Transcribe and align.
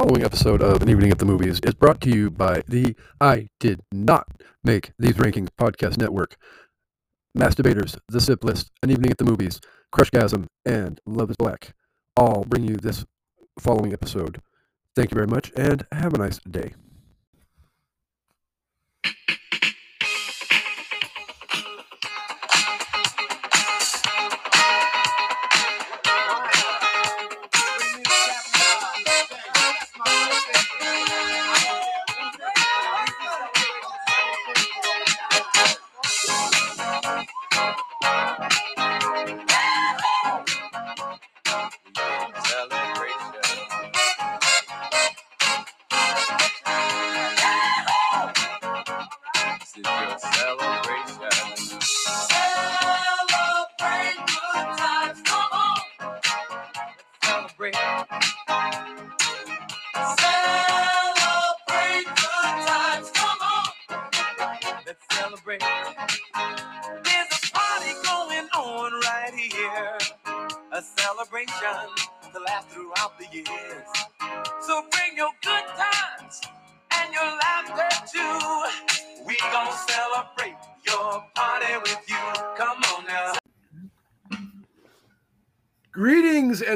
Following 0.00 0.24
episode 0.24 0.62
of 0.62 0.80
An 0.80 0.88
Evening 0.88 1.10
at 1.10 1.18
the 1.18 1.26
Movies 1.26 1.60
is 1.62 1.74
brought 1.74 2.00
to 2.00 2.08
you 2.08 2.30
by 2.30 2.62
the 2.66 2.96
I 3.20 3.50
Did 3.60 3.82
Not 3.92 4.26
Make 4.64 4.92
These 4.98 5.16
Rankings 5.16 5.50
podcast 5.60 5.98
network. 5.98 6.38
Masturbators, 7.36 7.98
The 8.08 8.18
Sip 8.18 8.42
List, 8.42 8.70
An 8.82 8.90
Evening 8.90 9.10
at 9.10 9.18
the 9.18 9.26
Movies, 9.26 9.60
Crushgasm, 9.94 10.46
and 10.64 10.98
Love 11.04 11.28
is 11.28 11.36
Black 11.36 11.74
all 12.16 12.44
bring 12.44 12.64
you 12.64 12.76
this 12.76 13.04
following 13.58 13.92
episode. 13.92 14.40
Thank 14.96 15.10
you 15.10 15.16
very 15.16 15.26
much 15.26 15.52
and 15.54 15.86
have 15.92 16.14
a 16.14 16.18
nice 16.18 16.38
day. 16.50 16.72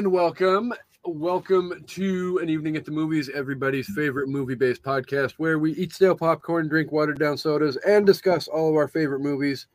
And 0.05 0.13
welcome. 0.13 0.71
Welcome 1.03 1.83
to 1.87 2.37
An 2.37 2.47
Evening 2.47 2.75
at 2.75 2.85
the 2.85 2.91
Movies, 2.91 3.27
everybody's 3.33 3.91
favorite 3.95 4.29
movie 4.29 4.53
based 4.53 4.83
podcast 4.83 5.33
where 5.37 5.57
we 5.57 5.73
eat 5.73 5.93
stale 5.93 6.15
popcorn, 6.15 6.67
drink 6.67 6.91
watered 6.91 7.17
down 7.17 7.39
sodas, 7.39 7.75
and 7.77 8.05
discuss 8.05 8.47
all 8.47 8.69
of 8.69 8.75
our 8.75 8.87
favorite 8.87 9.21
movies 9.21 9.65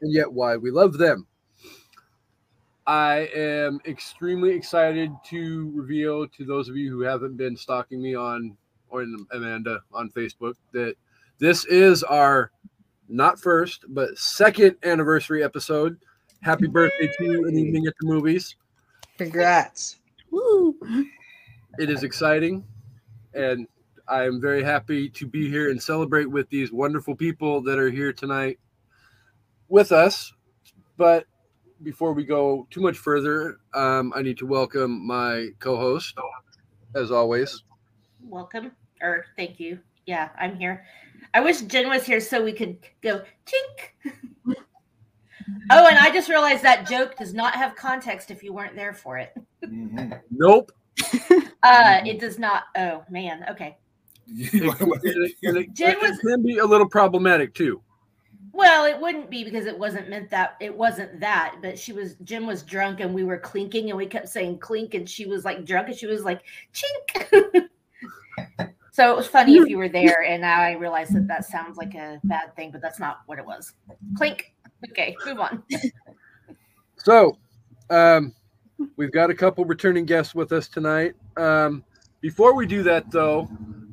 and 0.00 0.12
yet 0.12 0.32
why 0.32 0.56
we 0.56 0.72
love 0.72 0.98
them. 0.98 1.28
I 2.88 3.30
am 3.36 3.78
extremely 3.86 4.50
excited 4.50 5.12
to 5.26 5.70
reveal 5.72 6.26
to 6.26 6.44
those 6.44 6.68
of 6.68 6.74
you 6.74 6.90
who 6.90 7.02
haven't 7.02 7.36
been 7.36 7.56
stalking 7.56 8.02
me 8.02 8.16
on, 8.16 8.56
or 8.88 9.06
Amanda 9.30 9.78
on 9.92 10.10
Facebook, 10.10 10.54
that 10.72 10.96
this 11.38 11.64
is 11.66 12.02
our 12.02 12.50
not 13.08 13.38
first, 13.38 13.84
but 13.90 14.18
second 14.18 14.74
anniversary 14.82 15.44
episode. 15.44 15.98
Happy 16.42 16.66
birthday 16.66 17.08
to 17.20 17.44
An 17.44 17.56
Evening 17.56 17.86
at 17.86 17.94
the 18.00 18.08
Movies. 18.08 18.56
Congrats. 19.18 19.96
Woo. 20.30 20.76
It 21.78 21.90
is 21.90 22.04
exciting, 22.04 22.64
and 23.34 23.66
I 24.06 24.24
am 24.24 24.40
very 24.40 24.62
happy 24.62 25.08
to 25.10 25.26
be 25.26 25.50
here 25.50 25.70
and 25.70 25.82
celebrate 25.82 26.26
with 26.26 26.48
these 26.50 26.70
wonderful 26.70 27.16
people 27.16 27.60
that 27.62 27.80
are 27.80 27.90
here 27.90 28.12
tonight 28.12 28.60
with 29.68 29.90
us. 29.90 30.32
But 30.96 31.26
before 31.82 32.12
we 32.12 32.24
go 32.24 32.68
too 32.70 32.80
much 32.80 32.96
further, 32.96 33.58
um, 33.74 34.12
I 34.14 34.22
need 34.22 34.38
to 34.38 34.46
welcome 34.46 35.04
my 35.04 35.48
co-host, 35.58 36.16
as 36.94 37.10
always. 37.10 37.64
Welcome. 38.22 38.70
Or 39.02 39.26
thank 39.36 39.58
you. 39.58 39.80
Yeah, 40.06 40.28
I'm 40.38 40.56
here. 40.56 40.84
I 41.34 41.40
wish 41.40 41.60
Jen 41.62 41.88
was 41.88 42.06
here 42.06 42.20
so 42.20 42.42
we 42.42 42.52
could 42.52 42.78
go 43.02 43.22
chink. 43.46 44.54
oh, 45.70 45.86
and 45.86 45.98
I 45.98 46.10
just 46.12 46.28
realized 46.28 46.62
that 46.62 46.88
joke 46.88 47.16
does 47.16 47.34
not 47.34 47.54
have 47.54 47.74
context 47.76 48.30
if 48.30 48.42
you 48.42 48.52
weren't 48.52 48.76
there 48.76 48.92
for 48.92 49.18
it. 49.18 49.34
Nope. 50.30 50.72
Uh, 51.64 52.00
it 52.06 52.20
does 52.20 52.38
not. 52.38 52.64
Oh 52.76 53.02
man. 53.10 53.44
Okay. 53.50 53.76
It, 54.28 54.62
it- 55.02 55.34
it- 55.42 55.74
Jen 55.74 55.90
it 55.90 56.00
was- 56.00 56.18
can 56.20 56.40
be 56.40 56.58
a 56.58 56.64
little 56.64 56.88
problematic 56.88 57.52
too. 57.52 57.82
Well, 58.52 58.84
it 58.86 58.98
wouldn't 59.00 59.28
be 59.28 59.44
because 59.44 59.66
it 59.66 59.78
wasn't 59.78 60.08
meant 60.08 60.30
that 60.30 60.56
it 60.60 60.74
wasn't 60.74 61.20
that, 61.20 61.56
but 61.60 61.78
she 61.78 61.92
was 61.92 62.14
Jim 62.24 62.46
was 62.46 62.62
drunk 62.62 63.00
and 63.00 63.12
we 63.14 63.24
were 63.24 63.38
clinking 63.38 63.88
and 63.90 63.98
we 63.98 64.06
kept 64.06 64.28
saying 64.28 64.58
clink 64.58 64.94
and 64.94 65.08
she 65.08 65.26
was 65.26 65.44
like 65.44 65.64
drunk 65.64 65.88
and 65.88 65.96
she 65.96 66.06
was 66.06 66.24
like 66.24 66.42
chink. 66.72 67.68
so 68.92 69.12
it 69.12 69.16
was 69.16 69.26
funny 69.26 69.56
if 69.56 69.68
you 69.68 69.78
were 69.78 69.88
there 69.88 70.24
and 70.24 70.42
now 70.42 70.60
I 70.60 70.72
realize 70.72 71.08
that 71.10 71.26
that 71.28 71.44
sounds 71.44 71.76
like 71.76 71.94
a 71.94 72.20
bad 72.24 72.54
thing, 72.56 72.70
but 72.70 72.80
that's 72.80 72.98
not 73.00 73.18
what 73.26 73.38
it 73.38 73.46
was. 73.46 73.74
Clink. 74.16 74.52
Okay, 74.90 75.16
move 75.26 75.40
on. 75.40 75.62
So, 77.04 77.38
um, 77.90 78.34
we've 78.96 79.12
got 79.12 79.30
a 79.30 79.34
couple 79.34 79.64
returning 79.64 80.04
guests 80.04 80.34
with 80.34 80.50
us 80.52 80.66
tonight. 80.68 81.14
Um, 81.36 81.84
before 82.20 82.54
we 82.54 82.66
do 82.66 82.82
that, 82.82 83.08
though, 83.12 83.48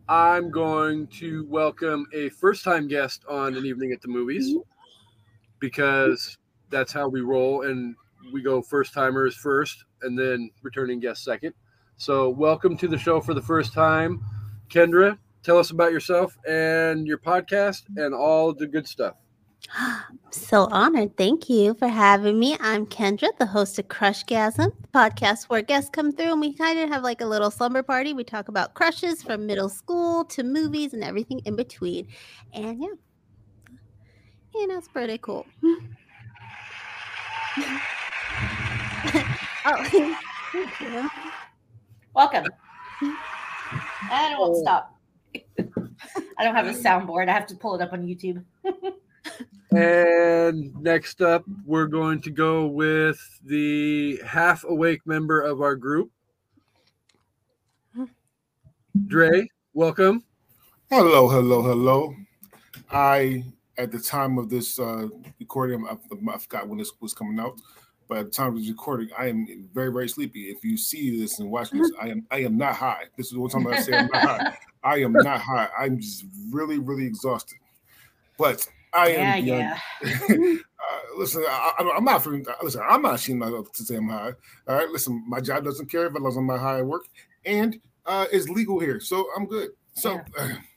I'm 0.09 0.49
going 0.49 1.05
to 1.19 1.45
welcome 1.45 2.07
a 2.13 2.29
first 2.29 2.63
time 2.63 2.87
guest 2.87 3.23
on 3.29 3.55
An 3.55 3.65
Evening 3.65 3.91
at 3.91 4.01
the 4.01 4.07
Movies 4.07 4.55
because 5.59 6.37
that's 6.71 6.91
how 6.91 7.07
we 7.07 7.21
roll, 7.21 7.61
and 7.67 7.95
we 8.33 8.41
go 8.41 8.61
first 8.61 8.91
timers 8.91 9.35
first 9.35 9.85
and 10.01 10.17
then 10.17 10.49
returning 10.63 10.99
guests 10.99 11.23
second. 11.23 11.53
So, 11.97 12.29
welcome 12.29 12.75
to 12.77 12.87
the 12.87 12.97
show 12.97 13.21
for 13.21 13.35
the 13.35 13.41
first 13.41 13.71
time. 13.71 14.25
Kendra, 14.69 15.17
tell 15.43 15.59
us 15.59 15.69
about 15.69 15.91
yourself 15.91 16.37
and 16.47 17.05
your 17.05 17.19
podcast 17.19 17.83
and 17.97 18.15
all 18.15 18.51
the 18.51 18.67
good 18.67 18.87
stuff. 18.87 19.15
So 20.31 20.67
honored. 20.71 21.17
Thank 21.17 21.49
you 21.49 21.73
for 21.73 21.87
having 21.87 22.39
me. 22.39 22.57
I'm 22.59 22.85
Kendra, 22.85 23.29
the 23.39 23.45
host 23.45 23.79
of 23.79 23.87
Crushgasm, 23.87 24.71
the 24.81 24.87
podcast 24.93 25.45
where 25.45 25.61
guests 25.61 25.89
come 25.89 26.11
through 26.11 26.33
and 26.33 26.41
we 26.41 26.53
kind 26.53 26.77
of 26.79 26.89
have 26.89 27.03
like 27.03 27.21
a 27.21 27.25
little 27.25 27.49
slumber 27.49 27.81
party. 27.83 28.13
We 28.13 28.23
talk 28.23 28.47
about 28.47 28.73
crushes 28.73 29.23
from 29.23 29.45
middle 29.45 29.69
school 29.69 30.25
to 30.25 30.43
movies 30.43 30.93
and 30.93 31.03
everything 31.03 31.39
in 31.45 31.55
between. 31.55 32.07
And 32.53 32.81
yeah, 32.81 32.89
you 34.53 34.67
know, 34.67 34.77
it's 34.77 34.87
pretty 34.87 35.17
cool. 35.17 35.45
oh, 39.65 39.83
thank 40.51 40.81
you. 40.81 41.09
Welcome. 42.13 42.45
And 44.11 44.33
it 44.33 44.37
won't 44.37 44.55
oh. 44.57 44.61
stop. 44.61 44.95
I 46.37 46.43
don't 46.43 46.55
have 46.55 46.67
a 46.67 46.73
soundboard. 46.73 47.27
I 47.27 47.33
have 47.33 47.47
to 47.47 47.55
pull 47.55 47.73
it 47.75 47.81
up 47.81 47.91
on 47.91 48.05
YouTube. 48.05 48.43
And 49.71 50.73
next 50.81 51.21
up, 51.21 51.43
we're 51.65 51.87
going 51.87 52.21
to 52.21 52.31
go 52.31 52.67
with 52.67 53.19
the 53.43 54.21
half 54.25 54.63
awake 54.63 55.01
member 55.05 55.41
of 55.41 55.61
our 55.61 55.75
group. 55.75 56.11
Dre, 59.07 59.49
welcome. 59.73 60.23
Hello, 60.89 61.27
hello, 61.27 61.61
hello. 61.61 62.15
I, 62.89 63.43
at 63.77 63.91
the 63.91 63.99
time 63.99 64.37
of 64.37 64.49
this 64.49 64.79
uh, 64.79 65.07
recording, 65.39 65.85
I, 65.85 65.97
I 66.31 66.37
forgot 66.37 66.69
when 66.69 66.77
this 66.77 66.93
was 67.01 67.13
coming 67.13 67.39
out, 67.39 67.59
but 68.07 68.19
at 68.19 68.25
the 68.27 68.31
time 68.31 68.49
of 68.53 68.59
this 68.59 68.69
recording, 68.69 69.09
I 69.17 69.27
am 69.27 69.67
very, 69.73 69.91
very 69.91 70.07
sleepy. 70.07 70.43
If 70.43 70.63
you 70.63 70.77
see 70.77 71.19
this 71.19 71.39
and 71.39 71.51
watch 71.51 71.71
this, 71.71 71.91
I 72.01 72.09
am, 72.09 72.25
I 72.31 72.37
am 72.43 72.57
not 72.57 72.75
high. 72.75 73.05
This 73.17 73.27
is 73.27 73.37
one 73.37 73.49
time 73.49 73.67
I 73.67 73.81
say 73.81 73.93
I'm 73.93 74.07
not 74.07 74.23
high. 74.23 74.57
I 74.83 74.97
am 74.99 75.11
not 75.11 75.41
high. 75.41 75.67
I'm 75.77 75.99
just 75.99 76.25
really, 76.51 76.79
really 76.79 77.05
exhausted. 77.05 77.57
But 78.37 78.65
I 78.95 79.09
am. 79.09 79.45
Yeah, 79.45 79.77
yeah. 80.03 80.17
uh, 80.29 81.17
listen, 81.17 81.43
I, 81.47 81.93
I'm 81.95 82.05
not. 82.05 82.23
For, 82.23 82.41
listen, 82.63 82.81
I'm 82.87 83.01
not 83.01 83.15
ashamed 83.15 83.39
myself 83.39 83.71
to 83.73 83.83
say 83.83 83.95
I'm 83.95 84.09
high. 84.09 84.33
All 84.67 84.75
right, 84.75 84.89
listen, 84.89 85.23
my 85.27 85.41
job 85.41 85.63
doesn't 85.63 85.89
care 85.91 86.05
if 86.05 86.15
I 86.15 86.19
was 86.19 86.37
on 86.37 86.45
my 86.45 86.57
high 86.57 86.79
at 86.79 86.85
work, 86.85 87.05
and 87.45 87.79
uh, 88.05 88.25
it's 88.31 88.49
legal 88.49 88.79
here, 88.79 88.99
so 88.99 89.27
I'm 89.35 89.45
good. 89.45 89.69
So, 89.95 90.21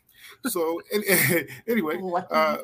so 0.47 0.81
anyway, 1.69 2.01
uh, 2.31 2.59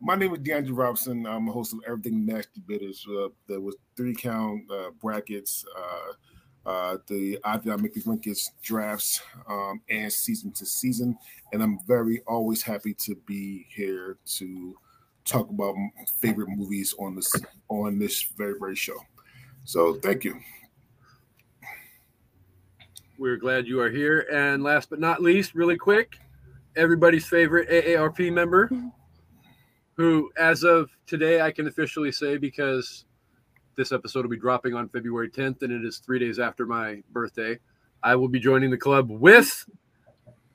my 0.00 0.14
name 0.16 0.32
is 0.32 0.40
DeAndre 0.40 0.76
Robinson. 0.76 1.26
I'm 1.26 1.48
a 1.48 1.52
host 1.52 1.72
of 1.72 1.80
Everything 1.86 2.24
Nasty 2.24 2.60
Bitters. 2.66 3.06
Uh, 3.08 3.28
there 3.48 3.60
was 3.60 3.76
three 3.96 4.14
count 4.14 4.62
uh, 4.70 4.90
brackets, 5.00 5.64
uh, 6.66 6.98
the 7.08 7.38
I 7.44 7.56
Did 7.56 7.66
Not 7.66 7.80
Make 7.80 7.94
the 7.94 8.02
Rinkets 8.06 8.52
drafts, 8.62 9.20
um, 9.48 9.80
and 9.90 10.12
season 10.12 10.52
to 10.52 10.66
season. 10.66 11.16
And 11.52 11.62
I'm 11.62 11.78
very 11.86 12.20
always 12.26 12.62
happy 12.62 12.94
to 12.94 13.14
be 13.26 13.66
here 13.74 14.18
to 14.36 14.76
talk 15.24 15.48
about 15.50 15.74
m- 15.76 15.92
favorite 16.20 16.48
movies 16.48 16.94
on 16.98 17.14
this 17.14 17.32
on 17.68 17.98
this 17.98 18.22
very 18.36 18.54
very 18.58 18.76
show. 18.76 18.96
So 19.64 19.94
thank 19.94 20.24
you. 20.24 20.38
We're 23.18 23.36
glad 23.36 23.66
you 23.66 23.80
are 23.80 23.90
here. 23.90 24.26
And 24.32 24.62
last 24.62 24.90
but 24.90 24.98
not 24.98 25.22
least, 25.22 25.54
really 25.54 25.76
quick, 25.76 26.18
everybody's 26.74 27.26
favorite 27.26 27.68
AARP 27.68 28.32
member, 28.32 28.70
who, 29.94 30.32
as 30.36 30.64
of 30.64 30.90
today, 31.06 31.40
I 31.40 31.52
can 31.52 31.68
officially 31.68 32.10
say 32.10 32.36
because 32.36 33.04
this 33.76 33.92
episode 33.92 34.22
will 34.22 34.30
be 34.30 34.38
dropping 34.38 34.74
on 34.74 34.88
February 34.88 35.30
10th, 35.30 35.62
and 35.62 35.72
it 35.72 35.84
is 35.84 35.98
three 35.98 36.18
days 36.18 36.38
after 36.38 36.66
my 36.66 37.02
birthday. 37.10 37.58
I 38.02 38.16
will 38.16 38.28
be 38.28 38.40
joining 38.40 38.70
the 38.70 38.76
club 38.76 39.10
with 39.10 39.64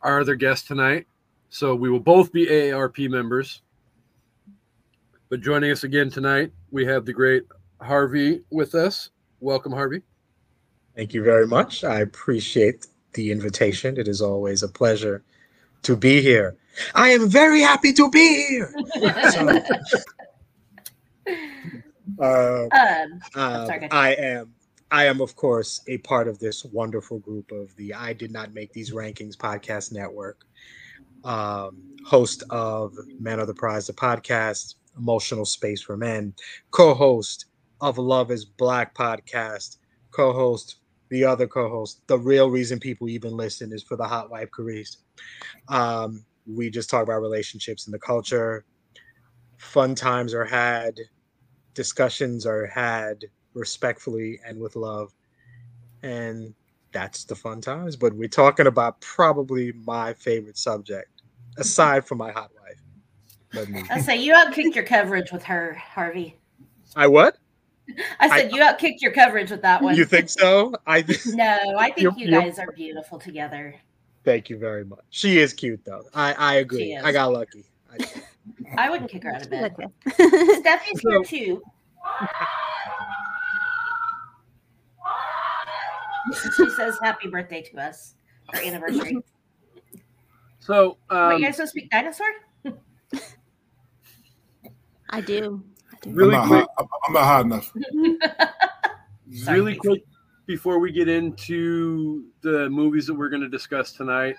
our 0.02 0.20
other 0.20 0.36
guest 0.36 0.68
tonight. 0.68 1.08
So 1.50 1.76
we 1.76 1.90
will 1.90 2.00
both 2.00 2.32
be 2.32 2.46
AARP 2.46 3.10
members. 3.10 3.62
But 5.30 5.42
joining 5.42 5.72
us 5.72 5.84
again 5.84 6.10
tonight, 6.10 6.52
we 6.72 6.86
have 6.86 7.06
the 7.06 7.14
great 7.14 7.44
Harvey 7.82 8.42
with 8.50 8.76
us. 8.76 9.10
Welcome, 9.40 9.72
Harvey. 9.72 10.02
Thank 10.96 11.14
you 11.14 11.24
very 11.24 11.48
much. 11.48 11.84
I 11.84 12.00
appreciate 12.00 12.88
the 13.14 13.32
invitation. 13.32 13.98
It 13.98 14.08
is 14.08 14.22
always 14.22 14.64
a 14.64 14.68
pleasure 14.68 15.24
to 15.84 15.96
be 15.96 16.22
here. 16.22 16.56
I 16.96 17.10
am 17.10 17.30
very 17.30 17.62
happy 17.62 17.94
to 17.94 18.10
be 18.10 18.46
here. 18.48 18.74
So, 19.32 19.62
uh, 22.20 22.68
Um, 22.72 23.22
uh, 23.36 23.66
sorry. 23.66 23.90
I 23.92 24.14
am. 24.14 24.54
I 24.90 25.06
am, 25.06 25.20
of 25.20 25.36
course, 25.36 25.82
a 25.88 25.98
part 26.00 26.28
of 26.28 26.40
this 26.40 26.64
wonderful 26.64 27.20
group 27.20 27.52
of 27.52 27.76
the 27.76 27.94
I 27.94 28.14
Did 28.14 28.32
Not 28.32 28.54
Make 28.54 28.72
These 28.72 28.92
Rankings 28.92 29.36
podcast 29.36 29.92
network. 29.92 30.46
Um, 31.26 31.96
host 32.06 32.44
of 32.52 32.94
Men 33.20 33.40
of 33.40 33.48
the 33.48 33.54
Prize, 33.54 33.88
the 33.88 33.94
podcast, 33.94 34.76
Emotional 34.98 35.46
Space 35.46 35.82
for 35.82 35.98
Men, 35.98 36.34
co-host 36.72 37.48
of 37.82 37.98
Love 37.98 38.32
Is 38.32 38.46
Black 38.46 38.96
podcast, 38.96 39.78
co-host 40.12 40.78
the 41.10 41.24
other 41.24 41.48
co-host. 41.48 42.02
The 42.08 42.18
real 42.18 42.50
reason 42.50 42.80
people 42.80 43.10
even 43.10 43.36
listen 43.36 43.72
is 43.74 43.84
for 43.84 43.96
the 43.96 44.08
hot 44.08 44.30
wife 44.30 44.52
careers. 44.52 44.98
Um, 45.68 46.26
we 46.46 46.70
just 46.70 46.90
talk 46.90 47.04
about 47.04 47.22
relationships 47.22 47.86
and 47.86 47.94
the 47.94 48.00
culture. 48.00 48.66
Fun 49.58 49.96
times 49.96 50.34
are 50.34 50.46
had 50.46 50.98
discussions 51.78 52.48
are 52.48 52.66
had 52.66 53.24
respectfully 53.54 54.40
and 54.44 54.60
with 54.60 54.76
love. 54.76 55.14
And 56.02 56.56
that's 56.92 57.26
the 57.26 57.36
fun 57.36 57.62
times 57.62 57.96
but 57.96 58.14
we're 58.14 58.28
talking 58.28 58.66
about 58.66 59.00
probably 59.02 59.72
my 59.86 60.14
favorite 60.14 60.58
subject 60.58 61.22
aside 61.58 62.06
from 62.08 62.18
my 62.18 62.32
hot 62.32 62.50
wife. 62.60 63.88
I 63.92 64.02
say 64.02 64.16
you 64.16 64.34
outkicked 64.34 64.74
your 64.74 64.84
coverage 64.84 65.32
with 65.32 65.44
her, 65.44 65.74
Harvey. 65.74 66.38
i 66.96 67.06
what? 67.06 67.38
I 68.20 68.28
said 68.28 68.52
you 68.52 68.62
outkicked 68.62 69.02
your 69.02 69.12
coverage 69.12 69.52
with 69.52 69.62
that 69.62 69.82
one. 69.82 69.96
you 69.96 70.06
think 70.06 70.30
so? 70.30 70.74
I 70.88 71.02
No, 71.28 71.76
I 71.78 71.92
think 71.92 72.18
you 72.18 72.32
guys 72.32 72.58
are 72.58 72.72
beautiful 72.72 73.20
together. 73.20 73.76
thank 74.24 74.50
you 74.50 74.58
very 74.58 74.84
much. 74.84 75.06
She 75.12 75.38
is 75.38 75.54
cute 75.54 75.86
though. 75.86 76.04
I 76.14 76.34
i 76.34 76.56
agree. 76.56 76.98
I 76.98 77.12
got 77.12 77.32
lucky 77.32 77.66
I, 78.78 78.88
I 78.88 78.90
wouldn't 78.90 79.10
kick 79.10 79.24
her 79.24 79.34
out 79.34 79.42
of 79.44 79.50
bed. 79.50 79.74
Okay. 79.74 79.88
Steffi's 80.62 81.00
here 81.02 81.24
too. 81.24 81.62
she 86.56 86.70
says 86.72 86.98
happy 87.02 87.28
birthday 87.30 87.62
to 87.62 87.78
us. 87.80 88.16
Our 88.54 88.62
anniversary. 88.62 89.18
So, 90.60 90.98
Wait, 91.10 91.18
um, 91.18 91.40
you 91.40 91.46
guys 91.46 91.58
don't 91.58 91.68
speak 91.68 91.90
dinosaur? 91.90 92.28
I 95.10 95.22
do. 95.22 95.64
I 95.92 95.98
do. 96.02 96.12
Really 96.12 96.36
I'm, 96.36 96.50
not 96.50 96.66
quick. 96.66 96.68
hot, 96.78 96.88
I'm 97.08 97.14
not 97.14 97.24
hot 97.24 97.46
enough. 97.46 97.74
Sorry, 99.34 99.60
really 99.62 99.76
Kasey. 99.76 99.80
quick 99.80 100.04
before 100.46 100.80
we 100.80 100.92
get 100.92 101.08
into 101.10 102.26
the 102.42 102.70
movies 102.70 103.08
that 103.08 103.14
we're 103.14 103.30
going 103.30 103.42
to 103.42 103.50
discuss 103.50 103.92
tonight 103.94 104.36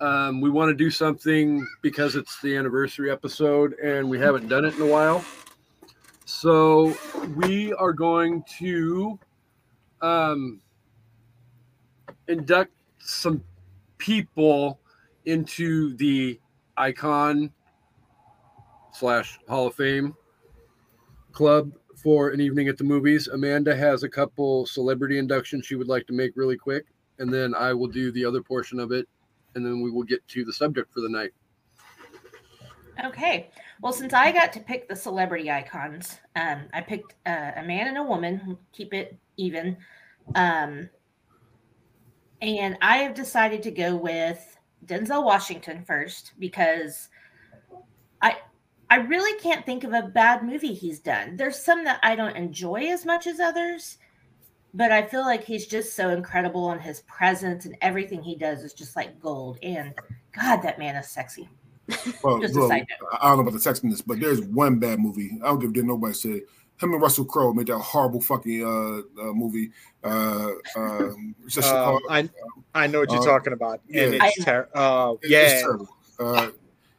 um, 0.00 0.40
we 0.40 0.50
want 0.50 0.68
to 0.68 0.74
do 0.74 0.90
something 0.90 1.66
because 1.82 2.16
it's 2.16 2.40
the 2.40 2.56
anniversary 2.56 3.10
episode 3.10 3.74
and 3.74 4.08
we 4.08 4.18
haven't 4.18 4.48
done 4.48 4.64
it 4.64 4.74
in 4.74 4.82
a 4.82 4.86
while 4.86 5.24
so 6.24 6.96
we 7.36 7.72
are 7.74 7.92
going 7.92 8.42
to 8.58 9.18
um, 10.00 10.60
induct 12.28 12.72
some 12.98 13.42
people 13.98 14.80
into 15.26 15.96
the 15.96 16.38
icon 16.76 17.50
slash 18.92 19.38
hall 19.48 19.66
of 19.66 19.74
fame 19.74 20.14
club 21.32 21.72
for 21.96 22.30
an 22.30 22.40
evening 22.40 22.68
at 22.68 22.78
the 22.78 22.84
movies. 22.84 23.28
Amanda 23.28 23.74
has 23.74 24.02
a 24.02 24.08
couple 24.08 24.66
celebrity 24.66 25.18
inductions 25.18 25.66
she 25.66 25.74
would 25.74 25.88
like 25.88 26.06
to 26.06 26.12
make 26.12 26.32
really 26.36 26.56
quick, 26.56 26.86
and 27.18 27.32
then 27.32 27.54
I 27.54 27.72
will 27.72 27.88
do 27.88 28.12
the 28.12 28.24
other 28.24 28.42
portion 28.42 28.78
of 28.78 28.92
it, 28.92 29.08
and 29.54 29.64
then 29.64 29.82
we 29.82 29.90
will 29.90 30.02
get 30.02 30.26
to 30.28 30.44
the 30.44 30.52
subject 30.52 30.92
for 30.92 31.00
the 31.00 31.08
night. 31.08 31.32
Okay. 33.04 33.50
Well, 33.80 33.92
since 33.92 34.12
I 34.12 34.30
got 34.32 34.52
to 34.52 34.60
pick 34.60 34.88
the 34.88 34.96
celebrity 34.96 35.50
icons, 35.50 36.20
um, 36.36 36.62
I 36.72 36.80
picked 36.80 37.14
uh, 37.26 37.52
a 37.56 37.62
man 37.62 37.88
and 37.88 37.98
a 37.98 38.02
woman. 38.02 38.56
Keep 38.72 38.94
it 38.94 39.18
even. 39.36 39.76
Um, 40.34 40.88
and 42.40 42.78
I 42.80 42.98
have 42.98 43.14
decided 43.14 43.62
to 43.64 43.70
go 43.70 43.96
with 43.96 44.58
Denzel 44.86 45.24
Washington 45.24 45.84
first 45.84 46.32
because 46.38 47.08
I 48.22 48.36
I 48.90 48.96
really 48.96 49.38
can't 49.40 49.64
think 49.64 49.82
of 49.84 49.92
a 49.92 50.02
bad 50.02 50.44
movie 50.44 50.74
he's 50.74 51.00
done. 51.00 51.36
There's 51.36 51.58
some 51.58 51.84
that 51.84 52.00
I 52.02 52.14
don't 52.14 52.36
enjoy 52.36 52.90
as 52.90 53.04
much 53.04 53.26
as 53.26 53.40
others, 53.40 53.98
but 54.74 54.90
I 54.90 55.02
feel 55.02 55.22
like 55.22 55.44
he's 55.44 55.66
just 55.66 55.94
so 55.94 56.10
incredible 56.10 56.72
in 56.72 56.80
his 56.80 57.00
presence 57.02 57.64
and 57.64 57.76
everything 57.80 58.22
he 58.22 58.34
does 58.34 58.64
is 58.64 58.74
just 58.74 58.96
like 58.96 59.20
gold. 59.20 59.58
And 59.62 59.94
God, 60.32 60.56
that 60.62 60.78
man 60.78 60.96
is 60.96 61.08
sexy. 61.08 61.48
Well, 62.22 62.40
Just 62.40 62.56
a 62.56 62.60
look, 62.60 62.70
side 62.70 62.86
I 63.20 63.28
don't 63.28 63.36
know 63.36 63.42
about 63.42 63.52
the 63.52 63.58
sexiness, 63.58 64.02
but 64.04 64.18
there's 64.18 64.40
one 64.40 64.78
bad 64.78 64.98
movie. 64.98 65.38
I 65.42 65.48
don't 65.48 65.58
give 65.60 65.70
a 65.70 65.72
damn 65.74 65.86
nobody 65.86 66.14
say. 66.14 66.42
Him 66.80 66.92
and 66.92 67.00
Russell 67.00 67.24
Crowe 67.24 67.52
made 67.52 67.68
that 67.68 67.78
horrible 67.78 68.20
fucking 68.20 68.64
uh, 68.64 69.22
uh 69.22 69.32
movie. 69.32 69.70
Uh, 70.02 70.50
um, 70.76 71.36
it's 71.44 71.54
just 71.54 71.72
um, 71.72 72.00
I, 72.10 72.28
I 72.74 72.88
know 72.88 73.00
what 73.00 73.12
you're 73.12 73.20
Uh, 73.20 73.24
talking 73.24 73.52
about 73.52 73.80
and 73.86 74.14
yeah. 74.14 74.18
it's 74.22 74.44
ter- 74.44 74.68
uh, 74.74 75.14
it's 75.22 75.30
yeah 75.30 75.60
terrible. 75.60 75.88
Uh, 76.18 76.48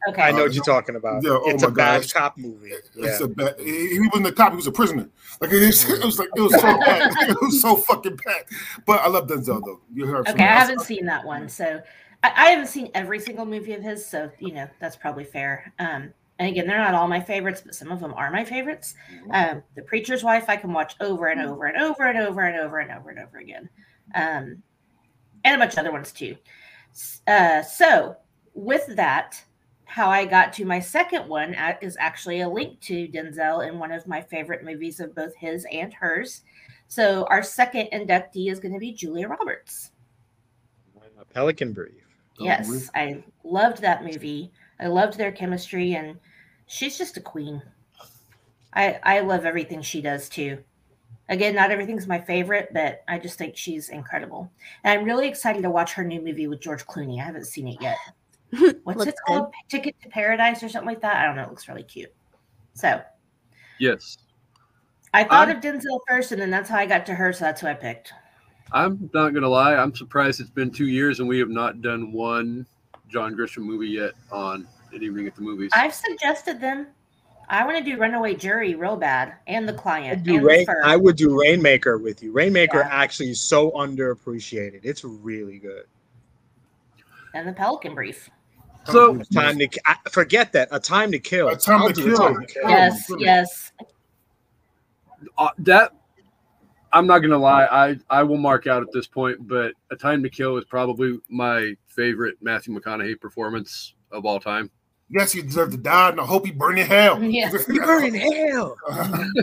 Okay. 0.08 0.22
i 0.22 0.30
know 0.30 0.38
Uh, 0.38 0.42
what 0.42 0.54
you're 0.54 0.64
talking 0.64 0.96
about 0.96 1.22
yeah, 1.22 1.30
oh 1.32 1.42
it's 1.50 1.62
my 1.62 1.68
a 1.68 1.72
bad 1.72 2.12
cop 2.12 2.36
movie 2.38 2.70
yeah 2.94 3.06
It's 3.08 3.20
a 3.20 3.28
bad. 3.28 3.54
He 3.58 3.88
he 3.94 4.00
wasn't 4.00 4.26
a 4.28 4.32
cop. 4.32 4.52
He 4.52 4.56
was 4.56 4.66
a 4.66 4.72
prisoner. 4.72 5.08
Like 5.40 5.52
it 5.52 5.66
was, 5.66 5.88
it 5.90 6.04
was 6.04 6.18
like 6.18 6.28
it 6.36 6.40
was 6.40 6.54
so 6.54 6.60
bad. 6.80 7.12
It 7.30 7.36
was 7.40 7.60
so 7.60 7.76
fucking 7.76 8.16
bad. 8.24 8.44
But 8.86 9.00
I 9.00 9.08
love 9.08 9.26
Denzel 9.26 9.60
though. 9.64 9.80
You 9.94 10.06
heard. 10.06 10.26
from 10.26 10.34
Okay, 10.34 10.44
me. 10.44 10.48
I 10.48 10.52
haven't 10.58 10.80
seen 10.80 11.04
that 11.06 11.24
one, 11.24 11.48
so 11.48 11.82
I, 12.22 12.32
I 12.34 12.44
haven't 12.50 12.68
seen 12.68 12.90
every 12.94 13.18
single 13.20 13.44
movie 13.46 13.72
of 13.74 13.82
his, 13.82 14.04
so 14.06 14.30
you 14.38 14.52
know 14.54 14.68
that's 14.80 14.96
probably 14.96 15.24
fair. 15.24 15.72
Um, 15.78 16.12
and 16.38 16.48
again, 16.48 16.66
they're 16.66 16.78
not 16.78 16.94
all 16.94 17.08
my 17.08 17.20
favorites, 17.20 17.62
but 17.64 17.74
some 17.74 17.90
of 17.90 17.98
them 18.00 18.12
are 18.14 18.30
my 18.30 18.44
favorites. 18.44 18.94
Um, 19.30 19.62
the 19.74 19.82
Preacher's 19.82 20.22
Wife, 20.22 20.44
I 20.48 20.56
can 20.56 20.72
watch 20.72 20.94
over 21.00 21.28
and 21.28 21.40
over 21.40 21.64
and 21.66 21.82
over 21.82 22.04
and 22.06 22.18
over 22.18 22.42
and 22.42 22.58
over 22.58 22.78
and 22.78 22.90
over 22.92 23.08
and 23.10 23.18
over 23.18 23.38
again, 23.38 23.68
um, 24.14 24.62
and 25.44 25.54
a 25.56 25.58
bunch 25.58 25.72
of 25.72 25.78
other 25.80 25.92
ones 25.92 26.12
too. 26.12 26.36
Uh, 27.26 27.62
so 27.62 28.16
with 28.54 28.86
that, 28.96 29.42
how 29.96 30.10
I 30.10 30.26
got 30.26 30.52
to 30.52 30.66
my 30.66 30.78
second 30.78 31.26
one 31.26 31.54
uh, 31.54 31.74
is 31.80 31.96
actually 31.98 32.42
a 32.42 32.48
link 32.48 32.78
to 32.82 33.08
Denzel 33.08 33.66
in 33.66 33.78
one 33.78 33.90
of 33.90 34.06
my 34.06 34.20
favorite 34.20 34.62
movies 34.62 35.00
of 35.00 35.14
both 35.14 35.34
his 35.34 35.66
and 35.72 35.90
hers. 35.94 36.42
So 36.86 37.24
our 37.30 37.42
second 37.42 37.88
inductee 37.94 38.52
is 38.52 38.60
going 38.60 38.74
to 38.74 38.78
be 38.78 38.92
Julia 38.92 39.26
Roberts. 39.26 39.92
pelican 41.32 41.72
brief 41.72 41.94
Oh, 42.38 42.44
Yes, 42.44 42.68
really? 42.68 42.84
I 42.94 43.24
loved 43.42 43.80
that 43.80 44.04
movie. 44.04 44.52
I 44.78 44.88
loved 44.88 45.16
their 45.16 45.32
chemistry, 45.32 45.94
and 45.94 46.18
she's 46.66 46.98
just 46.98 47.16
a 47.16 47.22
queen. 47.22 47.62
I 48.74 49.00
I 49.02 49.20
love 49.20 49.46
everything 49.46 49.80
she 49.80 50.02
does 50.02 50.28
too. 50.28 50.58
Again, 51.30 51.54
not 51.54 51.70
everything's 51.70 52.06
my 52.06 52.20
favorite, 52.20 52.68
but 52.74 53.02
I 53.08 53.18
just 53.18 53.38
think 53.38 53.56
she's 53.56 53.88
incredible. 53.88 54.52
And 54.84 55.00
I'm 55.00 55.06
really 55.06 55.26
excited 55.26 55.62
to 55.62 55.70
watch 55.70 55.94
her 55.94 56.04
new 56.04 56.20
movie 56.20 56.48
with 56.48 56.60
George 56.60 56.84
Clooney. 56.86 57.18
I 57.18 57.24
haven't 57.24 57.46
seen 57.46 57.68
it 57.68 57.80
yet. 57.80 57.96
What's 58.84 58.98
Looks 58.98 59.06
it 59.08 59.14
called? 59.26 59.52
Ticket 59.68 59.94
to 60.02 60.08
Paradise 60.08 60.62
or 60.62 60.68
something 60.68 60.88
like 60.88 61.00
that? 61.02 61.16
I 61.16 61.24
don't 61.26 61.36
know. 61.36 61.42
It 61.42 61.50
looks 61.50 61.68
really 61.68 61.82
cute. 61.82 62.12
So 62.74 63.00
Yes, 63.78 64.18
I 65.12 65.24
thought 65.24 65.48
I'm- 65.48 65.56
of 65.56 65.62
Denzel 65.62 66.00
first, 66.08 66.32
and 66.32 66.40
then 66.40 66.50
that's 66.50 66.68
how 66.70 66.78
I 66.78 66.86
got 66.86 67.04
to 67.06 67.14
her. 67.14 67.32
So 67.32 67.44
that's 67.44 67.60
who 67.60 67.66
I 67.66 67.74
picked. 67.74 68.12
I'm 68.72 69.08
not 69.14 69.32
gonna 69.34 69.48
lie. 69.48 69.74
I'm 69.76 69.94
surprised 69.94 70.40
it's 70.40 70.50
been 70.50 70.70
two 70.70 70.86
years 70.88 71.20
and 71.20 71.28
we 71.28 71.38
have 71.38 71.48
not 71.50 71.82
done 71.82 72.12
one 72.12 72.66
John 73.08 73.34
Grisham 73.36 73.58
movie 73.64 73.88
yet 73.88 74.12
on 74.32 74.66
an 74.92 75.02
evening 75.02 75.26
at 75.28 75.36
the 75.36 75.42
movies. 75.42 75.70
I've 75.74 75.94
suggested 75.94 76.60
them. 76.60 76.88
I 77.48 77.64
want 77.64 77.78
to 77.78 77.84
do 77.84 77.96
Runaway 77.96 78.34
Jury 78.34 78.74
real 78.74 78.96
bad, 78.96 79.34
and 79.46 79.68
the 79.68 79.72
client, 79.72 80.18
I'd 80.18 80.24
do 80.24 80.38
and 80.38 80.44
Rain, 80.44 80.64
the. 80.66 80.74
I 80.84 80.96
would 80.96 81.14
do 81.14 81.38
Rainmaker 81.40 81.96
with 81.98 82.20
you. 82.20 82.32
Rainmaker 82.32 82.78
Yeah. 82.80 82.88
actually 82.90 83.30
is 83.30 83.40
so 83.40 83.70
underappreciated. 83.70 84.80
It's 84.82 85.04
really 85.04 85.58
good. 85.58 85.84
and 87.34 87.46
the 87.46 87.52
Pelican 87.52 87.94
Brief. 87.94 88.28
So 88.92 89.18
Time 89.32 89.58
to 89.58 89.68
I, 89.86 89.96
forget 90.10 90.52
that. 90.52 90.68
A 90.70 90.80
Time 90.80 91.10
to 91.12 91.18
Kill. 91.18 91.48
A 91.48 91.56
Time 91.56 91.82
I'll 91.82 91.88
to 91.88 91.94
do 91.94 92.04
Kill. 92.04 92.16
Time 92.16 92.40
to 92.40 92.46
Kill. 92.46 92.62
Oh, 92.64 92.68
yes, 92.68 93.06
goodness. 93.08 93.24
yes. 93.26 93.72
uh, 95.38 95.48
that 95.58 95.92
I'm 96.92 97.06
not 97.06 97.18
gonna 97.18 97.38
lie, 97.38 97.66
I 97.66 97.96
I 98.10 98.22
will 98.22 98.38
mark 98.38 98.66
out 98.66 98.82
at 98.82 98.92
this 98.92 99.06
point, 99.06 99.46
but 99.48 99.72
A 99.90 99.96
Time 99.96 100.22
to 100.22 100.30
Kill 100.30 100.56
is 100.56 100.64
probably 100.64 101.18
my 101.28 101.74
favorite 101.86 102.36
Matthew 102.40 102.78
McConaughey 102.78 103.20
performance 103.20 103.94
of 104.12 104.24
all 104.24 104.40
time. 104.40 104.70
Yes, 105.10 105.32
he 105.32 105.42
deserved 105.42 105.72
to 105.72 105.78
die, 105.78 106.10
and 106.10 106.20
I 106.20 106.24
hope 106.24 106.46
he 106.46 106.52
burn 106.52 106.78
in 106.78 106.86
hell. 106.86 107.22
Yeah. 107.22 107.50
Burn 107.68 108.06
in 108.06 108.14
hell. 108.14 108.76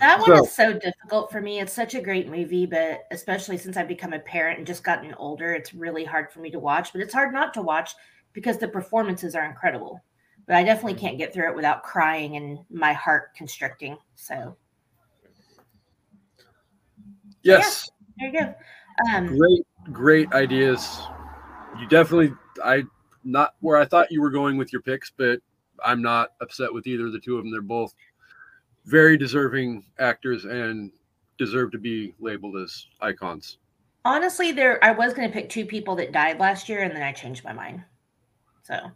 That 0.00 0.18
one 0.20 0.26
So- 0.28 0.44
is 0.44 0.52
so 0.52 0.72
difficult 0.72 1.30
for 1.32 1.40
me. 1.40 1.60
It's 1.60 1.72
such 1.72 1.94
a 1.94 2.00
great 2.00 2.28
movie, 2.28 2.66
but 2.66 3.04
especially 3.12 3.56
since 3.56 3.76
I've 3.76 3.88
become 3.88 4.12
a 4.12 4.18
parent 4.18 4.58
and 4.58 4.66
just 4.66 4.84
gotten 4.84 5.14
older, 5.14 5.52
it's 5.52 5.72
really 5.74 6.04
hard 6.04 6.30
for 6.30 6.40
me 6.40 6.50
to 6.50 6.58
watch. 6.58 6.92
But 6.92 7.02
it's 7.02 7.14
hard 7.14 7.32
not 7.32 7.54
to 7.54 7.62
watch 7.62 7.94
because 8.32 8.58
the 8.58 8.68
performances 8.68 9.34
are 9.34 9.44
incredible. 9.44 10.02
But 10.46 10.56
I 10.56 10.64
definitely 10.64 10.98
can't 10.98 11.18
get 11.18 11.32
through 11.32 11.50
it 11.50 11.56
without 11.56 11.82
crying 11.82 12.36
and 12.36 12.58
my 12.70 12.92
heart 12.92 13.34
constricting. 13.34 13.96
So 14.16 14.56
Yes, 17.42 17.90
there 18.18 18.28
you 18.28 18.40
go. 18.40 18.54
Um, 19.14 19.26
great, 19.38 19.62
great 19.92 20.32
ideas. 20.32 21.00
You 21.78 21.86
definitely, 21.88 22.32
I 22.62 22.84
not 23.24 23.54
where 23.60 23.76
I 23.76 23.84
thought 23.84 24.10
you 24.10 24.20
were 24.20 24.30
going 24.30 24.56
with 24.56 24.72
your 24.72 24.82
picks, 24.82 25.10
but 25.10 25.40
I'm 25.84 26.02
not 26.02 26.30
upset 26.40 26.72
with 26.72 26.86
either 26.86 27.06
of 27.06 27.12
the 27.12 27.20
two 27.20 27.36
of 27.36 27.44
them. 27.44 27.50
They're 27.50 27.62
both 27.62 27.94
very 28.84 29.16
deserving 29.16 29.84
actors 29.98 30.44
and 30.44 30.90
deserve 31.38 31.70
to 31.72 31.78
be 31.78 32.14
labeled 32.18 32.56
as 32.56 32.86
icons. 33.00 33.58
honestly, 34.04 34.52
there 34.52 34.82
I 34.84 34.92
was 34.92 35.14
going 35.14 35.28
to 35.28 35.32
pick 35.32 35.48
two 35.48 35.64
people 35.64 35.96
that 35.96 36.12
died 36.12 36.38
last 36.38 36.68
year, 36.68 36.82
and 36.82 36.94
then 36.94 37.02
I 37.02 37.12
changed 37.12 37.44
my 37.44 37.52
mind. 37.52 37.82
So, 38.70 38.90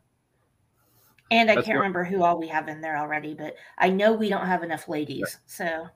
and 1.30 1.50
I 1.50 1.56
That's 1.56 1.66
can't 1.66 1.76
what- 1.76 1.82
remember 1.82 2.04
who 2.04 2.22
all 2.22 2.38
we 2.38 2.46
have 2.48 2.68
in 2.68 2.80
there 2.80 2.96
already, 2.96 3.34
but 3.34 3.56
I 3.78 3.88
know 3.90 4.12
we 4.12 4.28
don't 4.28 4.46
have 4.46 4.62
enough 4.62 4.88
ladies. 4.88 5.38
So 5.46 5.88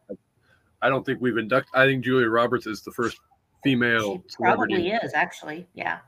I 0.82 0.88
don't 0.88 1.04
think 1.06 1.20
we've 1.20 1.37
inducted. 1.37 1.75
I 1.75 1.87
think 1.87 2.04
Julia 2.04 2.28
Roberts 2.28 2.66
is 2.66 2.82
the 2.82 2.90
first 2.92 3.18
female 3.62 4.23
she 4.28 4.37
probably 4.37 4.76
celebrity. 4.76 5.06
is 5.06 5.14
actually. 5.14 5.68
Yeah. 5.75 5.99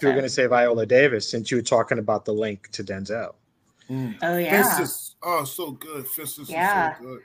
You 0.00 0.08
were 0.08 0.12
going 0.14 0.24
to 0.24 0.30
say 0.30 0.46
Viola 0.46 0.86
Davis 0.86 1.30
since 1.30 1.50
you 1.50 1.58
were 1.58 1.62
talking 1.62 1.98
about 1.98 2.24
the 2.24 2.32
link 2.32 2.70
to 2.72 2.82
Denzel. 2.84 3.34
Mm. 3.90 4.16
Oh 4.22 4.36
yeah. 4.36 4.62
Fences, 4.62 5.16
oh, 5.22 5.44
so 5.44 5.72
good. 5.72 6.06
Fences 6.06 6.48
Yeah. 6.50 6.96
so 6.98 7.04
good. 7.04 7.20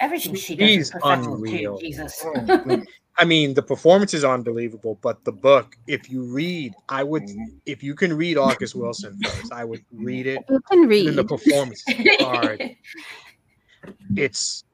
Everything 0.00 0.34
she 0.34 0.56
does 0.56 0.68
She's 0.68 0.80
is 0.86 0.90
professional 0.90 1.34
unreal. 1.36 1.78
too. 1.78 1.86
Jesus. 1.86 2.24
Oh. 2.24 2.82
I 3.18 3.24
mean, 3.26 3.52
the 3.54 3.62
performance 3.62 4.14
is 4.14 4.24
unbelievable, 4.24 4.98
but 5.02 5.22
the 5.24 5.32
book, 5.32 5.76
if 5.86 6.08
you 6.10 6.22
read, 6.24 6.74
I 6.88 7.02
would, 7.04 7.24
Mhm. 7.24 7.60
if 7.66 7.82
you 7.82 7.94
can 7.94 8.16
read 8.16 8.38
August 8.38 8.74
Wilson 8.74 9.18
first, 9.22 9.52
I 9.52 9.64
would 9.64 9.84
read 9.92 10.26
it. 10.26 10.42
You 10.48 10.60
can 10.70 10.88
read. 10.88 11.08
then 11.08 11.16
the 11.16 11.24
performance 11.24 11.84
are, 12.24 12.56
it's, 14.16 14.64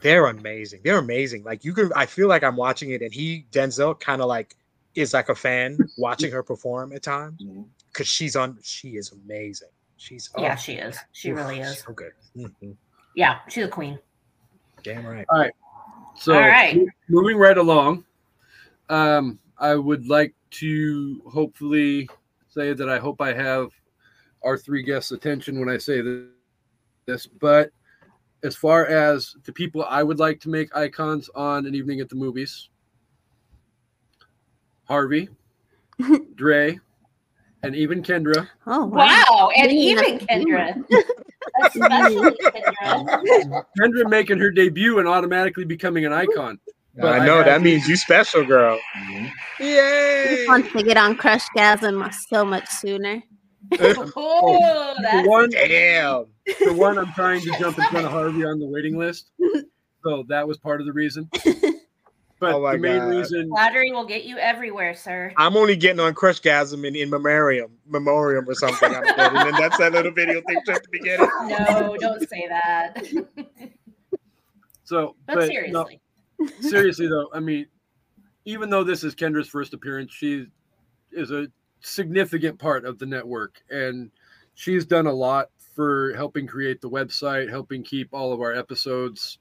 they're 0.00 0.26
amazing. 0.26 0.80
They're 0.84 0.98
amazing. 0.98 1.44
Like 1.44 1.64
you 1.64 1.74
can, 1.74 1.92
I 1.94 2.06
feel 2.06 2.28
like 2.28 2.42
I'm 2.42 2.56
watching 2.56 2.90
it, 2.92 3.02
and 3.02 3.12
he 3.12 3.44
Denzel 3.52 3.98
kind 4.00 4.22
of 4.22 4.28
like 4.28 4.56
is 4.94 5.12
like 5.14 5.28
a 5.28 5.34
fan 5.34 5.76
watching 5.98 6.30
her 6.32 6.42
perform 6.42 6.92
at 6.94 7.02
times 7.02 7.42
because 7.92 8.06
she's 8.08 8.36
on. 8.36 8.58
She 8.62 8.90
is 8.96 9.12
amazing. 9.12 9.68
She's 9.98 10.30
yeah, 10.38 10.54
oh, 10.54 10.56
she 10.60 10.72
is. 10.74 10.96
She 11.12 11.32
really 11.32 11.60
is. 11.60 11.80
so 11.86 11.92
good. 11.92 12.12
Mhm. 12.36 12.74
Yeah, 13.14 13.38
she's 13.48 13.64
a 13.64 13.68
queen. 13.68 13.98
Damn 14.82 15.06
right. 15.06 15.26
So, 16.14 16.34
All 16.34 16.40
right. 16.40 16.76
mo- 16.76 16.86
moving 17.08 17.36
right 17.36 17.56
along, 17.56 18.04
um, 18.88 19.38
I 19.58 19.74
would 19.74 20.06
like 20.08 20.34
to 20.52 21.22
hopefully 21.26 22.08
say 22.48 22.74
that 22.74 22.88
I 22.88 22.98
hope 22.98 23.20
I 23.20 23.32
have 23.32 23.70
our 24.42 24.58
three 24.58 24.82
guests' 24.82 25.12
attention 25.12 25.58
when 25.58 25.68
I 25.68 25.78
say 25.78 26.02
th- 26.02 26.26
this. 27.06 27.26
But 27.26 27.70
as 28.42 28.56
far 28.56 28.86
as 28.86 29.36
the 29.44 29.52
people 29.52 29.84
I 29.84 30.02
would 30.02 30.18
like 30.18 30.40
to 30.40 30.48
make 30.48 30.74
icons 30.76 31.30
on 31.34 31.66
an 31.66 31.74
evening 31.74 32.00
at 32.00 32.08
the 32.08 32.16
movies, 32.16 32.68
Harvey, 34.84 35.28
Dre, 36.34 36.78
and 37.62 37.74
even 37.76 38.02
Kendra. 38.02 38.48
oh 38.66 38.86
wow. 38.86 39.24
Wow, 39.28 39.50
and 39.56 39.68
Bringing 39.68 39.98
up 39.98 40.04
even 40.06 40.18
Kendra, 40.26 40.84
especially 41.64 42.30
Kendra. 42.82 43.64
Kendra 43.80 44.10
making 44.10 44.38
her 44.38 44.50
debut 44.50 44.98
and 44.98 45.08
automatically 45.08 45.64
becoming 45.64 46.04
an 46.04 46.12
icon. 46.12 46.58
But 46.96 47.14
I 47.14 47.18
I 47.18 47.26
know 47.26 47.36
have- 47.36 47.46
that 47.46 47.62
means 47.62 47.88
you 47.88 47.96
special, 47.96 48.44
girl. 48.44 48.78
Yay! 49.58 50.44
wants 50.46 50.72
to 50.72 50.82
get 50.82 50.96
on 50.96 51.16
Crush 51.16 51.44
Gasm 51.56 52.12
so 52.28 52.44
much 52.44 52.68
sooner. 52.68 53.22
Oh, 53.80 54.94
For 54.96 55.02
that's 55.02 55.26
one, 55.26 55.50
Damn. 55.50 56.26
The 56.66 56.74
one, 56.74 56.98
I'm 56.98 57.12
trying 57.14 57.40
to 57.42 57.50
jump 57.58 57.78
in 57.78 57.84
front 57.86 58.04
of 58.04 58.12
Harvey 58.12 58.44
on 58.44 58.58
the 58.58 58.66
waiting 58.66 58.98
list. 58.98 59.30
So 60.04 60.24
that 60.28 60.46
was 60.46 60.58
part 60.58 60.80
of 60.80 60.86
the 60.86 60.92
reason. 60.92 61.30
Oh 62.42 62.46
but 62.46 62.54
Oh 62.56 62.62
my 62.62 62.72
the 62.72 62.78
main 62.78 62.98
God. 62.98 63.10
reason, 63.10 63.48
flattery 63.48 63.92
will 63.92 64.04
get 64.04 64.24
you 64.24 64.36
everywhere, 64.38 64.94
sir. 64.94 65.32
I'm 65.36 65.56
only 65.56 65.76
getting 65.76 66.00
on 66.00 66.14
Crushgasm 66.14 66.84
in, 66.84 66.96
in 66.96 67.08
memoriam, 67.08 67.70
memoriam 67.86 68.48
or 68.48 68.54
something. 68.54 68.92
I'm 68.92 69.04
getting, 69.04 69.38
and 69.38 69.56
that's 69.56 69.78
that 69.78 69.92
little 69.92 70.12
video 70.12 70.42
thing 70.46 70.58
at 70.68 70.82
the 70.82 70.88
beginning. 70.90 71.28
No, 71.42 71.96
don't 71.98 72.28
say 72.28 72.46
that. 72.48 73.04
so 74.84 75.14
But, 75.26 75.36
no, 75.36 75.44
seriously, 75.46 76.00
seriously 76.60 77.06
though, 77.08 77.28
I 77.32 77.40
mean, 77.40 77.66
even 78.44 78.70
though 78.70 78.84
this 78.84 79.04
is 79.04 79.14
Kendra's 79.14 79.48
first 79.48 79.72
appearance, 79.74 80.12
she 80.12 80.46
is 81.12 81.30
a 81.30 81.46
significant 81.80 82.58
part 82.58 82.84
of 82.84 82.98
the 82.98 83.06
network, 83.06 83.62
and 83.70 84.10
she's 84.54 84.84
done 84.84 85.06
a 85.06 85.12
lot 85.12 85.48
for 85.74 86.12
helping 86.14 86.46
create 86.46 86.80
the 86.80 86.90
website, 86.90 87.48
helping 87.48 87.82
keep 87.82 88.08
all 88.12 88.32
of 88.32 88.40
our 88.40 88.52
episodes 88.52 89.38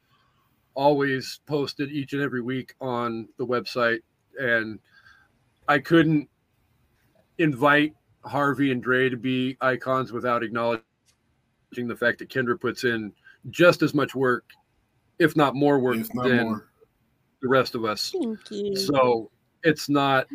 always 0.73 1.39
posted 1.45 1.91
each 1.91 2.13
and 2.13 2.21
every 2.21 2.41
week 2.41 2.75
on 2.81 3.27
the 3.37 3.45
website. 3.45 3.99
And 4.39 4.79
I 5.67 5.79
couldn't 5.79 6.29
invite 7.37 7.93
Harvey 8.23 8.71
and 8.71 8.81
Dre 8.81 9.09
to 9.09 9.17
be 9.17 9.57
icons 9.61 10.11
without 10.11 10.43
acknowledging 10.43 10.83
the 11.75 11.95
fact 11.95 12.19
that 12.19 12.29
Kendra 12.29 12.59
puts 12.59 12.83
in 12.83 13.13
just 13.49 13.81
as 13.81 13.93
much 13.93 14.13
work, 14.15 14.45
if 15.19 15.35
not 15.35 15.55
more 15.55 15.79
work, 15.79 15.97
not 16.13 16.27
than 16.27 16.43
more. 16.45 16.69
the 17.41 17.47
rest 17.47 17.75
of 17.75 17.85
us. 17.85 18.11
Thank 18.11 18.51
you. 18.51 18.75
So 18.75 19.31
it's 19.63 19.89
not 19.89 20.27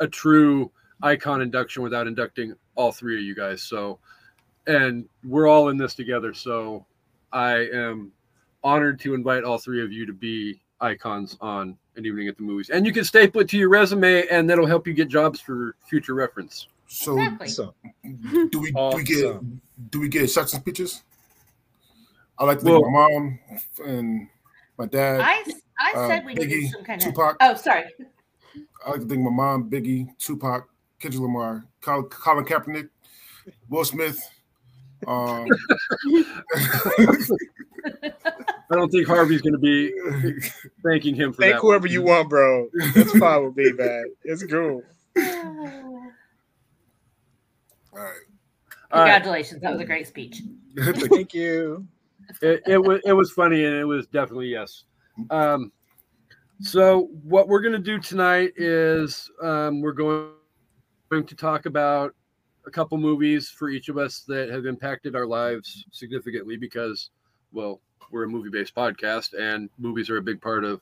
a 0.00 0.08
true 0.08 0.70
icon 1.02 1.40
induction 1.40 1.82
without 1.82 2.06
inducting 2.06 2.54
all 2.74 2.92
three 2.92 3.16
of 3.16 3.22
you 3.22 3.34
guys. 3.34 3.62
So, 3.62 3.98
and 4.66 5.06
we're 5.22 5.46
all 5.46 5.68
in 5.68 5.76
this 5.76 5.94
together. 5.94 6.34
So 6.34 6.86
I 7.32 7.68
am 7.72 8.12
honored 8.64 8.98
to 9.00 9.14
invite 9.14 9.44
all 9.44 9.58
three 9.58 9.84
of 9.84 9.92
you 9.92 10.06
to 10.06 10.12
be 10.12 10.60
icons 10.80 11.36
on 11.40 11.76
an 11.96 12.06
evening 12.06 12.26
at 12.28 12.36
the 12.36 12.42
movies. 12.42 12.70
And 12.70 12.84
you 12.84 12.92
can 12.92 13.04
staple 13.04 13.42
it 13.42 13.48
to 13.50 13.58
your 13.58 13.68
resume 13.68 14.26
and 14.28 14.48
that'll 14.48 14.66
help 14.66 14.86
you 14.86 14.94
get 14.94 15.08
jobs 15.08 15.40
for 15.40 15.76
future 15.86 16.14
reference. 16.14 16.66
So 16.86 17.18
exactly. 17.18 17.48
So 17.48 17.74
do 18.50 18.60
we 18.60 18.72
do 18.72 18.92
we 18.94 19.04
get 19.04 19.90
do 19.90 20.00
we 20.00 20.08
get 20.08 20.30
shots 20.30 20.54
and 20.54 20.64
pictures? 20.64 21.02
I 22.38 22.44
like 22.44 22.58
to 22.58 22.64
thank 22.64 22.82
Well- 22.82 22.90
my 22.90 23.08
mom 23.08 23.38
and 23.86 24.28
my 24.78 24.86
dad. 24.86 25.20
I 25.20 25.44
I 25.78 25.92
uh, 25.96 26.08
said 26.08 26.24
we 26.24 26.34
needed 26.34 26.50
Biggie, 26.50 26.70
some 26.70 26.84
kind 26.84 27.04
of. 27.04 27.36
Oh, 27.40 27.54
sorry. 27.54 27.84
I 28.84 28.90
like 28.90 29.00
to 29.00 29.06
think 29.06 29.22
my 29.22 29.30
mom, 29.30 29.70
Biggie, 29.70 30.08
Tupac, 30.18 30.68
Kendrick 31.00 31.22
Lamar, 31.22 31.64
Colin, 31.80 32.04
Colin 32.06 32.44
Kaepernick, 32.44 32.88
Will 33.68 33.84
Smith. 33.84 34.20
Um, 35.06 35.46
I 38.70 38.76
don't 38.76 38.90
think 38.90 39.06
Harvey's 39.06 39.42
going 39.42 39.52
to 39.52 39.58
be 39.58 39.92
thanking 40.84 41.14
him 41.14 41.32
for 41.32 41.42
thank 41.42 41.54
that. 41.54 41.60
whoever 41.60 41.82
one. 41.82 41.92
you 41.92 42.02
want, 42.02 42.28
bro. 42.28 42.68
That's 42.94 43.12
fine 43.18 43.44
with 43.44 43.56
me, 43.56 43.72
man. 43.72 44.04
It's 44.24 44.44
cool. 44.46 44.82
all 45.16 45.24
right. 47.92 48.14
All 48.90 49.00
right. 49.02 49.12
Congratulations, 49.12 49.60
that 49.62 49.72
was 49.72 49.80
a 49.80 49.84
great 49.84 50.06
speech. 50.06 50.42
Thank 50.78 51.34
you. 51.34 51.86
It, 52.40 52.62
it 52.66 52.78
was 52.78 53.00
it 53.04 53.12
was 53.12 53.32
funny 53.32 53.64
and 53.64 53.74
it 53.74 53.84
was 53.84 54.06
definitely 54.06 54.48
yes. 54.48 54.84
Um, 55.30 55.72
so 56.60 57.08
what 57.22 57.48
we're 57.48 57.60
gonna 57.60 57.78
do 57.78 57.98
tonight 57.98 58.52
is 58.56 59.30
um, 59.42 59.80
we're 59.80 59.92
going 59.92 60.30
going 61.10 61.26
to 61.26 61.36
talk 61.36 61.66
about 61.66 62.14
a 62.66 62.70
couple 62.70 62.96
movies 62.98 63.48
for 63.48 63.68
each 63.68 63.88
of 63.88 63.98
us 63.98 64.20
that 64.26 64.48
have 64.48 64.66
impacted 64.66 65.14
our 65.14 65.26
lives 65.26 65.84
significantly 65.92 66.56
because 66.56 67.10
well 67.52 67.80
we're 68.10 68.24
a 68.24 68.28
movie 68.28 68.50
based 68.50 68.74
podcast 68.74 69.32
and 69.38 69.68
movies 69.78 70.10
are 70.10 70.16
a 70.18 70.22
big 70.22 70.40
part 70.40 70.64
of 70.64 70.80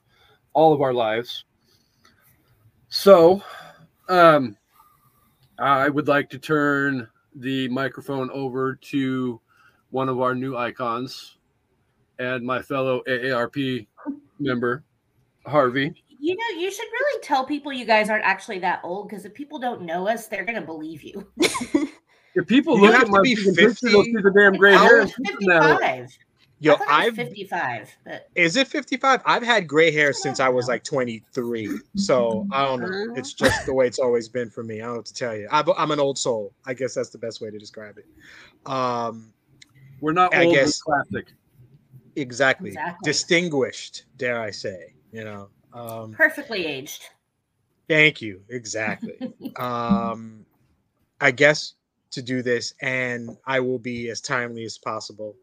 all 0.53 0.73
of 0.73 0.81
our 0.81 0.93
lives. 0.93 1.45
So 2.89 3.43
um, 4.09 4.57
I 5.59 5.89
would 5.89 6.09
like 6.09 6.29
to 6.31 6.39
turn 6.39 7.09
the 7.35 7.69
microphone 7.69 8.31
over 8.31 8.75
to 8.75 9.41
one 9.91 10.09
of 10.09 10.21
our 10.21 10.35
new 10.35 10.57
icons 10.57 11.39
and 12.19 12.45
my 12.45 12.61
fellow 12.61 13.03
AARP 13.09 13.87
member, 14.39 14.85
Harvey. 15.47 15.95
You 16.19 16.37
know, 16.37 16.61
you 16.61 16.71
should 16.71 16.87
really 16.93 17.23
tell 17.23 17.45
people 17.45 17.73
you 17.73 17.85
guys 17.85 18.09
aren't 18.11 18.25
actually 18.25 18.59
that 18.61 18.81
old 18.85 19.09
because 19.09 19.25
if 19.25 19.35
people 19.35 19.59
don't 19.59 19.83
know 19.83 20.07
us, 20.07 20.29
they're 20.29 20.45
gonna 20.45 20.63
believe 20.63 21.03
you. 21.03 21.27
If 22.35 22.47
people 22.47 22.77
You 22.77 22.83
look 22.85 22.93
have 22.93 23.03
at 23.03 23.07
to 23.07 23.13
my 23.13 23.23
be 23.23 23.37
freaking 23.37 23.57
picture, 23.57 23.91
they'll 23.91 24.05
see 24.05 24.13
the 24.13 24.33
damn 24.35 24.55
gray 24.57 24.75
I 24.75 24.79
hair. 24.83 25.01
was 25.03 25.13
and 25.17 25.27
keep 25.27 25.39
them 25.41 25.49
that 25.49 25.81
way. 25.81 26.01
55. 26.01 26.19
Yo, 26.63 26.75
I 26.75 26.77
thought 26.77 26.89
I've 26.89 27.17
55, 27.17 27.97
but 28.05 28.29
is 28.37 28.55
it 28.55 28.69
55? 28.69 29.21
I've 29.27 29.43
had 29.43 29.67
gray 29.67 29.91
hair 29.91 30.13
since 30.13 30.39
I 30.39 30.49
was 30.49 30.69
like 30.69 30.85
23. 30.85 31.77
So 31.97 32.47
I 32.53 32.65
don't 32.65 32.81
know. 32.81 33.15
It's 33.17 33.33
just 33.33 33.67
the 33.67 33.75
way 33.75 33.89
it's 33.89 33.99
always 33.99 34.29
been 34.29 34.49
for 34.49 34.63
me. 34.63 34.77
I 34.77 34.85
don't 34.85 34.91
know 34.91 34.97
what 34.99 35.07
to 35.07 35.15
tell 35.15 35.37
you. 35.37 35.49
I, 35.51 35.65
I'm 35.77 35.91
an 35.91 35.99
old 35.99 36.19
soul. 36.19 36.53
I 36.65 36.75
guess 36.75 36.95
that's 36.95 37.11
the 37.11 37.19
best 37.19 37.41
way 37.41 37.51
to 37.51 37.59
describe 37.59 37.99
it. 37.99 38.07
Um, 38.71 39.33
We're 40.01 40.13
not 40.13 40.33
I 40.33 40.45
old, 40.45 40.55
guess- 40.55 40.81
classic. 40.81 41.33
exactly. 42.15 42.71
Exactly. 42.71 42.95
Distinguished, 43.03 44.05
dare 44.17 44.41
I 44.41 44.53
say. 44.53 44.95
You 45.11 45.25
know. 45.25 45.49
Um, 45.73 46.13
perfectly 46.13 46.65
aged. 46.65 47.09
Thank 47.89 48.23
you. 48.23 48.41
Exactly. 48.51 49.19
um, 49.57 50.47
I 51.21 51.33
guess 51.33 51.75
to 52.13 52.23
do 52.23 52.41
this, 52.41 52.75
and 52.81 53.37
I 53.47 53.59
will 53.59 53.81
be 53.81 54.11
as 54.11 54.21
timely 54.21 54.65
as 54.65 54.79
possible 54.79 55.35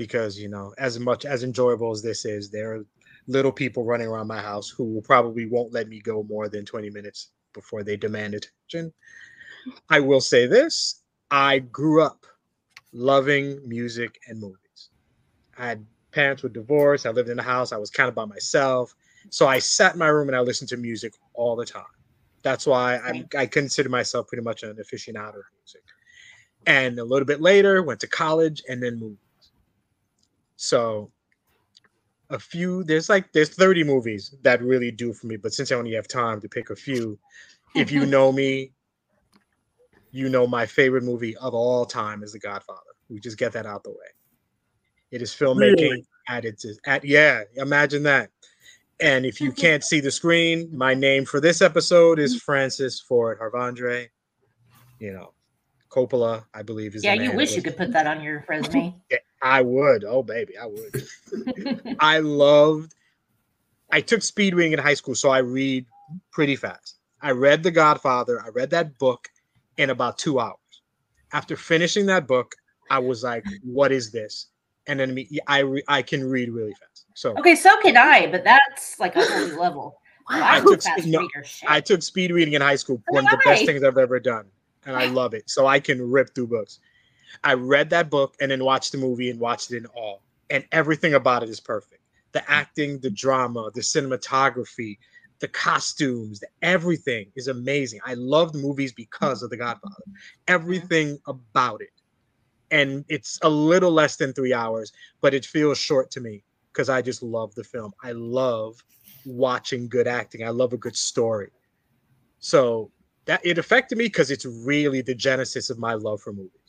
because, 0.00 0.38
you 0.38 0.48
know, 0.48 0.72
as 0.78 0.98
much 0.98 1.26
as 1.26 1.44
enjoyable 1.44 1.90
as 1.90 2.00
this 2.00 2.24
is, 2.24 2.50
there 2.50 2.72
are 2.72 2.86
little 3.26 3.52
people 3.52 3.84
running 3.84 4.08
around 4.08 4.28
my 4.28 4.40
house 4.40 4.70
who 4.70 4.98
probably 5.04 5.44
won't 5.44 5.74
let 5.74 5.88
me 5.88 6.00
go 6.00 6.22
more 6.22 6.48
than 6.48 6.64
20 6.64 6.88
minutes 6.88 7.32
before 7.52 7.82
they 7.82 7.98
demand 7.98 8.32
attention. 8.32 8.94
I 9.90 10.00
will 10.00 10.22
say 10.22 10.46
this 10.46 11.02
I 11.30 11.58
grew 11.58 12.02
up 12.02 12.24
loving 12.94 13.60
music 13.68 14.18
and 14.26 14.40
movies. 14.40 14.88
I 15.58 15.66
had 15.66 15.86
parents 16.12 16.42
were 16.42 16.48
divorced. 16.48 17.04
I 17.04 17.10
lived 17.10 17.28
in 17.28 17.38
a 17.38 17.42
house. 17.42 17.70
I 17.70 17.76
was 17.76 17.90
kind 17.90 18.08
of 18.08 18.14
by 18.14 18.24
myself. 18.24 18.94
So 19.28 19.48
I 19.48 19.58
sat 19.58 19.92
in 19.92 19.98
my 19.98 20.08
room 20.08 20.30
and 20.30 20.36
I 20.36 20.40
listened 20.40 20.70
to 20.70 20.78
music 20.78 21.12
all 21.34 21.56
the 21.56 21.66
time. 21.66 21.84
That's 22.42 22.66
why 22.66 23.00
I'm, 23.00 23.28
I 23.36 23.44
consider 23.44 23.90
myself 23.90 24.28
pretty 24.28 24.44
much 24.44 24.62
an 24.62 24.76
aficionado 24.76 25.40
of 25.40 25.44
music. 25.58 25.82
And 26.64 26.98
a 26.98 27.04
little 27.04 27.26
bit 27.26 27.42
later, 27.42 27.82
went 27.82 28.00
to 28.00 28.06
college 28.06 28.62
and 28.66 28.82
then 28.82 28.98
movies. 28.98 29.18
So 30.62 31.10
a 32.28 32.38
few, 32.38 32.84
there's 32.84 33.08
like 33.08 33.32
there's 33.32 33.48
30 33.48 33.82
movies 33.82 34.34
that 34.42 34.62
really 34.62 34.90
do 34.90 35.14
for 35.14 35.26
me. 35.26 35.36
But 35.36 35.54
since 35.54 35.72
I 35.72 35.76
only 35.76 35.94
have 35.94 36.06
time 36.06 36.38
to 36.42 36.48
pick 36.50 36.68
a 36.68 36.76
few, 36.76 37.18
if 37.74 37.90
you 37.90 38.04
know 38.14 38.30
me, 38.30 38.72
you 40.12 40.28
know 40.28 40.46
my 40.46 40.66
favorite 40.66 41.02
movie 41.02 41.34
of 41.38 41.54
all 41.54 41.86
time 41.86 42.22
is 42.22 42.34
The 42.34 42.38
Godfather. 42.38 42.80
We 43.08 43.20
just 43.20 43.38
get 43.38 43.52
that 43.52 43.64
out 43.64 43.84
the 43.84 43.90
way. 43.90 44.10
It 45.10 45.22
is 45.22 45.30
filmmaking 45.30 45.80
Really? 45.80 46.06
at 46.28 46.44
its 46.44 46.66
at 46.84 47.06
yeah, 47.06 47.44
imagine 47.56 48.02
that. 48.02 48.28
And 49.00 49.24
if 49.24 49.40
you 49.40 49.52
can't 49.52 49.82
see 49.82 50.00
the 50.00 50.10
screen, 50.10 50.68
my 50.76 50.92
name 50.92 51.24
for 51.24 51.40
this 51.40 51.62
episode 51.62 52.18
is 52.18 52.34
mm-hmm. 52.34 52.40
Francis 52.40 53.00
Ford 53.00 53.38
Harvandre. 53.40 54.08
You 54.98 55.14
know, 55.14 55.32
Coppola, 55.88 56.44
I 56.52 56.62
believe 56.62 56.94
is. 56.94 57.00
the 57.00 57.08
Yeah, 57.08 57.14
you 57.14 57.32
wish 57.32 57.56
you 57.56 57.62
could 57.62 57.78
put 57.78 57.92
that 57.92 58.06
on 58.06 58.22
your 58.22 58.44
resume. 58.46 58.94
Yeah, 59.10 59.18
I 59.42 59.62
would. 59.62 60.04
Oh 60.04 60.22
baby, 60.22 60.56
I 60.58 60.66
would. 60.66 61.96
I 62.00 62.18
loved. 62.18 62.94
I 63.90 64.00
took 64.00 64.22
speed 64.22 64.54
reading 64.54 64.72
in 64.72 64.78
high 64.78 64.94
school, 64.94 65.14
so 65.14 65.30
I 65.30 65.38
read 65.38 65.86
pretty 66.32 66.56
fast. 66.56 66.98
I 67.22 67.32
read 67.32 67.62
The 67.62 67.70
Godfather. 67.70 68.40
I 68.44 68.48
read 68.48 68.70
that 68.70 68.98
book 68.98 69.28
in 69.76 69.90
about 69.90 70.18
two 70.18 70.38
hours. 70.40 70.56
After 71.32 71.56
finishing 71.56 72.06
that 72.06 72.26
book, 72.26 72.54
I 72.90 72.98
was 72.98 73.22
like, 73.22 73.44
"What 73.62 73.92
is 73.92 74.10
this?" 74.10 74.46
And 74.86 75.00
then 75.00 75.16
I 75.46 75.60
re- 75.60 75.84
I 75.88 76.02
can 76.02 76.28
read 76.28 76.50
really 76.50 76.74
fast. 76.74 77.06
So 77.14 77.36
okay, 77.38 77.54
so 77.54 77.70
can 77.80 77.96
I, 77.96 78.26
but 78.26 78.44
that's 78.44 78.98
like 78.98 79.16
a 79.16 79.24
whole 79.24 79.60
level. 79.60 79.96
Well, 80.28 80.42
I 80.42 80.60
took 80.60 80.82
fast 80.82 81.06
no, 81.06 81.26
I 81.66 81.80
took 81.80 82.02
speed 82.02 82.30
reading 82.30 82.54
in 82.54 82.62
high 82.62 82.76
school. 82.76 83.02
One 83.08 83.24
of 83.24 83.30
the 83.30 83.40
best 83.44 83.64
things 83.64 83.82
I've 83.82 83.98
ever 83.98 84.20
done, 84.20 84.46
and 84.86 84.96
I 84.96 85.06
love 85.06 85.34
it. 85.34 85.48
So 85.48 85.66
I 85.66 85.80
can 85.80 86.10
rip 86.10 86.34
through 86.34 86.48
books. 86.48 86.80
I 87.44 87.54
read 87.54 87.90
that 87.90 88.10
book 88.10 88.34
and 88.40 88.50
then 88.50 88.64
watched 88.64 88.92
the 88.92 88.98
movie 88.98 89.30
and 89.30 89.40
watched 89.40 89.72
it 89.72 89.78
in 89.78 89.86
all, 89.86 90.22
and 90.50 90.64
everything 90.72 91.14
about 91.14 91.42
it 91.42 91.48
is 91.48 91.60
perfect. 91.60 92.02
The 92.32 92.48
acting, 92.50 92.98
the 93.00 93.10
drama, 93.10 93.70
the 93.74 93.80
cinematography, 93.80 94.98
the 95.40 95.48
costumes, 95.48 96.40
the, 96.40 96.48
everything 96.62 97.26
is 97.34 97.48
amazing. 97.48 98.00
I 98.04 98.14
loved 98.14 98.54
movies 98.54 98.92
because 98.92 99.42
of 99.42 99.50
The 99.50 99.56
Godfather. 99.56 100.04
Everything 100.46 101.18
about 101.26 101.80
it, 101.80 101.90
and 102.70 103.04
it's 103.08 103.38
a 103.42 103.48
little 103.48 103.90
less 103.90 104.16
than 104.16 104.32
three 104.32 104.54
hours, 104.54 104.92
but 105.20 105.34
it 105.34 105.44
feels 105.44 105.78
short 105.78 106.10
to 106.12 106.20
me 106.20 106.44
because 106.72 106.88
I 106.88 107.02
just 107.02 107.22
love 107.22 107.54
the 107.54 107.64
film. 107.64 107.92
I 108.02 108.12
love 108.12 108.82
watching 109.24 109.88
good 109.88 110.06
acting. 110.06 110.44
I 110.46 110.50
love 110.50 110.72
a 110.72 110.78
good 110.78 110.96
story. 110.96 111.50
So 112.38 112.90
that 113.26 113.40
it 113.44 113.58
affected 113.58 113.98
me 113.98 114.04
because 114.04 114.30
it's 114.30 114.46
really 114.46 115.02
the 115.02 115.14
genesis 115.14 115.70
of 115.70 115.78
my 115.78 115.94
love 115.94 116.20
for 116.20 116.32
movies. 116.32 116.59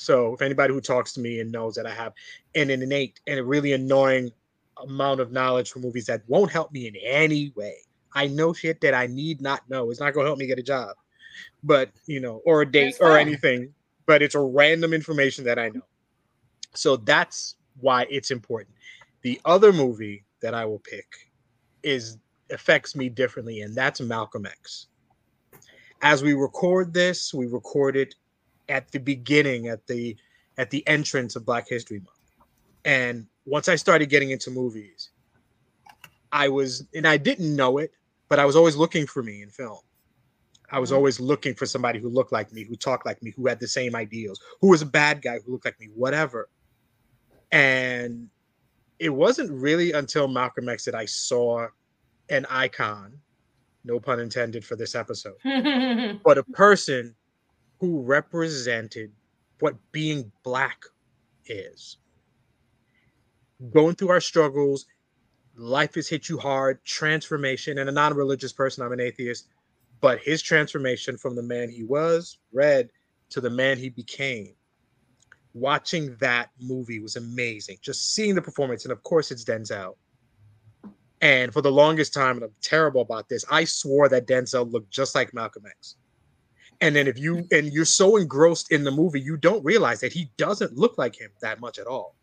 So 0.00 0.32
if 0.32 0.40
anybody 0.40 0.72
who 0.72 0.80
talks 0.80 1.12
to 1.12 1.20
me 1.20 1.40
and 1.40 1.52
knows 1.52 1.74
that 1.74 1.86
I 1.86 1.92
have 1.92 2.14
an 2.54 2.70
innate 2.70 3.20
and 3.26 3.38
a 3.38 3.44
really 3.44 3.74
annoying 3.74 4.32
amount 4.82 5.20
of 5.20 5.30
knowledge 5.30 5.70
for 5.70 5.80
movies 5.80 6.06
that 6.06 6.22
won't 6.26 6.50
help 6.50 6.72
me 6.72 6.88
in 6.88 6.96
any 6.96 7.52
way. 7.54 7.76
I 8.14 8.26
know 8.26 8.54
shit 8.54 8.80
that 8.80 8.94
I 8.94 9.08
need 9.08 9.42
not 9.42 9.68
know. 9.68 9.90
It's 9.90 10.00
not 10.00 10.14
gonna 10.14 10.26
help 10.26 10.38
me 10.38 10.46
get 10.46 10.58
a 10.58 10.62
job, 10.62 10.96
but 11.62 11.90
you 12.06 12.18
know, 12.18 12.40
or 12.46 12.62
a 12.62 12.66
date 12.66 12.96
or 12.98 13.18
anything. 13.18 13.74
But 14.06 14.22
it's 14.22 14.34
a 14.34 14.40
random 14.40 14.94
information 14.94 15.44
that 15.44 15.58
I 15.58 15.68
know. 15.68 15.82
So 16.74 16.96
that's 16.96 17.56
why 17.78 18.06
it's 18.08 18.30
important. 18.30 18.74
The 19.20 19.38
other 19.44 19.70
movie 19.70 20.24
that 20.40 20.54
I 20.54 20.64
will 20.64 20.78
pick 20.78 21.30
is 21.82 22.16
affects 22.50 22.96
me 22.96 23.10
differently, 23.10 23.60
and 23.60 23.74
that's 23.74 24.00
Malcolm 24.00 24.46
X. 24.46 24.86
As 26.00 26.22
we 26.22 26.32
record 26.32 26.94
this, 26.94 27.34
we 27.34 27.46
record 27.46 27.96
it 27.96 28.14
at 28.70 28.90
the 28.92 28.98
beginning, 28.98 29.68
at 29.68 29.86
the 29.86 30.16
at 30.56 30.70
the 30.70 30.86
entrance 30.86 31.36
of 31.36 31.44
Black 31.44 31.68
History 31.68 31.98
Month. 31.98 32.10
And 32.84 33.26
once 33.44 33.68
I 33.68 33.76
started 33.76 34.06
getting 34.06 34.30
into 34.30 34.50
movies, 34.50 35.10
I 36.32 36.48
was, 36.48 36.86
and 36.94 37.06
I 37.06 37.16
didn't 37.16 37.54
know 37.54 37.78
it, 37.78 37.92
but 38.28 38.38
I 38.38 38.44
was 38.44 38.56
always 38.56 38.76
looking 38.76 39.06
for 39.06 39.22
me 39.22 39.42
in 39.42 39.50
film. 39.50 39.80
I 40.70 40.78
was 40.78 40.90
mm-hmm. 40.90 40.96
always 40.96 41.18
looking 41.18 41.54
for 41.54 41.66
somebody 41.66 41.98
who 41.98 42.08
looked 42.08 42.32
like 42.32 42.52
me, 42.52 42.62
who 42.62 42.76
talked 42.76 43.06
like 43.06 43.22
me, 43.22 43.32
who 43.36 43.48
had 43.48 43.58
the 43.58 43.66
same 43.66 43.96
ideals, 43.96 44.40
who 44.60 44.68
was 44.68 44.82
a 44.82 44.86
bad 44.86 45.22
guy, 45.22 45.38
who 45.44 45.52
looked 45.52 45.64
like 45.64 45.80
me, 45.80 45.88
whatever. 45.94 46.48
And 47.50 48.28
it 48.98 49.08
wasn't 49.10 49.50
really 49.50 49.92
until 49.92 50.28
Malcolm 50.28 50.68
X 50.68 50.84
that 50.84 50.94
I 50.94 51.06
saw 51.06 51.66
an 52.28 52.46
icon, 52.48 53.14
no 53.84 53.98
pun 53.98 54.20
intended 54.20 54.64
for 54.64 54.76
this 54.76 54.94
episode, 54.94 55.34
but 56.22 56.38
a 56.38 56.44
person 56.52 57.14
who 57.80 58.02
represented 58.02 59.10
what 59.58 59.74
being 59.90 60.30
black 60.44 60.84
is. 61.46 61.96
Going 63.72 63.94
through 63.94 64.10
our 64.10 64.20
struggles, 64.20 64.86
life 65.56 65.94
has 65.94 66.08
hit 66.08 66.28
you 66.28 66.38
hard, 66.38 66.84
transformation, 66.84 67.78
and 67.78 67.88
a 67.88 67.92
non 67.92 68.14
religious 68.14 68.52
person, 68.52 68.84
I'm 68.84 68.92
an 68.92 69.00
atheist, 69.00 69.48
but 70.00 70.20
his 70.20 70.42
transformation 70.42 71.16
from 71.16 71.34
the 71.34 71.42
man 71.42 71.70
he 71.70 71.82
was, 71.82 72.38
red, 72.52 72.90
to 73.30 73.40
the 73.40 73.50
man 73.50 73.78
he 73.78 73.88
became. 73.88 74.54
Watching 75.52 76.16
that 76.20 76.50
movie 76.60 77.00
was 77.00 77.16
amazing. 77.16 77.78
Just 77.82 78.14
seeing 78.14 78.34
the 78.34 78.42
performance, 78.42 78.84
and 78.84 78.92
of 78.92 79.02
course, 79.02 79.30
it's 79.30 79.44
Denzel. 79.44 79.96
And 81.22 81.52
for 81.52 81.60
the 81.60 81.72
longest 81.72 82.14
time, 82.14 82.36
and 82.36 82.44
I'm 82.44 82.54
terrible 82.62 83.02
about 83.02 83.28
this, 83.28 83.44
I 83.50 83.64
swore 83.64 84.08
that 84.08 84.26
Denzel 84.26 84.70
looked 84.70 84.90
just 84.90 85.14
like 85.14 85.34
Malcolm 85.34 85.64
X. 85.66 85.96
And 86.80 86.96
then 86.96 87.06
if 87.06 87.18
you 87.18 87.46
and 87.52 87.72
you're 87.72 87.84
so 87.84 88.16
engrossed 88.16 88.72
in 88.72 88.84
the 88.84 88.90
movie, 88.90 89.20
you 89.20 89.36
don't 89.36 89.62
realize 89.64 90.00
that 90.00 90.12
he 90.12 90.30
doesn't 90.36 90.76
look 90.76 90.96
like 90.96 91.14
him 91.14 91.30
that 91.42 91.60
much 91.60 91.78
at 91.78 91.86
all. 91.86 92.14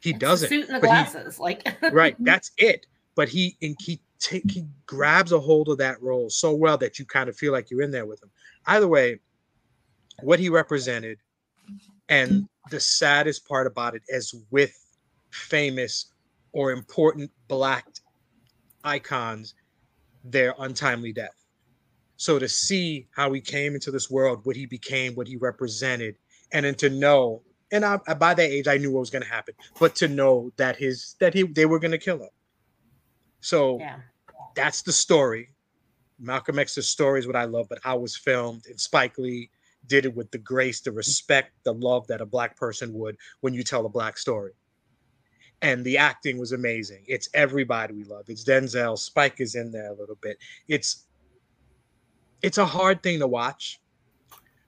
He 0.00 0.10
It's 0.10 0.18
doesn't. 0.18 0.48
Suit 0.48 0.66
and 0.68 0.76
the 0.76 0.80
but 0.80 0.88
he- 0.88 1.12
glasses, 1.12 1.38
like 1.40 1.66
right, 1.92 2.14
that's 2.20 2.50
it. 2.58 2.86
But 3.14 3.28
he 3.30 3.56
and 3.62 3.74
he 3.80 4.00
take 4.18 4.50
he 4.50 4.66
grabs 4.86 5.32
a 5.32 5.40
hold 5.40 5.68
of 5.68 5.78
that 5.78 6.00
role 6.02 6.28
so 6.28 6.52
well 6.54 6.76
that 6.78 6.98
you 6.98 7.04
kind 7.06 7.28
of 7.28 7.36
feel 7.36 7.52
like 7.52 7.70
you're 7.70 7.82
in 7.82 7.90
there 7.90 8.04
with 8.06 8.22
him. 8.22 8.30
Either 8.66 8.88
way, 8.88 9.18
what 10.22 10.38
he 10.38 10.50
represented, 10.50 11.18
and 12.10 12.46
the 12.70 12.80
saddest 12.80 13.48
part 13.48 13.66
about 13.66 13.94
it 13.94 14.02
is 14.08 14.34
with 14.50 14.74
famous 15.30 16.06
or 16.52 16.72
important 16.72 17.30
black 17.48 17.86
icons, 18.84 19.54
their 20.24 20.54
untimely 20.58 21.12
death. 21.12 21.45
So 22.16 22.38
to 22.38 22.48
see 22.48 23.06
how 23.14 23.32
he 23.32 23.40
came 23.40 23.74
into 23.74 23.90
this 23.90 24.10
world, 24.10 24.40
what 24.44 24.56
he 24.56 24.66
became, 24.66 25.14
what 25.14 25.28
he 25.28 25.36
represented, 25.36 26.16
and 26.52 26.64
then 26.64 26.74
to 26.76 26.88
know, 26.88 27.42
and 27.72 27.84
I, 27.84 27.96
by 27.96 28.34
that 28.34 28.50
age 28.50 28.68
I 28.68 28.78
knew 28.78 28.92
what 28.92 29.00
was 29.00 29.10
going 29.10 29.22
to 29.22 29.28
happen, 29.28 29.54
but 29.78 29.94
to 29.96 30.08
know 30.08 30.50
that 30.56 30.76
his 30.76 31.16
that 31.20 31.34
he 31.34 31.42
they 31.42 31.66
were 31.66 31.78
going 31.78 31.90
to 31.90 31.98
kill 31.98 32.18
him. 32.18 32.30
So 33.40 33.78
yeah. 33.80 33.96
that's 34.54 34.82
the 34.82 34.92
story. 34.92 35.50
Malcolm 36.18 36.58
X's 36.58 36.88
story 36.88 37.20
is 37.20 37.26
what 37.26 37.36
I 37.36 37.44
love, 37.44 37.66
but 37.68 37.78
how 37.82 37.96
it 37.96 38.02
was 38.02 38.16
filmed, 38.16 38.64
and 38.66 38.80
Spike 38.80 39.18
Lee 39.18 39.50
did 39.86 40.06
it 40.06 40.14
with 40.14 40.30
the 40.30 40.38
grace, 40.38 40.80
the 40.80 40.92
respect, 40.92 41.52
the 41.64 41.72
love 41.72 42.06
that 42.08 42.20
a 42.20 42.26
black 42.26 42.56
person 42.56 42.92
would 42.94 43.16
when 43.40 43.54
you 43.54 43.62
tell 43.62 43.86
a 43.86 43.90
black 43.90 44.18
story. 44.18 44.52
And 45.62 45.84
the 45.84 45.96
acting 45.98 46.38
was 46.38 46.52
amazing. 46.52 47.04
It's 47.06 47.28
everybody 47.32 47.94
we 47.94 48.04
love. 48.04 48.26
It's 48.28 48.44
Denzel. 48.44 48.98
Spike 48.98 49.40
is 49.40 49.54
in 49.54 49.70
there 49.70 49.90
a 49.90 49.94
little 49.94 50.18
bit. 50.20 50.38
It's 50.68 51.05
it's 52.46 52.58
a 52.58 52.66
hard 52.66 53.02
thing 53.02 53.18
to 53.20 53.28
watch 53.28 53.80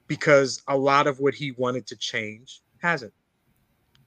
because 0.09 0.63
a 0.69 0.77
lot 0.77 1.07
of 1.07 1.21
what 1.21 1.35
he 1.35 1.53
wanted 1.53 1.87
to 1.89 1.97
change 1.97 2.63
hasn't. 2.79 3.13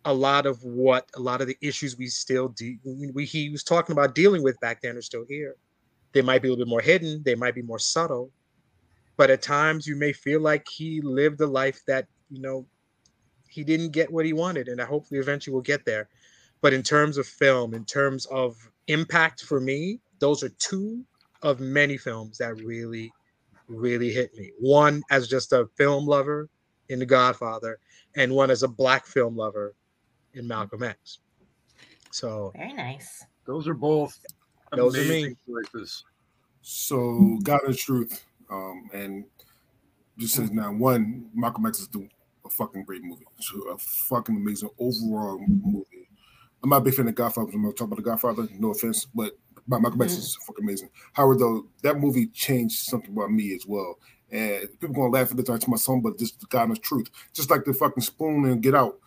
a 0.05 0.13
lot 0.13 0.45
of 0.47 0.63
what 0.63 1.09
a 1.15 1.19
lot 1.19 1.41
of 1.41 1.47
the 1.47 1.57
issues 1.61 1.97
we 1.97 2.07
still 2.07 2.49
de- 2.49 2.79
we 3.13 3.25
he 3.25 3.49
was 3.49 3.63
talking 3.63 3.93
about 3.93 4.15
dealing 4.15 4.43
with 4.43 4.59
back 4.59 4.81
then 4.81 4.97
are 4.97 5.01
still 5.01 5.25
here. 5.29 5.55
They 6.13 6.23
might 6.23 6.41
be 6.41 6.47
a 6.47 6.51
little 6.51 6.65
bit 6.65 6.69
more 6.69 6.81
hidden, 6.81 7.21
they 7.23 7.35
might 7.35 7.55
be 7.55 7.61
more 7.61 7.79
subtle, 7.79 8.31
but 9.17 9.29
at 9.29 9.41
times 9.43 9.87
you 9.87 9.95
may 9.95 10.13
feel 10.13 10.41
like 10.41 10.65
he 10.67 11.01
lived 11.01 11.39
a 11.41 11.47
life 11.47 11.81
that 11.87 12.07
you 12.29 12.41
know 12.41 12.65
he 13.47 13.63
didn't 13.63 13.91
get 13.91 14.11
what 14.11 14.25
he 14.25 14.33
wanted, 14.33 14.67
and 14.69 14.81
I 14.81 14.85
hopefully 14.85 15.19
eventually 15.19 15.53
we'll 15.53 15.61
get 15.63 15.85
there. 15.85 16.09
But 16.61 16.73
in 16.73 16.83
terms 16.83 17.17
of 17.17 17.27
film, 17.27 17.73
in 17.73 17.85
terms 17.85 18.25
of 18.27 18.55
impact 18.87 19.43
for 19.43 19.59
me, 19.59 20.01
those 20.19 20.43
are 20.43 20.49
two 20.57 21.03
of 21.43 21.59
many 21.59 21.97
films 21.97 22.37
that 22.39 22.55
really, 22.57 23.11
really 23.71 24.11
hit 24.11 24.33
me. 24.35 24.51
One 24.59 25.01
as 25.09 25.27
just 25.27 25.53
a 25.53 25.67
film 25.77 26.05
lover 26.05 26.49
in 26.89 26.99
The 26.99 27.05
Godfather, 27.05 27.79
and 28.15 28.33
one 28.33 28.51
as 28.51 28.63
a 28.63 28.67
black 28.67 29.05
film 29.05 29.35
lover 29.35 29.75
in 30.33 30.47
Malcolm 30.47 30.83
X. 30.83 31.19
So 32.11 32.51
Very 32.55 32.73
nice. 32.73 33.25
Those 33.45 33.67
are 33.67 33.73
both 33.73 34.19
Those 34.73 34.97
are 34.97 35.01
amazing 35.01 35.37
me. 35.47 35.63
choices. 35.73 36.03
So, 36.61 37.39
God 37.41 37.61
is 37.67 37.81
truth, 37.81 38.23
um, 38.49 38.89
and 38.93 39.25
just 40.17 40.35
says 40.35 40.51
now, 40.51 40.71
one, 40.71 41.29
Malcolm 41.33 41.65
X 41.65 41.79
is 41.79 41.87
the, 41.87 42.07
a 42.45 42.49
fucking 42.49 42.83
great 42.83 43.03
movie. 43.03 43.25
It's 43.37 43.51
a 43.71 43.77
fucking 43.77 44.35
amazing 44.35 44.69
overall 44.77 45.39
movie. 45.39 46.07
I'm 46.63 46.69
not 46.69 46.77
a 46.77 46.81
big 46.81 46.93
fan 46.93 47.07
of 47.07 47.15
Godfather. 47.15 47.51
I'm 47.53 47.63
gonna 47.63 47.73
talk 47.73 47.87
about 47.87 47.95
the 47.95 48.03
Godfather. 48.03 48.47
No 48.59 48.71
offense, 48.71 49.05
but 49.05 49.35
Ma- 49.71 49.79
Malcolm 49.79 50.01
X 50.01 50.17
is 50.17 50.35
fucking 50.45 50.63
amazing. 50.65 50.89
However, 51.13 51.35
though, 51.37 51.65
that 51.81 51.97
movie 51.97 52.27
changed 52.27 52.79
something 52.83 53.11
about 53.11 53.31
me 53.31 53.55
as 53.55 53.65
well. 53.65 53.97
And 54.29 54.67
people 54.79 54.95
gonna 54.95 55.09
laugh 55.09 55.31
at 55.31 55.37
this 55.37 55.45
to 55.59 55.69
my 55.69 55.77
son, 55.77 56.01
but 56.01 56.17
this 56.17 56.29
is 56.29 56.37
the 56.37 56.79
truth. 56.81 57.09
Just 57.33 57.49
like 57.49 57.63
the 57.63 57.73
fucking 57.73 58.03
spoon 58.03 58.45
and 58.45 58.61
Get 58.61 58.75
Out. 58.75 58.99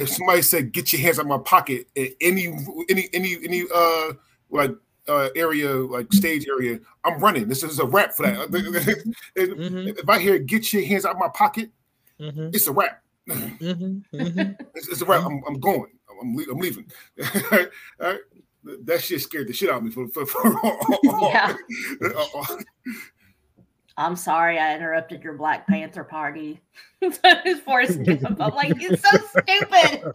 If 0.00 0.08
somebody 0.10 0.42
said, 0.42 0.72
"Get 0.72 0.92
your 0.92 1.02
hands 1.02 1.18
out 1.18 1.26
my 1.26 1.38
pocket," 1.38 1.88
any 1.96 2.46
any 2.88 3.08
any 3.12 3.36
any 3.44 3.64
uh 3.74 4.12
like 4.50 4.70
uh 5.08 5.28
area 5.36 5.74
like 5.74 6.10
stage 6.12 6.46
area, 6.48 6.80
I'm 7.04 7.18
running. 7.20 7.48
This 7.48 7.62
is 7.62 7.78
a 7.78 7.84
rap 7.86 8.14
for 8.14 8.24
that. 8.26 8.50
Mhm. 9.36 9.98
If 9.98 10.08
I 10.08 10.18
hear 10.18 10.38
"Get 10.38 10.72
your 10.72 10.84
hands 10.84 11.04
out 11.04 11.18
my 11.18 11.28
pocket," 11.28 11.70
mhm, 12.18 12.54
it's 12.54 12.66
a 12.66 12.72
rap. 12.72 13.02
mhm, 13.28 14.02
mhm. 14.12 14.56
It's, 14.74 14.88
it's 14.88 15.02
a 15.02 15.04
wrap. 15.04 15.24
I'm, 15.26 15.42
I'm 15.46 15.60
going. 15.60 15.92
I'm, 16.10 16.36
I'm 16.50 16.58
leaving. 16.58 16.90
All 17.52 17.58
right? 18.00 18.18
That 18.84 19.02
shit 19.02 19.20
scared 19.20 19.48
the 19.48 19.52
shit 19.52 19.68
out 19.70 19.78
of 19.78 19.82
me. 19.84 19.90
For, 19.90 20.08
for, 20.08 20.24
for 20.26 20.42
Yeah. 21.22 21.54
I'm 23.96 24.16
sorry 24.16 24.58
I 24.58 24.74
interrupted 24.74 25.22
your 25.22 25.34
Black 25.34 25.66
Panther 25.66 26.04
party. 26.04 26.60
It's 27.00 27.60
Forrest 27.60 28.02
Gump. 28.02 28.40
I'm 28.40 28.54
like, 28.54 28.76
he's 28.78 29.00
so 29.00 29.18
stupid. 29.18 30.12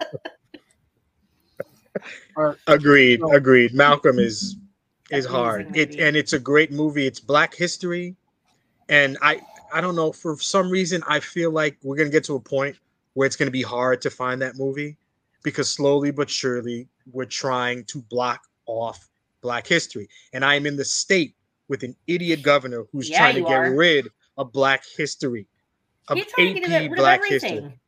Agreed, 2.68 3.20
So- 3.20 3.34
agreed. 3.34 3.74
Malcolm 3.74 4.18
is 4.20 4.56
is 5.12 5.26
Amazing 5.26 5.32
hard. 5.32 5.76
It 5.78 5.96
and 6.00 6.16
it's 6.16 6.34
a 6.34 6.40
great 6.40 6.72
movie. 6.72 7.06
It's 7.06 7.20
Black 7.20 7.54
history, 7.54 8.16
and 8.90 9.18
I 9.22 9.42
I 9.74 9.82
don't 9.82 9.96
know 9.96 10.12
for 10.12 10.38
some 10.40 10.70
reason 10.70 11.04
I 11.08 11.20
feel 11.20 11.52
like 11.52 11.78
we're 11.84 11.96
gonna 11.98 12.10
get 12.10 12.24
to 12.26 12.36
a 12.36 12.40
point 12.40 12.76
where 13.14 13.26
it's 13.26 13.36
gonna 13.36 13.52
be 13.52 13.62
hard 13.62 14.02
to 14.02 14.10
find 14.10 14.42
that 14.42 14.58
movie 14.58 14.98
because 15.44 15.70
slowly 15.70 16.12
but 16.12 16.30
surely 16.30 16.88
we're 17.12 17.26
trying 17.26 17.84
to 17.86 18.02
block 18.04 18.44
off 18.66 19.10
Black 19.42 19.66
history, 19.68 20.10
and 20.34 20.44
I 20.44 20.56
am 20.56 20.66
in 20.66 20.76
the 20.76 20.86
state 20.86 21.36
with 21.68 21.84
an 21.84 21.96
idiot 22.08 22.42
governor 22.42 22.86
who's 22.92 23.10
Yeah, 23.10 23.20
trying 23.20 23.36
to 23.36 23.42
get 23.42 23.52
are. 23.52 23.74
rid 23.76 24.08
of 24.38 24.52
Black 24.52 24.84
history, 24.98 25.48
of 26.08 26.18
He's 26.18 26.26
trying 26.28 26.56
to 26.56 26.62
AP 26.62 26.68
get 26.70 26.82
rid 26.82 26.92
of 26.92 26.98
Black 26.98 27.26
history. 27.26 27.50
everything. 27.50 27.80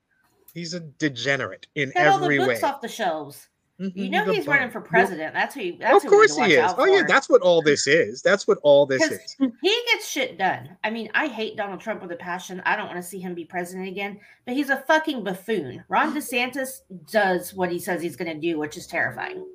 He's 0.53 0.73
a 0.73 0.79
degenerate 0.81 1.67
in 1.75 1.91
Got 1.91 2.07
all 2.07 2.19
the 2.19 2.25
every 2.25 2.39
way. 2.39 2.45
books 2.47 2.63
off 2.63 2.81
the 2.81 2.88
shelves. 2.88 3.47
Mhm, 3.82 3.91
You 3.96 4.10
know 4.12 4.26
he's 4.26 4.46
running 4.46 4.70
for 4.70 4.80
president. 4.80 5.34
That's 5.34 5.56
who. 5.56 5.76
That's 5.78 5.96
of 5.96 6.04
who 6.04 6.15
we 6.17 6.22
need 6.22 6.28
course 6.30 6.38
he 6.48 6.54
is. 6.54 6.72
Oh 6.78 6.86
yeah, 6.86 7.02
that's 7.08 7.28
what 7.28 7.41
all 7.41 7.63
this 7.63 7.88
is. 7.88 8.22
That's 8.22 8.48
what 8.48 8.60
all 8.62 8.86
this 8.86 9.02
is. 9.10 9.36
he 9.39 9.84
gets 9.91 10.08
shit 10.08 10.38
done. 10.38 10.78
I 10.84 10.91
mean, 10.91 11.10
I 11.15 11.26
hate 11.26 11.58
Donald 11.58 11.80
Trump 11.80 12.02
with 12.04 12.12
a 12.12 12.15
passion. 12.15 12.62
I 12.63 12.76
don't 12.76 12.86
want 12.86 12.98
to 12.98 13.04
see 13.04 13.20
him 13.20 13.34
be 13.34 13.44
president 13.44 13.88
again, 13.88 14.20
but 14.46 14.54
he's 14.54 14.70
a 14.70 14.78
fucking 14.88 15.24
buffoon. 15.24 15.84
Ron 15.89 16.13
DeSantis 16.13 16.82
does 17.12 17.56
what 17.56 17.72
he 17.72 17.80
says 17.80 18.04
he's 18.04 18.15
going 18.15 18.32
to 18.32 18.39
do, 18.39 18.60
which 18.60 18.78
is 18.78 18.86
terrifying. 18.86 19.48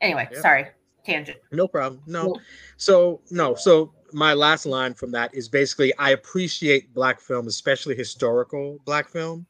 Anyway, 0.00 0.28
Yeah. 0.32 0.40
sorry, 0.40 0.66
tangent. 1.04 1.38
No 1.52 1.68
problem. 1.68 2.00
No. 2.06 2.38
So 2.78 3.20
no. 3.30 3.54
So 3.54 3.92
my 4.12 4.32
last 4.32 4.64
line 4.64 4.94
from 4.94 5.10
that 5.10 5.34
is 5.34 5.46
basically 5.46 5.92
I 5.98 6.10
appreciate 6.10 6.94
black 6.94 7.20
film, 7.20 7.48
especially 7.48 7.96
historical 7.96 8.78
black 8.86 9.10
film, 9.10 9.44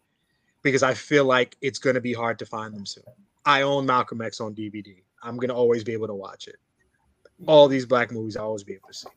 because 0.62 0.82
I 0.82 0.94
feel 0.94 1.24
like 1.24 1.56
it's 1.60 1.78
going 1.78 1.94
to 1.94 2.00
be 2.00 2.12
hard 2.12 2.36
to 2.40 2.46
find 2.46 2.74
them 2.74 2.84
soon. 2.84 3.04
I 3.46 3.62
own 3.62 3.86
Malcolm 3.86 4.20
X 4.20 4.40
on 4.40 4.54
DVD. 4.54 4.96
I'm 5.22 5.36
going 5.36 5.48
to 5.48 5.54
always 5.54 5.84
be 5.84 5.92
able 5.92 6.08
to 6.08 6.14
watch 6.14 6.48
it. 6.48 6.56
All 7.46 7.68
these 7.68 7.86
black 7.86 8.10
movies, 8.10 8.36
I 8.36 8.42
always 8.42 8.64
be 8.64 8.74
able 8.74 8.88
to 8.88 8.94
see. 8.94 9.08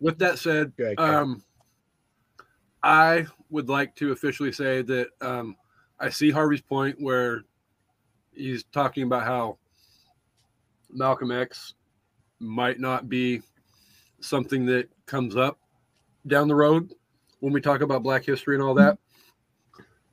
With 0.00 0.18
that 0.18 0.38
said, 0.38 0.72
ahead, 0.78 0.98
um, 0.98 1.42
I 2.82 3.26
would 3.50 3.68
like 3.68 3.94
to 3.96 4.12
officially 4.12 4.52
say 4.52 4.82
that 4.82 5.08
um, 5.20 5.56
I 5.98 6.10
see 6.10 6.30
Harvey's 6.30 6.60
point 6.60 6.96
where 7.00 7.42
he's 8.32 8.64
talking 8.64 9.02
about 9.02 9.24
how 9.24 9.58
Malcolm 10.90 11.32
X 11.32 11.74
might 12.38 12.78
not 12.78 13.08
be 13.08 13.42
something 14.20 14.66
that 14.66 14.88
comes 15.06 15.36
up 15.36 15.58
down 16.26 16.46
the 16.46 16.54
road 16.54 16.92
when 17.40 17.52
we 17.52 17.60
talk 17.60 17.80
about 17.80 18.02
Black 18.02 18.24
history 18.24 18.54
and 18.54 18.62
all 18.62 18.74
that. 18.74 18.98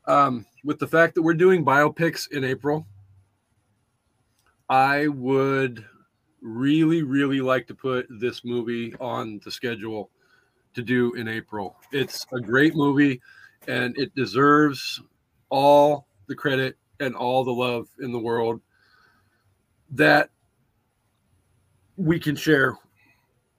Um, 0.07 0.45
with 0.63 0.80
the 0.80 0.88
fact 0.88 1.15
that 1.15 1.21
we're 1.21 1.34
doing 1.34 1.65
biopics 1.65 2.32
in 2.32 2.43
April, 2.43 2.88
I 4.69 5.08
would 5.08 5.86
really, 6.41 7.04
really 7.04 7.41
like 7.41 7.67
to 7.67 7.76
put 7.76 8.08
this 8.10 8.43
movie 8.43 8.93
on 8.99 9.39
the 9.43 9.52
schedule 9.52 10.10
to 10.73 10.82
do 10.82 11.13
in 11.13 11.28
April. 11.28 11.76
It's 11.91 12.26
a 12.34 12.39
great 12.39 12.76
movie 12.76 13.21
and 13.67 13.97
it 13.97 14.13
deserves 14.15 15.02
all 15.49 16.08
the 16.28 16.36
credit 16.36 16.78
and 16.99 17.15
all 17.15 17.43
the 17.43 17.52
love 17.52 17.88
in 18.02 18.12
the 18.12 18.19
world 18.19 18.62
that 19.91 20.30
we 21.95 22.19
can 22.19 22.36
share 22.36 22.78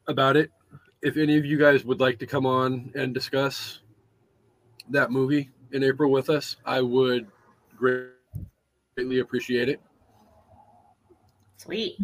about 0.09 0.37
it. 0.37 0.51
If 1.03 1.17
any 1.17 1.37
of 1.37 1.45
you 1.45 1.59
guys 1.59 1.85
would 1.85 2.01
like 2.01 2.19
to 2.19 2.27
come 2.27 2.47
on 2.47 2.90
and 2.95 3.14
discuss 3.14 3.81
that 4.90 5.11
movie 5.11 5.51
in 5.74 5.82
April 5.82 6.10
with 6.10 6.30
us, 6.30 6.56
I 6.64 6.80
would 6.80 7.26
greatly 7.76 9.18
appreciate 9.18 9.68
it. 9.68 9.80
Sweet. 11.56 11.96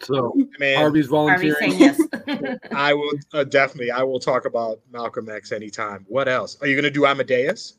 So 0.00 0.34
Man, 0.58 0.76
Harvey's 0.78 1.08
Harvey's 1.10 1.54
volunteering. 1.56 1.78
saying 1.78 1.96
yes. 2.26 2.58
I 2.74 2.94
will 2.94 3.12
uh, 3.34 3.44
definitely. 3.44 3.90
I 3.90 4.02
will 4.02 4.20
talk 4.20 4.44
about 4.46 4.80
Malcolm 4.90 5.28
X 5.28 5.52
anytime. 5.52 6.06
What 6.08 6.28
else? 6.28 6.56
Are 6.60 6.66
you 6.66 6.74
going 6.74 6.84
to 6.84 6.90
do 6.90 7.04
Amadeus? 7.06 7.76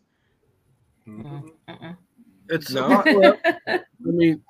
Mhm. 1.07 1.49
Mm-mm. 1.67 1.97
It's 2.49 2.71
No. 2.71 2.88
not- 2.89 3.05
well, 3.05 3.38
I 3.67 3.79
mean, 4.01 4.43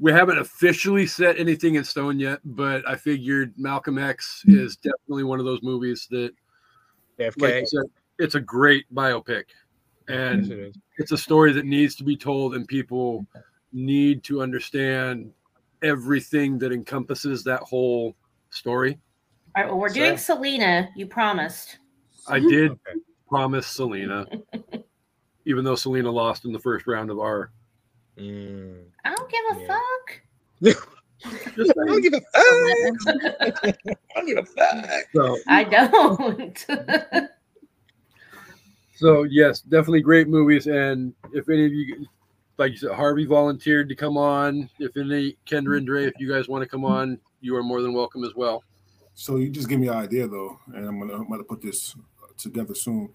we 0.00 0.10
haven't 0.10 0.38
officially 0.38 1.06
set 1.06 1.38
anything 1.38 1.76
in 1.76 1.84
stone 1.84 2.18
yet, 2.18 2.40
but 2.44 2.86
I 2.88 2.96
figured 2.96 3.54
Malcolm 3.56 3.98
X 3.98 4.42
is 4.46 4.76
definitely 4.76 5.22
one 5.24 5.38
of 5.38 5.44
those 5.44 5.62
movies 5.62 6.08
that, 6.10 6.32
like 7.18 7.36
you 7.60 7.66
said, 7.66 7.84
it's 8.18 8.34
a 8.34 8.40
great 8.40 8.92
biopic, 8.92 9.44
Yes, 10.08 10.18
and 10.18 10.52
it 10.52 10.76
is. 10.98 11.12
a 11.12 11.16
story 11.16 11.52
that 11.52 11.64
needs 11.66 11.94
to 11.96 12.04
be 12.04 12.16
told, 12.16 12.54
and 12.54 12.66
people 12.66 13.26
need 13.72 14.22
to 14.24 14.42
understand 14.42 15.30
everything 15.82 16.58
that 16.58 16.72
encompasses 16.72 17.42
that 17.44 17.60
whole 17.60 18.14
story. 18.50 18.98
All 19.56 19.62
right. 19.62 19.70
Well, 19.70 19.80
we're 19.80 19.88
doing 19.88 20.16
Selena. 20.16 20.88
You 20.96 21.06
promised. 21.06 21.78
I 22.28 22.38
did 22.38 22.70
Okay. 22.88 23.00
promise 23.28 23.66
Selena, 23.66 24.26
even 25.46 25.64
though 25.64 25.74
Selena 25.74 26.10
lost 26.10 26.44
in 26.44 26.52
the 26.52 26.58
first 26.60 26.86
round 26.86 27.10
of 27.10 27.18
our. 27.18 27.50
Mm. 28.18 28.84
I 29.04 29.14
don't 29.14 29.30
give 29.30 29.40
a 29.56 29.60
Yeah. 29.60 29.66
fuck. 29.68 30.22
Just 31.56 31.72
I 31.80 31.84
don't 31.86 32.02
give 32.02 32.12
a 32.14 32.20
fuck. 32.20 33.16
I 33.40 33.74
don't 34.16 34.26
give 34.26 34.38
a 34.38 34.44
fuck. 34.44 34.86
so, 35.14 35.38
I 35.48 35.64
don't. 35.64 36.66
So 39.02 39.24
yes, 39.24 39.62
definitely 39.62 40.00
great 40.00 40.28
movies. 40.28 40.68
And 40.68 41.12
if 41.32 41.48
any 41.48 41.66
of 41.66 41.72
you, 41.72 42.06
like 42.56 42.70
you 42.70 42.78
said, 42.78 42.92
Harvey 42.92 43.26
volunteered 43.26 43.88
to 43.88 43.96
come 43.96 44.16
on. 44.16 44.70
If 44.78 44.96
any 44.96 45.36
Kendra 45.44 45.76
and 45.76 45.84
Dre, 45.84 46.04
if 46.04 46.12
you 46.20 46.30
guys 46.30 46.48
want 46.48 46.62
to 46.62 46.68
come 46.68 46.84
on, 46.84 47.18
you 47.40 47.56
are 47.56 47.64
more 47.64 47.82
than 47.82 47.94
welcome 47.94 48.22
as 48.22 48.36
well. 48.36 48.62
So 49.14 49.38
you 49.38 49.50
just 49.50 49.68
give 49.68 49.80
me 49.80 49.88
an 49.88 49.94
idea 49.96 50.28
though, 50.28 50.56
and 50.72 50.86
I'm 50.86 51.00
gonna 51.00 51.14
I'm 51.14 51.28
gonna 51.28 51.42
put 51.42 51.60
this 51.60 51.96
together 52.38 52.76
soon. 52.76 53.08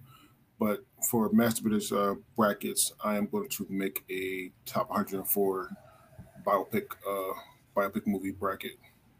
But 0.59 0.83
for 1.09 1.29
masturbators 1.29 1.95
uh, 1.95 2.15
brackets, 2.35 2.91
I 3.01 3.15
am 3.15 3.27
going 3.27 3.47
to 3.47 3.65
make 3.69 4.03
a 4.11 4.51
top 4.65 4.89
104 4.89 5.69
biopic 6.45 6.83
uh, 7.09 7.33
biopic 7.77 8.05
movie 8.05 8.31
bracket. 8.31 8.73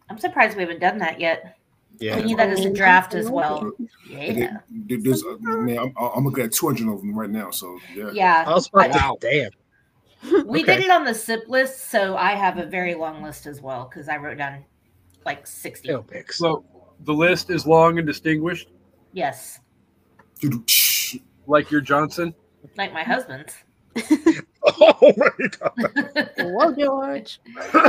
I'm 0.10 0.17
surprised 0.17 0.58
we 0.58 0.63
haven't 0.63 0.82
done 0.82 0.97
that 0.97 1.17
yet. 1.17 1.58
We 2.00 2.08
Yeah. 2.08 2.19
need 2.21 2.38
that 2.38 2.50
as 2.50 2.63
a 2.65 2.69
draft 2.71 3.13
as 3.15 3.30
well. 3.30 3.71
Yeah. 4.08 4.60
it- 4.89 5.04
there's 5.04 5.23
uh, 5.23 5.36
man, 5.39 5.80
I'm, 5.80 5.93
I'm 5.97 6.26
looking 6.26 6.43
at 6.45 6.52
200 6.52 6.91
of 6.93 7.00
them 7.02 7.17
right 7.17 7.30
now. 7.30 7.50
So 7.52 7.80
yeah, 7.95 8.12
Yeah. 8.13 8.43
I 8.45 8.54
was 8.54 8.67
about 8.67 8.91
to, 8.93 8.97
Wow. 9.00 9.17
damn. 9.19 9.50
We 10.47 10.62
Okay. 10.63 10.78
did 10.78 10.86
it 10.86 10.91
on 10.91 11.06
the 11.06 11.13
sip 11.13 11.43
list, 11.47 11.89
so 11.89 12.15
I 12.17 12.32
have 12.32 12.58
a 12.58 12.65
very 12.65 12.95
long 12.95 13.21
list 13.23 13.45
as 13.47 13.62
well 13.62 13.88
because 13.89 14.10
I 14.10 14.17
wrote 14.17 14.38
down 14.38 14.65
like 15.26 15.45
60. 15.47 15.88
Tail 15.88 16.04
picks. 16.04 16.38
So 16.38 16.63
the 17.02 17.13
list 17.13 17.50
is 17.50 17.65
long 17.67 17.97
and 18.00 18.08
distinguished, 18.08 18.69
Yes, 19.13 19.60
like 21.47 21.69
your 21.71 21.82
Johnson. 21.82 22.34
like 22.78 22.93
my 22.93 23.04
husband's. 23.04 23.54
Oh 24.80 25.13
my 25.15 25.30
god. 25.60 26.30
Whoa, 26.39 26.73
George. 26.76 27.39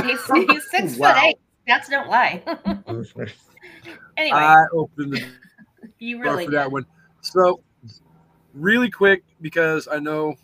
He's, 0.05 0.25
he's 0.31 0.71
six 0.71 0.97
Wow. 0.97 1.13
foot 1.13 1.23
eight. 1.23 1.35
Cats 1.67 1.89
don't 1.89 2.07
lie. 2.07 2.41
anyway, 4.17 4.37
I 4.37 4.65
opened 4.73 5.13
the 5.13 5.25
you 5.99 6.23
door 6.23 6.33
really 6.33 6.45
for 6.45 6.51
that 6.51 6.71
one. 6.71 6.85
So, 7.21 7.61
really 8.53 8.89
quick, 8.89 9.23
because 9.41 9.87
I 9.91 9.99
know 9.99 10.35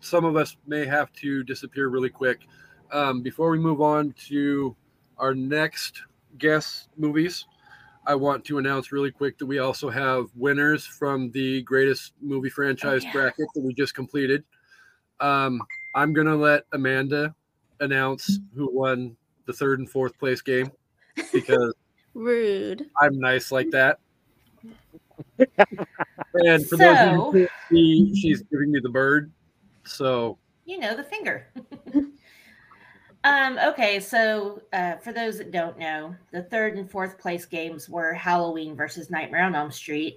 some 0.00 0.24
of 0.24 0.36
us 0.36 0.56
may 0.66 0.84
have 0.86 1.12
to 1.14 1.42
disappear 1.42 1.88
really 1.88 2.10
quick. 2.10 2.46
Um, 2.92 3.22
before 3.22 3.50
we 3.50 3.58
move 3.58 3.80
on 3.80 4.14
to 4.28 4.76
our 5.18 5.34
next 5.34 6.02
guest 6.38 6.88
movies, 6.96 7.46
I 8.06 8.14
want 8.14 8.44
to 8.46 8.58
announce 8.58 8.92
really 8.92 9.10
quick 9.10 9.38
that 9.38 9.46
we 9.46 9.58
also 9.58 9.88
have 9.88 10.26
winners 10.34 10.84
from 10.84 11.30
the 11.30 11.62
greatest 11.62 12.12
movie 12.20 12.50
franchise 12.50 13.04
yeah. 13.04 13.12
bracket 13.12 13.46
that 13.54 13.64
we 13.64 13.72
just 13.72 13.94
completed. 13.94 14.44
Um, 15.20 15.62
I'm 15.94 16.12
going 16.12 16.26
to 16.26 16.36
let 16.36 16.64
Amanda 16.72 17.34
announce 17.80 18.40
who 18.54 18.70
won 18.70 19.16
the 19.46 19.52
third 19.52 19.78
and 19.78 19.88
fourth 19.88 20.18
place 20.18 20.42
game 20.42 20.70
because 21.32 21.74
Rude. 22.14 22.86
I'm 23.00 23.18
nice 23.18 23.50
like 23.52 23.70
that. 23.70 23.98
and 25.38 26.66
for 26.66 26.76
those 26.76 26.98
of 26.98 27.12
you 27.12 27.20
who 27.20 27.32
can't 27.32 27.50
see, 27.70 28.14
she's 28.14 28.42
giving 28.42 28.72
me 28.72 28.80
the 28.80 28.88
bird. 28.88 29.32
So 29.84 30.38
you 30.64 30.78
know 30.78 30.96
the 30.96 31.04
finger. 31.04 31.48
um, 33.24 33.58
okay, 33.58 34.00
so 34.00 34.62
uh, 34.72 34.96
for 34.96 35.12
those 35.12 35.38
that 35.38 35.50
don't 35.50 35.78
know, 35.78 36.14
the 36.32 36.42
third 36.44 36.76
and 36.76 36.90
fourth 36.90 37.18
place 37.18 37.44
games 37.46 37.88
were 37.88 38.12
Halloween 38.12 38.76
versus 38.76 39.10
Nightmare 39.10 39.44
on 39.44 39.54
Elm 39.54 39.70
Street. 39.70 40.16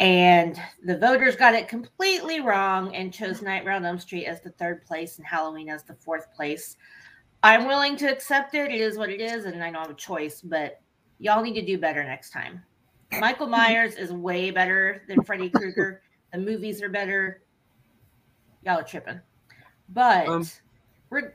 And 0.00 0.60
the 0.84 0.96
voters 0.96 1.34
got 1.34 1.54
it 1.54 1.68
completely 1.68 2.40
wrong 2.40 2.94
and 2.94 3.12
chose 3.12 3.42
Nightmare 3.42 3.74
on 3.74 3.84
Elm 3.84 3.98
Street 3.98 4.26
as 4.26 4.40
the 4.40 4.50
third 4.50 4.84
place 4.84 5.18
and 5.18 5.26
Halloween 5.26 5.68
as 5.68 5.82
the 5.82 5.94
fourth 5.94 6.32
place. 6.32 6.76
I'm 7.42 7.66
willing 7.66 7.96
to 7.96 8.10
accept 8.10 8.54
it. 8.54 8.70
It 8.70 8.80
is 8.80 8.96
what 8.96 9.10
it 9.10 9.20
is, 9.20 9.44
and 9.44 9.62
I 9.62 9.70
don't 9.70 9.82
have 9.82 9.90
a 9.90 9.94
choice, 9.94 10.40
but 10.40 10.80
y'all 11.18 11.42
need 11.42 11.54
to 11.54 11.64
do 11.64 11.78
better 11.78 12.02
next 12.04 12.30
time. 12.30 12.62
Michael 13.20 13.46
Myers 13.46 13.94
is 13.94 14.12
way 14.12 14.50
better 14.50 15.02
than 15.08 15.22
Freddy 15.22 15.48
Krueger. 15.50 16.02
The 16.32 16.38
movies 16.38 16.82
are 16.82 16.88
better. 16.90 17.42
Y'all 18.64 18.78
are 18.80 18.82
tripping. 18.84 19.20
But 19.88 20.28
Um, 20.28 20.46
reg- 21.10 21.32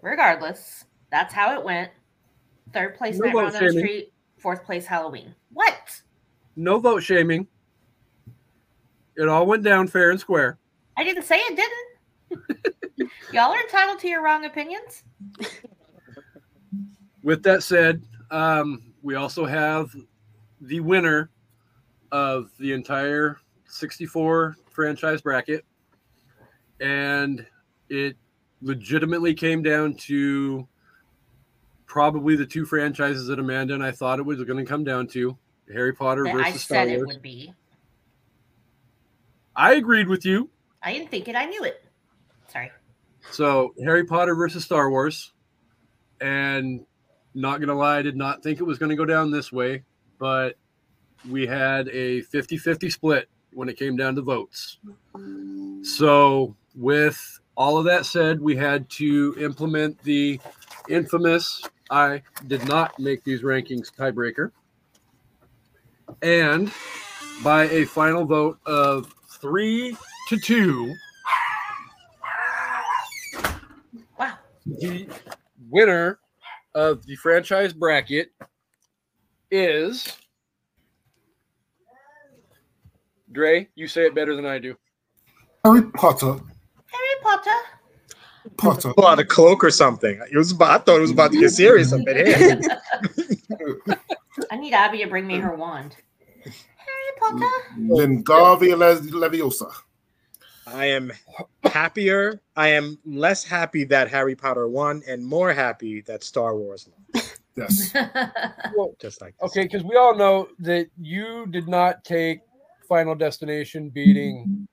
regardless, 0.00 0.84
that's 1.10 1.32
how 1.32 1.58
it 1.58 1.64
went. 1.64 1.90
Third 2.72 2.96
place 2.96 3.18
No 3.18 3.26
Nightmare 3.26 3.44
on 3.46 3.54
Elm. 3.56 3.78
Street, 3.78 4.12
fourth 4.38 4.64
place 4.64 4.86
Halloween. 4.86 5.34
What? 5.52 6.00
no 6.56 6.78
vote 6.78 7.02
shaming. 7.02 7.46
It 9.16 9.28
all 9.28 9.46
went 9.46 9.62
down 9.62 9.86
fair 9.88 10.10
and 10.10 10.18
square. 10.20 10.58
I 10.96 11.04
didn't 11.04 11.22
say 11.24 11.36
it 11.36 11.56
didn't. 11.56 13.10
Y'all 13.32 13.52
are 13.52 13.60
entitled 13.60 13.98
to 14.00 14.08
your 14.08 14.22
wrong 14.22 14.44
opinions. 14.44 15.04
With 17.22 17.42
that 17.44 17.62
said, 17.62 18.02
um, 18.32 18.94
we 19.02 19.14
also 19.14 19.44
have 19.44 19.94
the 20.60 20.80
winner 20.80 21.30
of 22.10 22.50
the 22.58 22.72
entire 22.72 23.38
64 23.66 24.56
franchise 24.70 25.20
bracket. 25.20 25.64
And 26.80 27.46
it 27.88 28.16
legitimately 28.62 29.34
came 29.34 29.62
down 29.62 29.94
to 29.94 30.66
probably 31.86 32.34
the 32.34 32.46
two 32.46 32.64
franchises 32.64 33.26
that 33.26 33.38
Amanda 33.38 33.74
and 33.74 33.84
I 33.84 33.92
thought 33.92 34.18
it 34.18 34.22
was 34.22 34.42
going 34.44 34.58
to 34.58 34.64
come 34.64 34.82
down 34.82 35.06
to 35.08 35.36
Harry 35.72 35.92
Potter 35.92 36.24
That 36.24 36.34
versus 36.34 36.54
I 36.54 36.56
Star 36.56 36.76
said 36.78 36.88
it 36.88 36.96
Wars. 36.96 37.08
would 37.08 37.22
be. 37.22 37.52
I 39.54 39.74
agreed 39.74 40.08
with 40.08 40.24
you. 40.24 40.48
I 40.82 40.94
didn't 40.94 41.10
think 41.10 41.28
it. 41.28 41.36
I 41.36 41.44
knew 41.44 41.62
it. 41.64 41.84
Sorry. 42.48 42.70
So 43.30 43.74
Harry 43.84 44.04
Potter 44.04 44.34
versus 44.34 44.64
Star 44.64 44.90
Wars, 44.90 45.32
and 46.20 46.86
not 47.34 47.60
gonna 47.60 47.74
lie, 47.74 47.98
I 47.98 48.02
did 48.02 48.16
not 48.16 48.42
think 48.42 48.60
it 48.60 48.64
was 48.64 48.78
gonna 48.78 48.96
go 48.96 49.04
down 49.04 49.30
this 49.30 49.52
way, 49.52 49.84
but 50.18 50.56
we 51.28 51.46
had 51.46 51.88
a 51.88 52.22
50-50 52.22 52.90
split 52.90 53.28
when 53.52 53.68
it 53.68 53.76
came 53.78 53.96
down 53.96 54.14
to 54.16 54.22
votes. 54.22 54.78
So 55.82 56.56
with 56.74 57.40
all 57.56 57.76
of 57.78 57.84
that 57.84 58.06
said, 58.06 58.40
we 58.40 58.56
had 58.56 58.88
to 58.90 59.34
implement 59.38 60.02
the 60.02 60.40
infamous 60.88 61.62
I 61.90 62.22
did 62.46 62.66
not 62.66 62.98
make 62.98 63.22
these 63.22 63.42
rankings 63.42 63.92
tiebreaker. 63.94 64.50
And 66.22 66.72
by 67.44 67.64
a 67.64 67.84
final 67.84 68.24
vote 68.24 68.58
of 68.64 69.14
three 69.40 69.96
to 70.28 70.38
two, 70.38 70.94
Wow. 74.18 74.38
the 74.66 75.06
winner 75.68 76.18
of 76.74 77.04
the 77.06 77.16
franchise 77.16 77.72
bracket 77.72 78.30
is 79.50 80.16
Dre. 83.30 83.68
You 83.74 83.88
say 83.88 84.06
it 84.06 84.14
better 84.14 84.36
than 84.36 84.46
I 84.46 84.58
do. 84.58 84.76
Harry 85.64 85.82
Potter. 85.82 86.32
Harry 86.86 87.16
Potter. 87.22 87.50
Potter. 88.56 88.92
Pull 88.94 89.06
out 89.06 89.18
a 89.18 89.24
cloak 89.24 89.62
or 89.62 89.70
something. 89.70 90.20
It 90.30 90.36
was 90.36 90.52
about, 90.52 90.70
I 90.70 90.78
thought 90.84 90.98
it 90.98 91.02
was 91.02 91.10
about 91.10 91.32
to 91.32 91.40
get 91.40 91.50
serious 91.50 91.92
up 91.92 92.06
in 92.06 92.26
here. 92.26 92.60
I 94.50 94.56
need 94.56 94.72
Abby 94.72 94.98
to 94.98 95.06
bring 95.06 95.26
me 95.26 95.38
her 95.38 95.54
wand. 95.54 95.96
Harry 96.44 97.12
Potter. 97.18 97.46
Lingavia 97.78 98.76
Leviosa. 99.10 99.72
I 100.66 100.86
am 100.86 101.12
happier. 101.64 102.40
I 102.56 102.68
am 102.68 102.98
less 103.04 103.44
happy 103.44 103.84
that 103.84 104.08
Harry 104.08 104.34
Potter 104.34 104.68
won 104.68 105.02
and 105.06 105.24
more 105.24 105.52
happy 105.52 106.00
that 106.02 106.22
Star 106.22 106.56
Wars 106.56 106.88
won. 106.88 107.22
Yes. 107.54 107.92
Just 108.98 109.20
like 109.20 109.34
this. 109.38 109.50
Okay, 109.50 109.64
because 109.64 109.82
we 109.82 109.96
all 109.96 110.16
know 110.16 110.48
that 110.60 110.88
you 110.98 111.46
did 111.50 111.68
not 111.68 112.02
take 112.02 112.40
Final 112.88 113.14
Destination 113.14 113.90
beating 113.90 114.66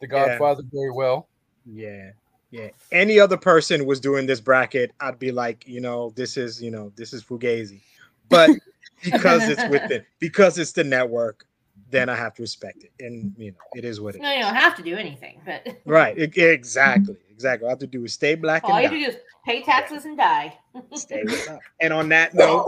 The 0.00 0.08
Yeah. 0.10 0.26
Godfather 0.26 0.62
very 0.70 0.90
well. 0.90 1.26
Yeah. 1.64 2.10
Yeah. 2.50 2.68
Any 2.92 3.18
other 3.18 3.36
person 3.36 3.86
was 3.86 4.00
doing 4.00 4.26
this 4.26 4.40
bracket, 4.40 4.92
I'd 5.00 5.18
be 5.18 5.32
like, 5.32 5.66
you 5.66 5.80
know, 5.80 6.12
this 6.16 6.36
is, 6.36 6.62
you 6.62 6.70
know, 6.70 6.92
this 6.96 7.12
is 7.12 7.22
Fugazi. 7.22 7.80
But 8.28 8.50
because 9.02 9.48
it's 9.48 9.66
with 9.68 9.90
it, 9.90 10.04
because 10.18 10.58
it's 10.58 10.72
the 10.72 10.84
network, 10.84 11.46
then 11.90 12.08
I 12.08 12.14
have 12.16 12.34
to 12.34 12.42
respect 12.42 12.84
it. 12.84 12.92
And 13.00 13.32
you 13.36 13.52
know, 13.52 13.56
it 13.74 13.84
is 13.84 14.00
what 14.00 14.14
it 14.14 14.18
is. 14.18 14.22
no, 14.22 14.32
you 14.32 14.42
don't 14.42 14.54
have 14.54 14.74
to 14.76 14.82
do 14.82 14.96
anything, 14.96 15.40
but 15.44 15.66
Right. 15.84 16.18
e- 16.18 16.22
exactly. 16.40 17.16
Exactly. 17.30 17.64
All 17.66 17.70
I 17.70 17.72
have 17.72 17.78
to 17.80 17.86
do 17.86 18.04
is 18.04 18.12
stay 18.12 18.34
black 18.34 18.64
all 18.64 18.70
you 18.80 18.86
have 18.88 18.92
and 18.92 19.04
to 19.04 19.10
do 19.12 19.16
is 19.16 19.22
pay 19.44 19.62
taxes 19.62 20.04
and 20.04 20.16
die. 20.18 20.58
Stay 20.94 21.22
with 21.24 21.48
us. 21.48 21.60
And 21.80 21.92
on 21.92 22.08
that 22.08 22.34
note, 22.34 22.66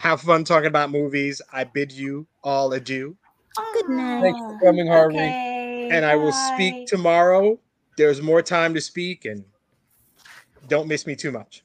have 0.00 0.20
fun 0.20 0.44
talking 0.44 0.66
about 0.66 0.90
movies. 0.90 1.40
I 1.52 1.64
bid 1.64 1.92
you 1.92 2.26
all 2.42 2.72
adieu. 2.72 3.16
Good 3.74 3.88
night. 3.88 4.20
Thanks 4.22 4.40
for 4.40 4.58
coming, 4.64 4.86
Harvey. 4.88 5.18
Okay, 5.18 5.88
And 5.90 6.04
I 6.04 6.16
will 6.16 6.32
bye. 6.32 6.52
speak 6.54 6.86
tomorrow. 6.86 7.58
There's 7.96 8.20
more 8.22 8.42
time 8.42 8.74
to 8.74 8.80
speak 8.80 9.24
and 9.24 9.44
don't 10.68 10.86
miss 10.88 11.06
me 11.06 11.16
too 11.16 11.30
much. 11.32 11.64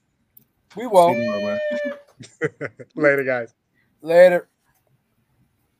We 0.76 0.88
won't. 0.88 1.18
Later, 2.96 3.24
guys. 3.24 3.54
Later. 4.02 4.48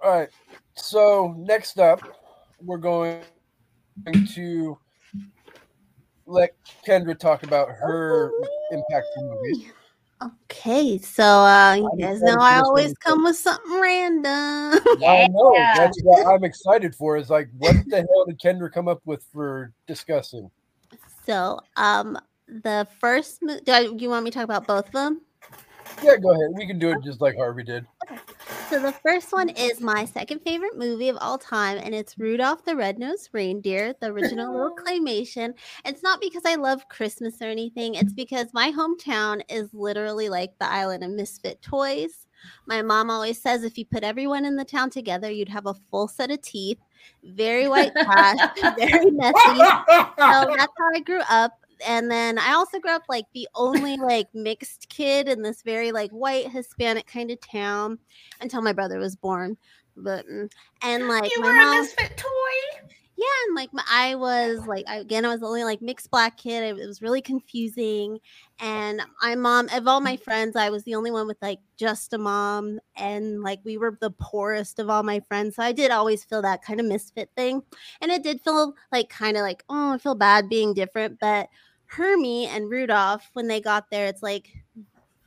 All 0.04 0.20
right. 0.20 0.30
So 0.76 1.34
next 1.38 1.80
up, 1.80 2.02
we're 2.60 2.78
going 2.78 3.22
to 4.34 4.78
let 6.26 6.56
Kendra 6.86 7.18
talk 7.18 7.44
about 7.44 7.70
her 7.70 8.32
impactful 8.72 9.24
movies. 9.24 9.72
Okay, 10.22 10.98
so 10.98 11.24
uh, 11.24 11.76
you 11.76 11.90
I'm 11.92 11.98
guys 11.98 12.22
know 12.22 12.38
I 12.38 12.60
always 12.60 12.94
come 12.98 13.24
with 13.24 13.38
something 13.38 13.80
random. 13.80 14.80
Yeah. 15.00 15.08
I 15.08 15.28
know 15.28 15.56
that's 15.74 16.02
what 16.04 16.28
I'm 16.28 16.44
excited 16.44 16.96
for. 16.96 17.16
Is 17.18 17.30
like, 17.30 17.50
what 17.58 17.76
the 17.88 17.98
hell 17.98 18.26
did 18.26 18.40
Kendra 18.40 18.72
come 18.72 18.88
up 18.88 19.02
with 19.06 19.26
for 19.32 19.72
discussing? 19.88 20.50
So, 21.26 21.60
um, 21.78 22.18
the 22.48 22.88
first, 23.00 23.40
mo- 23.42 23.60
do 23.64 23.72
I, 23.72 23.80
you 23.82 24.10
want 24.10 24.26
me 24.26 24.32
to 24.32 24.36
talk 24.36 24.44
about 24.44 24.68
both 24.68 24.88
of 24.88 24.92
them? 24.92 25.22
Yeah, 26.02 26.18
go 26.18 26.32
ahead. 26.32 26.52
We 26.56 26.68
can 26.68 26.80
do 26.80 26.92
it 26.92 26.98
just 27.04 27.22
like 27.22 27.36
Harvey 27.38 27.64
did. 27.64 27.86
So 28.74 28.82
the 28.82 28.92
first 28.92 29.32
one 29.32 29.50
is 29.50 29.82
my 29.82 30.04
second 30.04 30.40
favorite 30.40 30.76
movie 30.76 31.10
of 31.10 31.18
all 31.22 31.38
time, 31.38 31.78
and 31.78 31.94
it's 31.94 32.18
Rudolph 32.18 32.66
the 32.66 32.76
Red-Nosed 32.76 33.30
Reindeer, 33.32 33.94
the 34.02 34.08
original 34.08 34.52
little 34.52 34.76
oh. 34.76 34.84
claymation. 34.84 35.54
It's 35.86 36.02
not 36.02 36.20
because 36.20 36.42
I 36.44 36.56
love 36.56 36.90
Christmas 36.90 37.40
or 37.40 37.50
anything. 37.50 37.94
It's 37.94 38.14
because 38.14 38.48
my 38.52 38.72
hometown 38.72 39.44
is 39.48 39.72
literally 39.76 40.28
like 40.28 40.58
the 40.58 40.68
island 40.68 41.04
of 41.04 41.12
misfit 41.12 41.62
toys. 41.62 42.26
My 42.66 42.82
mom 42.82 43.12
always 43.12 43.40
says 43.40 43.64
if 43.64 43.78
you 43.78 43.86
put 43.86 44.04
everyone 44.04 44.44
in 44.44 44.56
the 44.56 44.66
town 44.66 44.90
together, 44.90 45.30
you'd 45.30 45.50
have 45.50 45.68
a 45.68 45.76
full 45.92 46.08
set 46.08 46.32
of 46.32 46.42
teeth, 46.42 46.80
very 47.24 47.68
white 47.68 47.94
trash, 47.94 48.40
very 48.76 49.12
messy. 49.12 49.36
So 49.36 50.16
that's 50.18 50.74
how 50.76 50.96
I 50.96 51.02
grew 51.06 51.22
up. 51.30 51.63
And 51.88 52.10
then 52.10 52.38
I 52.38 52.54
also 52.54 52.80
grew 52.80 52.92
up 52.92 53.04
like 53.10 53.26
the 53.34 53.48
only 53.56 53.98
like 53.98 54.28
mixed 54.34 54.90
kid 54.90 55.28
in 55.28 55.42
this 55.42 55.62
very 55.62 55.92
like 55.92 56.12
white 56.12 56.50
Hispanic 56.52 57.08
kind 57.08 57.32
of 57.32 57.40
town 57.42 58.00
until 58.42 58.62
my 58.62 58.74
brother 58.74 59.00
was 59.00 59.16
born. 59.16 59.58
But 59.96 60.26
mm, 60.28 60.52
and 60.82 61.08
like 61.08 61.32
you 61.36 61.42
my 61.42 61.48
were 61.48 61.54
mom, 61.54 61.78
a 61.78 61.82
misfit 61.82 62.18
toy. 62.18 62.88
yeah, 63.16 63.26
and 63.48 63.56
like 63.56 63.72
my, 63.74 63.84
I 63.88 64.16
was 64.16 64.66
like 64.66 64.86
I, 64.88 64.98
again, 64.98 65.24
I 65.24 65.30
was 65.30 65.42
the 65.42 65.46
only 65.46 65.64
like 65.64 65.82
mixed 65.82 66.10
black 66.10 66.36
kid. 66.38 66.64
It, 66.64 66.82
it 66.82 66.88
was 66.88 67.02
really 67.02 67.22
confusing. 67.22 68.20
And 68.60 69.02
my 69.22 69.36
mom, 69.36 69.70
of 69.72 69.88
all 69.88 70.00
my 70.02 70.18
friends, 70.18 70.56
I 70.56 70.70
was 70.72 70.84
the 70.84 70.96
only 70.96 71.12
one 71.12 71.28
with 71.28 71.38
like 71.42 71.60
just 71.78 72.14
a 72.14 72.18
mom, 72.18 72.80
and 72.96 73.42
like 73.44 73.60
we 73.64 73.78
were 73.78 73.98
the 74.02 74.12
poorest 74.12 74.80
of 74.80 74.90
all 74.90 75.04
my 75.04 75.20
friends. 75.20 75.56
So 75.58 75.64
I 75.64 75.74
did 75.74 75.92
always 75.92 76.24
feel 76.24 76.42
that 76.42 76.64
kind 76.64 76.80
of 76.80 76.88
misfit 76.88 77.30
thing, 77.36 77.62
and 78.02 78.12
it 78.12 78.24
did 78.24 78.42
feel 78.42 78.74
like 78.92 79.10
kind 79.10 79.38
of 79.38 79.44
like 79.44 79.64
oh, 79.70 79.94
I 79.94 79.98
feel 80.00 80.16
bad 80.16 80.50
being 80.50 80.74
different. 80.74 81.20
But 81.20 81.50
Hermie 81.94 82.48
and 82.48 82.70
Rudolph, 82.70 83.30
when 83.34 83.48
they 83.48 83.62
got 83.62 83.90
there, 83.92 84.08
it's 84.08 84.24
like 84.24 84.52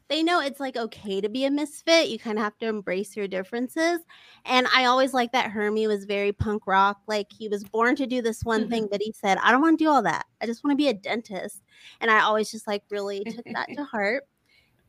they 0.09 0.22
know 0.22 0.40
it's 0.40 0.61
like 0.61 0.76
okay 0.76 1.20
to 1.20 1.29
be 1.29 1.44
a 1.44 1.50
misfit. 1.50 2.09
You 2.09 2.18
kind 2.18 2.38
of 2.38 2.44
have 2.44 2.59
to 2.59 2.66
embrace 2.66 3.16
your 3.16 3.29
differences. 3.29 4.00
And 4.44 4.66
I 4.74 4.87
always 4.87 5.14
like 5.14 5.33
that 5.33 5.50
Hermie 5.50 5.87
was 5.87 6.05
very 6.05 6.33
punk 6.33 6.66
rock. 6.66 6.98
Like 7.07 7.26
he 7.33 7.48
was 7.48 7.64
born 7.64 7.94
to 7.96 8.07
do 8.07 8.20
this 8.20 8.42
one 8.42 8.68
thing, 8.68 8.85
mm-hmm. 8.85 8.92
but 8.92 9.00
he 9.00 9.12
said, 9.12 9.38
I 9.42 9.52
don't 9.52 9.62
want 9.62 9.79
to 9.79 9.85
do 9.85 9.90
all 9.90 10.02
that. 10.02 10.26
I 10.40 10.46
just 10.46 10.64
want 10.64 10.72
to 10.72 10.76
be 10.76 10.88
a 10.88 10.94
dentist. 10.94 11.62
And 12.00 12.11
I 12.11 12.20
always 12.20 12.50
just 12.50 12.66
like 12.66 12.83
really 12.90 13.24
took 13.24 13.44
that 13.52 13.68
to 13.76 13.85
heart. 13.92 14.24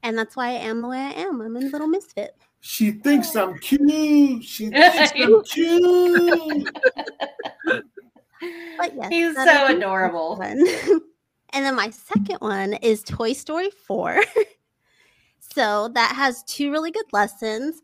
And 0.04 0.18
that's 0.18 0.36
why 0.36 0.50
I 0.50 0.54
am 0.54 0.82
the 0.82 0.88
way 0.88 1.00
I 1.00 1.12
am. 1.12 1.42
I'm 1.42 1.56
a 1.56 1.60
little 1.60 1.88
misfit. 1.88 2.36
She 2.62 2.92
thinks 2.92 3.36
I'm 3.36 3.58
cute. 3.60 4.44
She 4.44 4.70
thinks 4.70 5.12
I'm 5.16 5.44
cute. 5.44 6.70
But 8.78 8.94
yes, 8.96 9.10
He's 9.10 9.36
so 9.36 9.76
adorable. 9.76 10.40
And 11.54 11.66
then 11.66 11.76
my 11.76 11.90
second 11.90 12.38
one 12.40 12.74
is 12.76 13.04
Toy 13.04 13.34
Story 13.34 13.70
4. 13.70 14.24
so 15.40 15.90
that 15.94 16.16
has 16.16 16.44
two 16.44 16.72
really 16.72 16.92
good 16.92 17.06
lessons. 17.12 17.82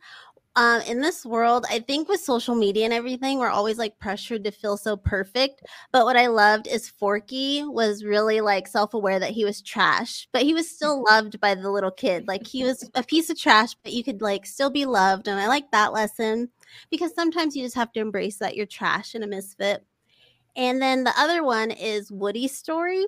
Um, 0.56 0.82
in 0.82 1.02
this 1.02 1.26
world, 1.26 1.66
I 1.68 1.80
think 1.80 2.08
with 2.08 2.20
social 2.20 2.54
media 2.54 2.86
and 2.86 2.94
everything, 2.94 3.40
we're 3.40 3.50
always 3.50 3.80
like 3.80 3.98
pressured 3.98 4.44
to 4.44 4.52
feel 4.52 4.78
so 4.78 4.96
perfect. 4.96 5.64
But 5.92 6.06
what 6.06 6.16
I 6.16 6.28
loved 6.28 6.68
is 6.68 6.88
Forky 6.88 7.64
was 7.64 8.04
really 8.04 8.40
like 8.40 8.68
self 8.68 8.94
aware 8.94 9.18
that 9.18 9.32
he 9.32 9.46
was 9.46 9.64
trash, 9.64 10.28
but 10.32 10.44
he 10.44 10.54
was 10.54 10.70
still 10.70 11.04
loved 11.10 11.40
by 11.40 11.56
the 11.56 11.72
little 11.72 11.90
kid. 11.90 12.28
Like 12.28 12.46
he 12.46 12.64
was 12.64 12.88
a 12.94 13.02
piece 13.02 13.32
of 13.32 13.40
trash, 13.40 13.74
but 13.84 13.94
you 13.94 14.04
could 14.04 14.22
like 14.22 14.46
still 14.46 14.70
be 14.70 14.86
loved. 14.86 15.28
And 15.28 15.40
I 15.40 15.48
like 15.48 15.72
that 15.72 15.92
lesson 15.92 16.50
because 16.92 17.16
sometimes 17.16 17.56
you 17.56 17.64
just 17.64 17.76
have 17.76 17.92
to 17.94 18.00
embrace 18.00 18.38
that 18.38 18.56
you're 18.56 18.68
trash 18.68 19.16
and 19.16 19.24
a 19.24 19.28
misfit. 19.28 19.84
And 20.56 20.80
then 20.80 21.04
the 21.04 21.14
other 21.18 21.44
one 21.44 21.72
is 21.72 22.12
Woody's 22.12 22.56
story 22.56 23.08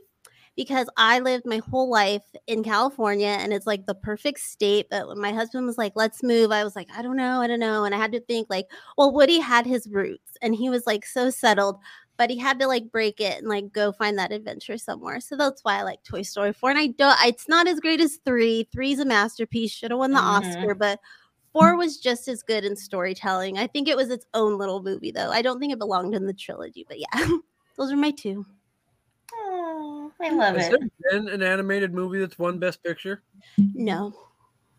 because 0.56 0.88
I 0.98 1.20
lived 1.20 1.46
my 1.46 1.58
whole 1.70 1.90
life 1.90 2.24
in 2.48 2.64
California 2.64 3.28
and 3.28 3.54
it's 3.54 3.68
like 3.68 3.86
the 3.86 3.96
perfect 3.96 4.40
state. 4.40 4.88
But 4.90 5.08
when 5.08 5.20
my 5.20 5.32
husband 5.34 5.66
was 5.66 5.78
like, 5.78 5.94
let's 5.96 6.24
move, 6.24 6.52
I 6.52 6.64
was 6.64 6.76
like, 6.76 6.88
I 6.96 7.02
don't 7.02 7.18
know, 7.18 7.42
I 7.42 7.48
don't 7.48 7.60
know. 7.60 7.84
And 7.84 7.94
I 7.94 7.98
had 7.98 8.12
to 8.14 8.22
think, 8.22 8.48
like, 8.50 8.68
well, 8.98 9.12
Woody 9.14 9.40
had 9.40 9.66
his 9.66 9.88
roots 9.88 10.38
and 10.42 10.56
he 10.56 10.70
was 10.70 10.86
like 10.88 11.06
so 11.06 11.30
settled, 11.30 11.78
but 12.18 12.30
he 12.30 12.38
had 12.38 12.60
to 12.60 12.68
like 12.68 12.92
break 12.92 13.20
it 13.20 13.38
and 13.40 13.48
like 13.50 13.72
go 13.74 13.92
find 13.92 14.18
that 14.18 14.32
adventure 14.32 14.78
somewhere. 14.78 15.20
So 15.20 15.36
that's 15.36 15.64
why 15.64 15.80
I 15.80 15.84
like 15.84 16.04
Toy 16.04 16.22
Story 16.22 16.54
4. 16.54 16.70
And 16.70 16.80
I 16.80 16.88
don't, 16.88 17.18
it's 17.24 17.50
not 17.50 17.68
as 17.68 17.80
great 17.82 18.00
as 18.02 18.20
three. 18.26 18.68
Three's 18.72 19.00
a 19.00 19.06
masterpiece, 19.06 19.72
should 19.72 19.92
have 19.92 20.00
won 20.00 20.14
the 20.14 20.20
Mhm. 20.20 20.24
Oscar, 20.24 20.76
but 20.76 21.00
four 21.54 21.78
was 21.78 21.98
just 21.98 22.28
as 22.28 22.44
good 22.44 22.66
in 22.66 22.76
storytelling. 22.76 23.58
I 23.58 23.68
think 23.68 23.88
it 23.88 23.98
was 23.98 24.10
its 24.10 24.26
own 24.34 24.58
little 24.58 24.84
movie, 24.84 25.12
though. 25.12 25.32
I 25.32 25.42
don't 25.42 25.60
think 25.60 25.74
it 25.74 25.80
belonged 25.80 26.16
in 26.16 26.26
the 26.28 26.34
trilogy, 26.34 26.86
but 26.88 27.00
yeah, 27.00 27.08
those 27.78 27.92
are 27.92 27.98
my 27.98 28.12
two. 28.12 28.46
Oh, 29.34 30.12
I 30.22 30.30
love 30.32 30.56
Has 30.56 30.68
it. 30.68 30.80
there 30.80 31.20
been 31.22 31.30
an 31.30 31.42
animated 31.44 31.94
movie 31.94 32.20
that's 32.20 32.38
won 32.40 32.60
Best 32.60 32.84
Picture? 32.84 33.24
No. 33.58 34.14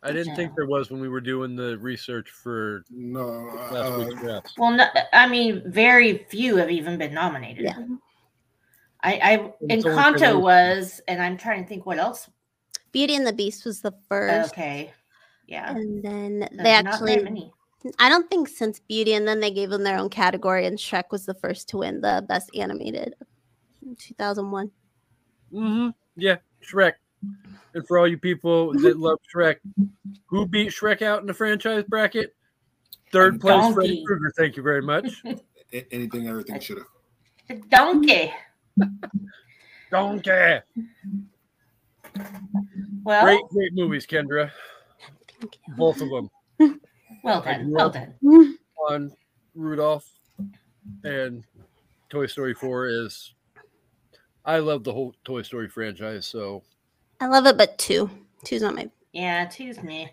I 0.03 0.13
didn't 0.13 0.37
think 0.37 0.55
there 0.55 0.67
was 0.67 0.91
when 0.91 1.01
we 1.01 1.09
were 1.09 1.21
doing 1.21 1.57
the 1.57 1.79
research 1.79 2.31
for 2.31 2.85
No, 2.91 3.27
last 3.73 3.73
uh, 3.75 3.99
week's 3.99 4.21
drafts. 4.21 4.55
Well, 4.57 4.71
no, 4.73 4.87
I 5.13 5.27
mean, 5.27 5.63
very 5.67 6.19
few 6.31 6.57
have 6.57 6.71
even 6.71 6.97
been 6.99 7.13
nominated. 7.13 7.65
Yeah. 7.65 7.85
I, 9.03 9.13
I 9.15 9.53
It's 9.63 9.63
only 9.63 9.83
for 9.83 9.91
Encanto 9.91 10.19
those- 10.21 10.43
was, 10.43 11.01
and 11.09 11.21
I'm 11.21 11.37
trying 11.37 11.63
to 11.65 11.69
think 11.69 11.87
what 11.87 11.99
else. 11.99 12.29
Beauty 12.93 13.15
and 13.17 13.27
the 13.27 13.33
Beast 13.33 13.65
was 13.65 13.81
the 13.81 13.93
first. 14.09 14.53
Okay, 14.53 14.93
yeah, 15.47 15.71
And 15.75 16.03
then 16.03 16.39
There's 16.41 16.51
they 16.51 16.57
not 16.57 16.65
that 16.65 16.87
actually, 16.87 17.23
many. 17.23 17.53
I 17.99 18.09
don't 18.09 18.29
think 18.31 18.49
since 18.49 18.81
Beauty, 18.81 19.13
and 19.15 19.27
then 19.29 19.41
they 19.41 19.51
gave 19.51 19.71
them 19.71 19.83
their 19.83 19.99
own 19.99 20.09
category, 20.09 20.67
and 20.67 20.79
Shrek 20.79 21.05
was 21.11 21.27
the 21.27 21.35
first 21.35 21.69
to 21.71 21.79
win 21.79 22.01
the 22.01 22.25
best 22.29 22.51
animated 22.55 23.15
in 23.21 23.27
2001. 23.95 24.71
hmm 25.51 25.89
Yeah, 26.17 26.37
Shrek. 26.63 26.95
And 27.75 27.87
for 27.87 27.99
all 27.99 28.09
you 28.09 28.19
people 28.19 28.73
that 28.73 28.99
love 28.99 29.19
Shrek, 29.35 29.57
who 30.27 30.47
beat 30.47 30.71
Shrek 30.71 31.03
out 31.03 31.21
in 31.21 31.27
the 31.27 31.35
franchise 31.35 31.85
bracket? 31.89 32.35
Third 33.13 33.41
place, 33.41 33.73
Freddy 33.75 33.89
Donkey. 33.89 34.05
Krueger. 34.07 34.33
Thank 34.37 34.57
you 34.57 34.63
very 34.63 34.83
much. 34.83 35.23
anything, 35.93 36.27
everything 36.29 36.59
should 36.61 36.79
have. 36.79 37.69
Donkey. 37.69 38.33
Donkey. 39.91 40.59
Well, 43.05 43.25
Great, 43.25 43.43
great 43.51 43.75
movies, 43.75 44.07
Kendra. 44.07 44.51
Thank 45.39 45.59
you. 45.67 45.75
Both 45.77 46.01
of 46.01 46.11
them 46.11 46.29
well 47.27 47.43
I 47.45 47.55
done, 47.55 47.71
well 47.71 47.91
done. 47.91 48.15
on 48.89 49.13
Rudolph 49.55 50.09
and 51.05 51.45
Toy 52.09 52.27
Story 52.27 52.55
4 52.55 52.87
is. 52.87 53.35
I 54.47 54.59
love 54.61 54.85
the 54.85 54.93
whole 54.93 55.15
Toy 55.25 55.43
Story 55.43 55.69
franchise, 55.69 56.27
so 56.27 56.63
I 57.21 57.27
love 57.27 57.47
it, 57.47 57.59
but 57.59 57.77
two. 57.79 58.09
Two's 58.45 58.63
not 58.63 58.75
my. 58.75 58.89
Yeah, 59.13 59.47
two's 59.47 59.83
me. 59.83 60.11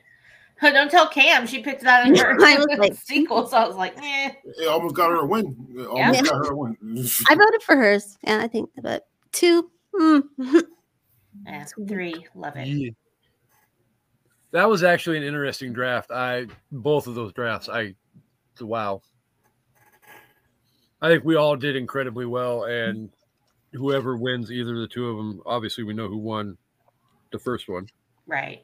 Don't 0.62 0.90
tell 0.90 1.08
Cam 1.10 1.46
she 1.46 1.62
picked 1.62 1.84
that 1.84 2.08
in 2.08 2.16
her 2.16 2.32
I 2.44 2.58
was 2.58 2.68
like- 2.80 2.96
sequel, 2.96 3.48
so 3.48 3.58
I 3.58 3.68
was 3.68 3.76
like, 3.76 3.96
eh. 3.98 4.32
It 4.46 4.68
almost 4.68 4.96
got 4.96 5.10
her 5.10 5.18
a 5.18 5.26
win. 5.26 5.56
It 5.76 5.82
Yeah. 5.82 6.08
almost 6.08 6.24
got 6.24 6.46
her 6.46 6.52
a 6.52 6.56
win. 6.56 6.78
I 7.30 7.36
voted 7.36 7.62
for 7.64 7.76
hers. 7.76 8.18
Yeah, 8.24 8.40
I 8.42 8.48
think, 8.48 8.70
but 8.82 9.08
two. 9.32 9.70
mm. 9.94 10.24
eh, 11.48 11.66
three, 11.88 12.26
love 12.36 12.56
it. 12.56 12.68
Yeah. 12.68 12.90
That 14.52 14.70
was 14.70 14.84
actually 14.84 15.18
an 15.18 15.24
interesting 15.24 15.74
draft. 15.74 16.12
I 16.12 16.46
both 16.72 17.08
of 17.08 17.16
those 17.16 17.34
drafts. 17.34 17.70
I 17.70 17.96
wow. 18.62 19.02
I 21.02 21.10
think 21.10 21.24
we 21.26 21.36
all 21.36 21.56
did 21.58 21.76
incredibly 21.76 22.26
well, 22.26 22.64
and 22.66 23.10
whoever 23.74 24.16
wins 24.16 24.52
either 24.52 24.76
of 24.76 24.82
the 24.82 24.88
two 24.88 25.10
of 25.10 25.18
them, 25.18 25.42
obviously 25.46 25.84
we 25.84 25.94
know 25.94 26.08
who 26.08 26.18
won 26.18 26.58
the 27.32 27.40
first 27.40 27.68
one. 27.68 27.88
Right. 28.28 28.62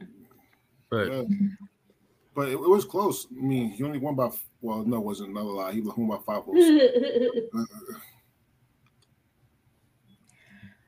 But 0.89 1.11
Yeah. 1.11 1.23
But 2.35 2.47
it, 2.49 2.53
it 2.53 2.59
was 2.69 2.85
close. 2.85 3.27
I 3.37 3.41
mean, 3.41 3.71
he 3.71 3.83
only 3.83 3.97
won 3.99 4.15
by 4.15 4.29
well, 4.61 4.83
no, 4.85 4.97
it 4.97 5.03
wasn't 5.03 5.29
another 5.31 5.49
lie. 5.49 5.71
He 5.73 5.81
won 5.81 6.07
by 6.07 6.17
five 6.25 6.45
votes. 6.45 6.69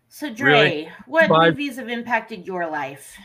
so 0.10 0.34
Dre, 0.34 0.52
Really? 0.52 0.90
what 1.08 1.28
Five- 1.30 1.54
movies 1.54 1.78
have 1.78 1.90
impacted 1.90 2.46
your 2.46 2.70
life? 2.70 3.16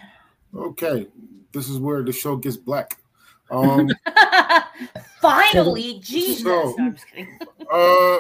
Okay, 0.54 1.06
this 1.52 1.68
is 1.68 1.78
where 1.78 2.02
the 2.02 2.12
show 2.12 2.36
gets 2.36 2.56
black. 2.56 2.98
Um, 3.50 3.88
Finally, 5.20 6.00
Jesus. 6.00 6.42
so- 6.42 6.74
no, 6.78 6.84
I'm 6.84 6.94
just 6.94 7.06
kidding. 7.08 7.38
uh, 7.72 8.18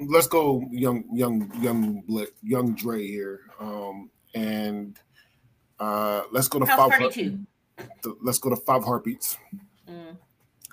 let's 0.00 0.26
go, 0.26 0.66
young, 0.70 1.04
young, 1.12 1.50
young, 1.60 2.02
young 2.42 2.74
Dre 2.74 3.06
here. 3.06 3.40
Um, 3.60 4.10
and 4.34 4.98
uh, 5.78 6.22
let's 6.32 6.48
go 6.48 6.58
to 6.58 6.66
House 6.66 6.78
five. 6.78 6.90
Party 6.90 7.04
Heart- 7.04 7.14
Two. 8.02 8.18
Let's 8.22 8.38
go 8.38 8.50
to 8.50 8.56
five 8.56 8.84
heartbeats. 8.84 9.36
Mm. 9.88 10.16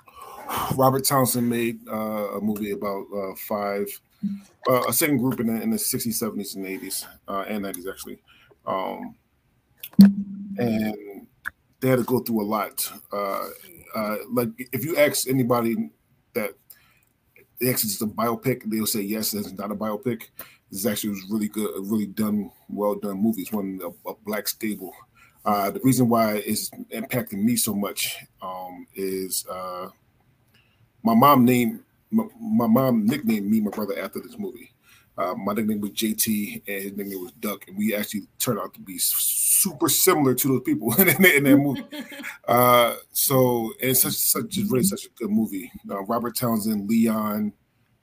Robert 0.77 1.03
Townsend 1.05 1.49
made 1.49 1.79
uh, 1.87 2.37
a 2.37 2.41
movie 2.41 2.71
about 2.71 3.05
uh, 3.15 3.35
five, 3.35 3.87
uh, 4.69 4.83
a 4.87 4.93
second 4.93 5.17
group 5.17 5.39
in 5.39 5.47
the, 5.47 5.61
in 5.61 5.71
the 5.71 5.77
60s, 5.77 6.21
70s, 6.21 6.55
and 6.55 6.65
80s, 6.65 7.05
uh, 7.27 7.45
and 7.47 7.65
90s 7.65 7.89
actually. 7.89 8.19
Um, 8.65 9.15
and 10.57 11.27
they 11.79 11.87
had 11.89 11.99
to 11.99 12.03
go 12.05 12.19
through 12.19 12.41
a 12.41 12.45
lot. 12.45 12.91
Uh, 13.11 13.47
uh, 13.95 14.17
like 14.31 14.49
if 14.71 14.85
you 14.85 14.97
ask 14.97 15.27
anybody 15.27 15.89
that 16.33 16.51
actually 17.69 17.91
it's 17.91 18.01
a 18.01 18.05
biopic, 18.07 18.63
they'll 18.65 18.85
say 18.85 19.01
yes, 19.01 19.33
it's 19.33 19.51
not 19.53 19.71
a 19.71 19.75
biopic. 19.75 20.23
This 20.71 20.85
actually 20.85 21.11
was 21.11 21.25
really 21.29 21.49
good, 21.49 21.69
really 21.79 22.05
done, 22.05 22.51
well 22.69 22.95
done 22.95 23.21
movie. 23.21 23.41
It's 23.41 23.51
one 23.51 23.79
a, 23.83 24.09
a 24.09 24.15
black 24.25 24.47
stable. 24.47 24.93
Uh, 25.43 25.71
the 25.71 25.79
reason 25.83 26.07
why 26.07 26.35
it's 26.45 26.69
impacting 26.93 27.43
me 27.43 27.55
so 27.55 27.73
much 27.73 28.17
um, 28.41 28.87
is 28.95 29.45
uh, 29.49 29.89
my 31.03 31.15
mom 31.15 31.45
named 31.45 31.81
my, 32.11 32.25
my 32.39 32.67
mom 32.67 33.05
nicknamed 33.05 33.49
me 33.49 33.59
my 33.59 33.71
brother 33.71 33.99
after 33.99 34.19
this 34.19 34.37
movie. 34.37 34.71
Uh, 35.17 35.33
my 35.35 35.53
nickname 35.53 35.81
was 35.81 35.91
JT, 35.91 36.63
and 36.67 36.83
his 36.83 36.93
nickname 36.93 37.21
was 37.21 37.31
Duck, 37.33 37.67
and 37.67 37.77
we 37.77 37.93
actually 37.93 38.21
turned 38.39 38.59
out 38.59 38.73
to 38.73 38.79
be 38.79 38.97
super 38.97 39.89
similar 39.89 40.33
to 40.33 40.47
those 40.47 40.61
people 40.61 40.93
in, 40.99 41.07
that, 41.07 41.35
in 41.35 41.43
that 41.43 41.57
movie. 41.57 41.83
uh, 42.47 42.95
so, 43.11 43.73
and 43.81 43.95
such 43.95 44.13
such 44.13 44.57
is 44.57 44.71
really 44.71 44.83
such 44.83 45.05
a 45.05 45.09
good 45.09 45.29
movie. 45.29 45.71
Uh, 45.89 46.01
Robert 46.03 46.35
Townsend, 46.35 46.89
Leon, 46.89 47.53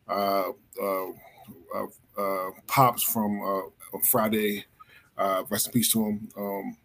uh, 0.08 0.50
uh, 0.82 1.06
uh, 1.74 1.86
uh, 2.18 2.50
Pops 2.66 3.02
from 3.02 3.42
uh, 3.42 3.98
Friday, 4.02 4.64
uh, 5.16 5.44
rest 5.50 5.66
in 5.66 5.72
peace 5.72 5.90
to 5.92 6.04
him. 6.04 6.28
Um, 6.36 6.76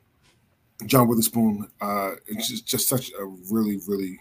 John 0.86 1.08
Witherspoon. 1.08 1.70
Uh, 1.80 2.12
it's 2.28 2.50
just, 2.50 2.66
just 2.66 2.88
such 2.88 3.12
a 3.20 3.26
really, 3.52 3.80
really 3.88 4.20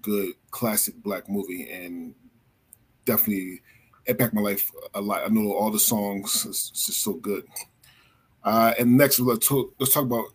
good 0.00 0.32
classic 0.50 0.94
black 1.02 1.28
movie, 1.28 1.70
and 1.70 2.14
definitely 3.04 3.62
impacted 4.06 4.34
my 4.34 4.40
life 4.40 4.70
a 4.94 5.00
lot. 5.00 5.22
I 5.24 5.28
know 5.28 5.52
all 5.52 5.70
the 5.70 5.78
songs; 5.78 6.46
it's, 6.46 6.70
it's 6.70 6.86
just 6.86 7.02
so 7.02 7.14
good. 7.14 7.44
Uh, 8.44 8.74
and 8.78 8.96
next, 8.96 9.20
let's 9.20 9.46
talk, 9.46 9.72
let's 9.78 9.92
talk 9.92 10.04
about 10.04 10.26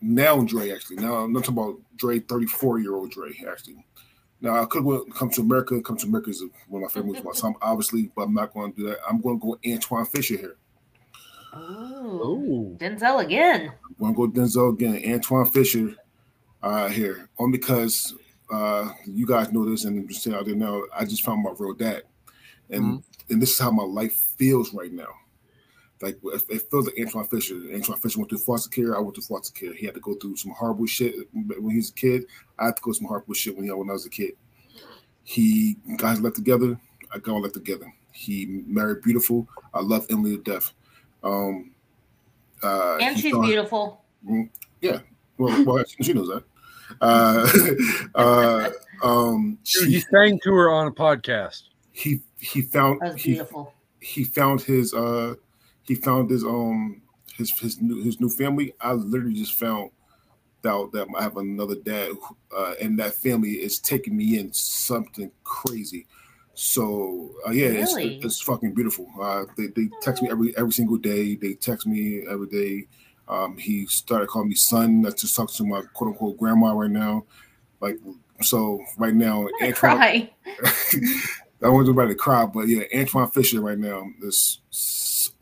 now 0.00 0.42
Dre. 0.42 0.70
Actually, 0.70 0.96
now 0.96 1.14
I'm 1.14 1.32
not 1.32 1.44
talking 1.44 1.58
about 1.62 1.80
Dre, 1.96 2.20
34 2.20 2.80
year 2.80 2.94
old 2.94 3.10
Dre. 3.10 3.30
Actually, 3.50 3.84
now 4.40 4.62
I 4.62 4.66
could 4.66 4.84
come 5.14 5.30
to 5.30 5.40
America. 5.40 5.80
Come 5.80 5.96
to 5.96 6.06
America 6.06 6.30
is 6.30 6.42
one 6.68 6.82
of 6.82 6.88
my 6.88 6.92
favorite 6.92 7.24
movies. 7.24 7.38
So 7.38 7.54
obviously, 7.62 8.10
but 8.14 8.22
I'm 8.22 8.34
not 8.34 8.52
going 8.52 8.72
to 8.72 8.80
do 8.80 8.88
that. 8.88 8.98
I'm 9.08 9.20
going 9.20 9.40
to 9.40 9.46
go 9.46 9.58
Antwone 9.64 10.06
Fisher 10.06 10.36
here. 10.36 10.56
Oh, 11.52 12.76
Denzel 12.78 13.24
again. 13.24 13.72
I'm 13.84 14.14
going 14.14 14.30
to 14.30 14.34
go 14.34 14.40
Denzel 14.40 14.72
again. 14.72 14.96
Antwone 14.96 15.46
Fisher 15.46 15.94
uh, 16.62 16.88
here, 16.88 17.28
only 17.38 17.58
because 17.58 18.14
uh, 18.52 18.90
you 19.06 19.26
guys 19.26 19.52
know 19.52 19.68
this, 19.68 19.84
and 19.84 19.98
I'm 19.98 20.08
just 20.08 20.22
saying 20.22 20.36
out 20.36 20.46
there 20.46 20.54
now. 20.54 20.82
I 20.94 21.04
just 21.04 21.24
found 21.24 21.42
my 21.42 21.52
real 21.56 21.74
dad, 21.74 22.02
and 22.70 22.84
mm-hmm. 22.84 22.96
And 23.30 23.40
this 23.40 23.52
is 23.52 23.58
how 23.58 23.70
my 23.70 23.84
life 23.84 24.14
feels 24.14 24.72
right 24.74 24.92
now. 24.92 25.08
Like 26.02 26.18
it 26.50 26.70
feels 26.70 26.86
like 26.86 26.98
Antwone 26.98 27.26
Fisher. 27.26 27.54
Antwone 27.72 27.98
Fisher 27.98 28.18
went 28.18 28.28
through 28.28 28.38
foster 28.38 28.68
care. 28.68 28.96
I 28.96 29.00
went 29.00 29.14
through 29.14 29.24
foster 29.24 29.58
care. 29.58 29.72
He 29.72 29.86
had 29.86 29.94
to 29.94 30.00
go 30.00 30.14
through 30.14 30.36
some 30.36 30.52
horrible 30.52 30.86
shit 30.86 31.14
when 31.32 31.70
he 31.70 31.76
was 31.76 31.90
a 31.90 31.94
kid. 31.94 32.26
I 32.58 32.66
had 32.66 32.76
to 32.76 32.82
go 32.82 32.86
through 32.86 32.94
some 32.94 33.06
horrible 33.06 33.34
shit 33.34 33.56
when, 33.56 33.64
he, 33.64 33.72
when 33.72 33.88
I 33.88 33.94
was 33.94 34.04
a 34.04 34.10
kid. 34.10 34.32
He 35.22 35.76
guys 35.96 36.20
left 36.20 36.36
together. 36.36 36.78
I 37.12 37.18
got 37.18 37.36
left 37.36 37.54
together. 37.54 37.92
He 38.12 38.62
married 38.66 39.02
beautiful. 39.02 39.48
I 39.72 39.80
love 39.80 40.06
Emily 40.10 40.36
to 40.36 40.42
death. 40.42 40.72
Um, 41.22 41.72
uh, 42.62 42.98
and 43.00 43.18
she's 43.18 43.32
thought, 43.32 43.46
beautiful. 43.46 44.04
Mm, 44.28 44.50
yeah, 44.80 44.98
well, 45.38 45.64
well 45.64 45.84
she 46.00 46.12
knows 46.12 46.28
that. 46.28 46.44
Uh, 47.00 47.48
uh, 48.14 48.70
um, 49.02 49.58
she, 49.64 49.86
he 49.86 50.00
sang 50.00 50.38
to 50.44 50.52
her 50.52 50.70
on 50.70 50.88
a 50.88 50.92
podcast. 50.92 51.62
He 51.92 52.20
he 52.44 52.62
found 52.62 53.00
That's 53.00 53.22
beautiful. 53.22 53.74
He, 54.00 54.22
he 54.22 54.24
found 54.24 54.60
his 54.60 54.92
uh 54.94 55.34
he 55.82 55.94
found 55.94 56.30
his 56.30 56.44
um 56.44 57.02
his 57.36 57.50
his 57.58 57.80
new 57.80 58.02
his 58.02 58.20
new 58.20 58.28
family. 58.28 58.74
I 58.80 58.92
literally 58.92 59.34
just 59.34 59.54
found 59.54 59.90
out 60.66 60.92
that 60.92 61.06
I 61.16 61.22
have 61.22 61.36
another 61.36 61.74
dad, 61.74 62.12
uh, 62.56 62.74
and 62.80 62.98
that 62.98 63.14
family 63.14 63.52
is 63.52 63.78
taking 63.78 64.16
me 64.16 64.38
in 64.38 64.52
something 64.52 65.30
crazy. 65.42 66.06
So 66.54 67.32
uh, 67.46 67.50
yeah, 67.50 67.68
really? 67.68 68.16
it's, 68.16 68.24
it's 68.24 68.40
fucking 68.42 68.74
beautiful. 68.74 69.08
Uh, 69.20 69.44
they, 69.56 69.66
they 69.68 69.88
text 70.02 70.22
me 70.22 70.30
every 70.30 70.56
every 70.56 70.72
single 70.72 70.96
day. 70.96 71.34
They 71.34 71.54
text 71.54 71.86
me 71.86 72.26
every 72.30 72.46
day. 72.46 72.86
Um, 73.26 73.56
he 73.56 73.86
started 73.86 74.28
calling 74.28 74.50
me 74.50 74.54
son. 74.54 75.02
That's 75.02 75.22
just 75.22 75.34
talking 75.34 75.54
to 75.56 75.64
my 75.64 75.82
quote 75.94 76.08
unquote 76.08 76.38
grandma 76.38 76.72
right 76.72 76.90
now. 76.90 77.24
Like 77.80 77.98
so, 78.40 78.82
right 78.98 79.14
now, 79.14 79.48
Antwone, 79.60 79.74
cry. 79.74 80.30
I 81.62 81.68
wasn't 81.68 81.96
about 81.96 82.08
to 82.08 82.14
cry, 82.14 82.46
but 82.46 82.68
yeah, 82.68 82.82
Antwone 82.92 83.30
Fisher 83.30 83.60
right 83.60 83.78
now 83.78 84.06
is 84.22 84.60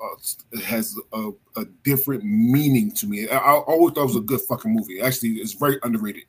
uh, 0.01 0.59
has 0.61 0.97
a, 1.13 1.31
a, 1.57 1.65
different 1.83 2.25
meaning 2.25 2.93
to 2.93 3.07
me. 3.07 3.29
I, 3.29 3.37
I, 3.37 3.53
always 3.59 3.95
thought 3.95 4.03
it 4.03 4.07
was 4.07 4.17
a 4.17 4.21
good 4.21 4.41
fucking 4.41 4.73
movie. 4.73 5.01
Actually, 5.01 5.31
it's 5.31 5.55
very 5.55 5.79
underrated. 5.83 6.25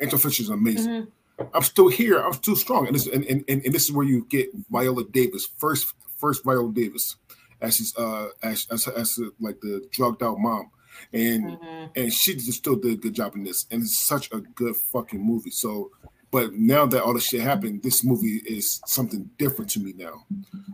Antwone 0.00 0.20
Fisher 0.20 0.42
is 0.42 0.50
amazing. 0.50 0.90
Mm-hmm. 0.92 1.44
I'm 1.54 1.62
still 1.62 1.88
here. 1.88 2.18
I'm 2.18 2.32
still 2.32 2.56
strong, 2.56 2.86
and 2.86 2.94
this 2.94 3.06
and, 3.06 3.24
and, 3.24 3.44
and, 3.48 3.62
this 3.72 3.84
is 3.84 3.92
where 3.92 4.04
you 4.04 4.26
get 4.28 4.48
Viola 4.70 5.04
Davis 5.04 5.46
first. 5.46 5.94
First 6.16 6.42
Viola 6.44 6.72
Davis 6.72 7.16
as 7.60 7.76
she's 7.76 7.96
uh 7.96 8.28
as 8.42 8.66
as, 8.70 8.88
as 8.88 9.20
like 9.40 9.60
the 9.60 9.86
drugged 9.90 10.22
out 10.22 10.38
mom, 10.38 10.70
and 11.12 11.44
mm-hmm. 11.44 11.86
and 11.96 12.12
she 12.12 12.34
just 12.34 12.52
still 12.52 12.76
did 12.76 12.92
a 12.92 12.96
good 12.96 13.14
job 13.14 13.34
in 13.34 13.44
this, 13.44 13.66
and 13.70 13.82
it's 13.82 14.04
such 14.04 14.30
a 14.32 14.40
good 14.40 14.76
fucking 14.76 15.24
movie. 15.24 15.50
So, 15.50 15.90
but 16.30 16.52
now 16.54 16.86
that 16.86 17.02
all 17.02 17.14
this 17.14 17.28
shit 17.28 17.40
happened, 17.40 17.82
this 17.82 18.04
movie 18.04 18.42
is 18.46 18.80
something 18.86 19.30
different 19.38 19.70
to 19.72 19.80
me 19.80 19.94
now. 19.96 20.24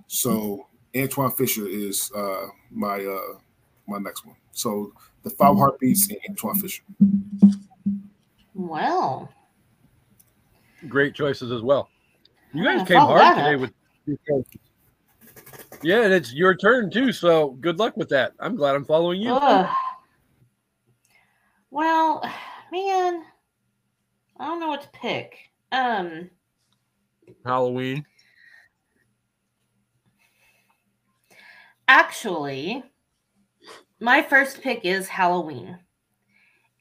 So 0.06 0.66
Antwone 0.94 1.30
Fisher 1.36 1.66
is 1.66 2.10
uh 2.12 2.46
my 2.70 3.04
uh 3.04 3.38
my 3.86 3.98
next 3.98 4.24
one. 4.26 4.36
So 4.52 4.92
the 5.22 5.30
Five 5.30 5.56
Heartbeats 5.56 6.08
and 6.08 6.18
Antwone 6.28 6.60
Fisher. 6.60 6.82
Well, 8.54 9.30
great 10.88 11.14
choices 11.14 11.50
as 11.50 11.62
well. 11.62 11.88
You 12.52 12.64
guys 12.64 12.86
came 12.86 12.98
hard 12.98 13.36
today 13.36 13.56
with 13.56 13.72
Yeah, 15.82 16.02
and 16.02 16.12
it's 16.12 16.32
your 16.32 16.54
turn 16.54 16.90
too. 16.90 17.12
So 17.12 17.50
good 17.60 17.78
luck 17.78 17.96
with 17.96 18.08
that. 18.10 18.32
I'm 18.38 18.56
glad 18.56 18.74
I'm 18.76 18.84
following 18.84 19.20
you. 19.20 19.32
Ugh. 19.32 19.74
Well, 21.70 22.22
man, 22.70 23.24
I 24.38 24.46
don't 24.46 24.60
know 24.60 24.68
what 24.68 24.82
to 24.82 24.88
pick. 24.88 25.50
Um 25.72 26.30
Halloween. 27.44 28.04
Actually, 31.86 32.82
my 34.00 34.22
first 34.22 34.60
pick 34.62 34.84
is 34.84 35.08
Halloween 35.08 35.78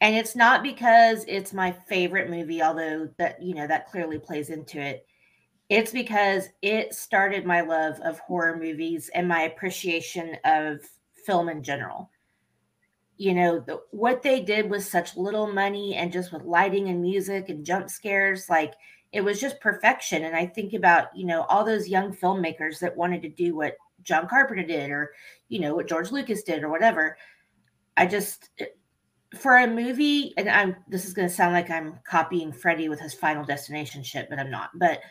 and 0.04 0.18
it's 0.18 0.36
not 0.36 0.62
because 0.62 1.24
it's 1.30 1.54
my 1.54 1.72
favorite 1.72 2.30
movie 2.30 2.62
although 2.62 3.10
that 3.18 3.42
you 3.42 3.56
know 3.56 3.66
that 3.66 3.90
clearly 3.90 4.20
plays 4.20 4.50
into 4.50 4.80
it 4.80 5.08
it's 5.70 5.92
because 5.92 6.50
it 6.62 6.94
started 6.94 7.46
my 7.46 7.62
love 7.62 8.00
of 8.02 8.20
horror 8.20 8.58
movies 8.58 9.10
and 9.16 9.28
my 9.28 9.44
appreciation 9.44 10.36
of 10.44 10.82
film 11.26 11.48
in 11.48 11.64
general 11.64 12.10
you 13.18 13.34
know 13.34 13.60
the, 13.60 13.80
what 13.92 14.22
they 14.22 14.42
did 14.42 14.70
with 14.70 14.84
such 14.84 15.16
little 15.16 15.52
money 15.52 15.96
and 15.96 16.12
just 16.12 16.32
with 16.34 16.44
lighting 16.44 16.90
and 16.90 17.02
music 17.02 17.50
and 17.50 17.66
jump 17.66 17.90
scares 17.90 18.50
like 18.50 18.74
it 19.12 19.22
was 19.22 19.40
just 19.40 19.60
perfection 19.62 20.26
and 20.26 20.36
i 20.36 20.46
think 20.46 20.74
about 20.74 21.16
you 21.16 21.26
know 21.26 21.44
all 21.44 21.64
those 21.64 21.88
young 21.88 22.16
filmmakers 22.16 22.80
that 22.80 22.96
wanted 22.96 23.22
to 23.22 23.30
do 23.30 23.56
what 23.56 23.76
john 24.02 24.28
carpenter 24.28 24.64
did 24.64 24.90
or 24.90 25.12
you 25.50 25.60
know 25.60 25.76
what 25.76 25.88
george 25.88 26.12
lucas 26.12 26.44
did 26.44 26.64
or 26.64 26.70
whatever 26.70 27.18
i 27.98 28.06
just 28.06 28.50
for 29.38 29.58
a 29.58 29.68
movie, 29.68 30.34
and 30.38 30.50
I'm 30.50 30.76
this 30.88 31.06
is 31.06 31.14
going 31.14 31.28
to 31.28 31.34
sound 31.34 31.54
like 31.54 31.70
I'm 31.70 32.00
copying 32.04 32.52
Freddy 32.52 32.90
with 32.90 33.00
his 33.00 33.14
Final 33.14 33.44
Destination 33.44 34.04
shit, 34.04 34.30
but 34.30 34.40
I'm 34.40 34.52
not. 34.52 34.72
But 34.76 35.02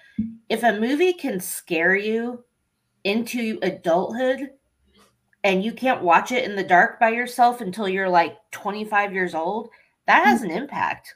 if 0.48 0.62
a 0.62 0.78
movie 0.78 1.12
can 1.12 1.40
scare 1.40 1.96
you 1.96 2.44
into 3.04 3.58
adulthood 3.62 4.50
and 5.44 5.64
you 5.64 5.72
can't 5.72 6.02
watch 6.02 6.32
it 6.32 6.44
in 6.44 6.56
the 6.56 6.62
dark 6.62 7.00
by 7.00 7.10
yourself 7.10 7.60
until 7.60 7.88
you're 7.88 8.08
like 8.08 8.38
25 8.52 9.12
years 9.12 9.34
old, 9.34 9.70
that 10.06 10.24
has 10.24 10.42
an 10.42 10.50
impact. 10.50 11.14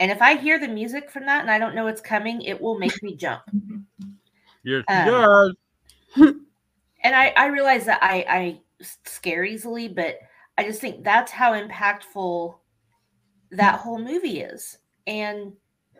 And 0.00 0.10
if 0.10 0.22
I 0.22 0.36
hear 0.36 0.58
the 0.58 0.68
music 0.68 1.10
from 1.10 1.26
that 1.26 1.42
and 1.42 1.50
I 1.50 1.58
don't 1.58 1.74
know 1.74 1.86
it's 1.86 2.00
coming, 2.00 2.42
it 2.42 2.60
will 2.60 2.78
make 2.78 3.02
me 3.02 3.14
jump. 3.14 3.42
Yes, 4.64 4.84
um, 4.88 5.54
and 6.16 7.16
I, 7.16 7.32
I 7.36 7.46
realize 7.46 7.86
that 7.86 8.00
I, 8.02 8.24
I 8.28 8.60
scare 9.04 9.44
easily, 9.44 9.88
but 9.88 10.18
I 10.58 10.64
just 10.64 10.80
think 10.80 11.02
that's 11.02 11.32
how 11.32 11.52
impactful 11.52 12.54
that 13.52 13.80
whole 13.80 13.98
movie 13.98 14.40
is. 14.40 14.78
And 15.06 15.52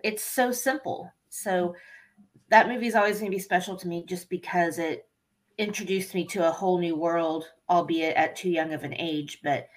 it's 0.04 0.24
so 0.24 0.52
simple. 0.52 1.12
So 1.28 1.74
that 2.50 2.68
movie 2.68 2.86
is 2.86 2.94
always 2.94 3.18
going 3.18 3.30
to 3.30 3.36
be 3.36 3.42
special 3.42 3.76
to 3.76 3.88
me 3.88 4.04
just 4.04 4.28
because 4.28 4.78
it 4.78 5.08
introduced 5.58 6.14
me 6.14 6.24
to 6.26 6.46
a 6.48 6.52
whole 6.52 6.78
new 6.78 6.96
world, 6.96 7.44
albeit 7.68 8.16
at 8.16 8.36
too 8.36 8.50
young 8.50 8.72
of 8.72 8.84
an 8.84 8.94
age, 8.94 9.40
but 9.42 9.68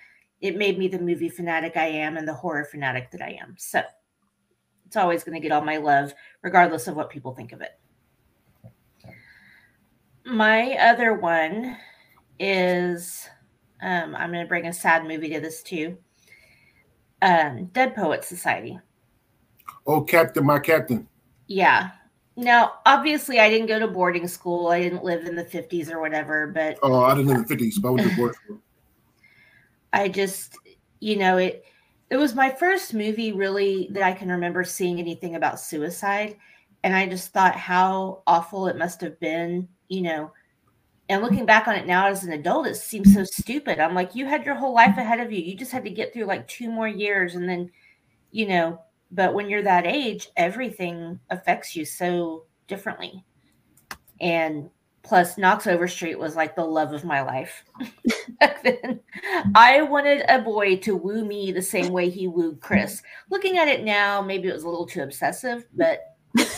it 0.41 0.57
made 0.57 0.77
me 0.77 0.87
the 0.87 0.99
movie 0.99 1.29
fanatic 1.29 1.77
I 1.77 1.87
am 1.87 2.17
and 2.17 2.27
the 2.27 2.33
horror 2.33 2.65
fanatic 2.65 3.11
that 3.11 3.21
I 3.21 3.37
am. 3.41 3.55
So 3.57 3.81
it's 4.85 4.95
always 4.95 5.23
going 5.23 5.35
to 5.35 5.41
get 5.41 5.51
all 5.51 5.63
my 5.63 5.77
love, 5.77 6.13
regardless 6.41 6.87
of 6.87 6.95
what 6.95 7.09
people 7.09 7.33
think 7.33 7.51
of 7.51 7.61
it. 7.61 7.71
My 10.25 10.73
other 10.79 11.13
one 11.13 11.77
is 12.39 13.29
um, 13.81 14.15
I'm 14.15 14.31
going 14.31 14.43
to 14.43 14.49
bring 14.49 14.67
a 14.67 14.73
sad 14.73 15.05
movie 15.05 15.29
to 15.29 15.39
this 15.39 15.61
too. 15.61 15.97
Um, 17.21 17.65
Dead 17.73 17.95
Poet 17.95 18.23
Society. 18.23 18.79
Oh, 19.85 20.01
Captain, 20.01 20.45
my 20.45 20.59
Captain. 20.59 21.07
Yeah. 21.47 21.91
Now, 22.37 22.73
obviously, 22.85 23.39
I 23.39 23.49
didn't 23.49 23.67
go 23.67 23.79
to 23.79 23.87
boarding 23.87 24.27
school. 24.27 24.67
I 24.67 24.81
didn't 24.81 25.03
live 25.03 25.25
in 25.25 25.35
the 25.35 25.45
50s 25.45 25.89
or 25.89 26.01
whatever, 26.01 26.47
but. 26.47 26.77
Oh, 26.83 27.03
I 27.03 27.15
didn't 27.15 27.27
live 27.27 27.37
in 27.37 27.45
the 27.45 27.55
50s, 27.55 27.81
but 27.81 27.87
I 27.87 27.91
went 27.91 28.09
to 28.09 28.15
boarding 28.15 28.39
school. 28.43 28.59
I 29.93 30.09
just, 30.09 30.57
you 30.99 31.15
know, 31.15 31.37
it. 31.37 31.65
It 32.09 32.17
was 32.17 32.35
my 32.35 32.51
first 32.51 32.93
movie 32.93 33.31
really 33.31 33.87
that 33.91 34.03
I 34.03 34.13
can 34.13 34.29
remember 34.29 34.63
seeing 34.63 34.99
anything 34.99 35.35
about 35.35 35.59
suicide. 35.59 36.35
And 36.83 36.95
I 36.95 37.07
just 37.07 37.33
thought 37.33 37.55
how 37.55 38.21
awful 38.27 38.67
it 38.67 38.77
must 38.77 39.01
have 39.01 39.19
been, 39.19 39.67
you 39.87 40.01
know, 40.01 40.31
and 41.07 41.21
looking 41.21 41.45
back 41.45 41.67
on 41.67 41.75
it 41.75 41.85
now 41.85 42.07
as 42.07 42.23
an 42.23 42.33
adult, 42.33 42.67
it 42.67 42.75
seems 42.75 43.13
so 43.13 43.23
stupid. 43.23 43.79
I'm 43.79 43.93
like, 43.93 44.15
you 44.15 44.25
had 44.25 44.45
your 44.45 44.55
whole 44.55 44.73
life 44.73 44.97
ahead 44.97 45.19
of 45.19 45.31
you. 45.31 45.41
You 45.41 45.55
just 45.55 45.71
had 45.71 45.83
to 45.83 45.89
get 45.89 46.13
through 46.13 46.25
like 46.25 46.47
two 46.47 46.69
more 46.69 46.87
years 46.87 47.35
and 47.35 47.47
then, 47.47 47.71
you 48.31 48.47
know, 48.47 48.81
but 49.15 49.33
when 49.33 49.49
you're 49.49 49.63
that 49.63 49.87
age, 49.87 50.29
everything 50.35 51.19
affects 51.29 51.75
you 51.75 51.85
so 51.85 52.43
differently. 52.67 53.23
And 54.19 54.69
plus, 55.03 55.37
Knox 55.37 55.67
Overstreet 55.67 56.19
was 56.19 56.35
like 56.35 56.55
the 56.55 56.65
love 56.65 56.91
of 56.91 57.05
my 57.05 57.21
life 57.21 57.63
back 58.39 58.61
then. 58.63 58.99
I 59.55 59.83
wanted 59.83 60.25
a 60.27 60.39
boy 60.39 60.77
to 60.77 60.97
woo 60.97 61.23
me 61.23 61.51
the 61.51 61.61
same 61.61 61.93
way 61.93 62.09
he 62.09 62.27
wooed 62.27 62.59
Chris. 62.59 63.01
Looking 63.29 63.57
at 63.57 63.69
it 63.69 63.83
now, 63.83 64.21
maybe 64.21 64.49
it 64.49 64.53
was 64.53 64.63
a 64.63 64.69
little 64.69 64.85
too 64.85 65.03
obsessive, 65.03 65.65
but 65.73 66.15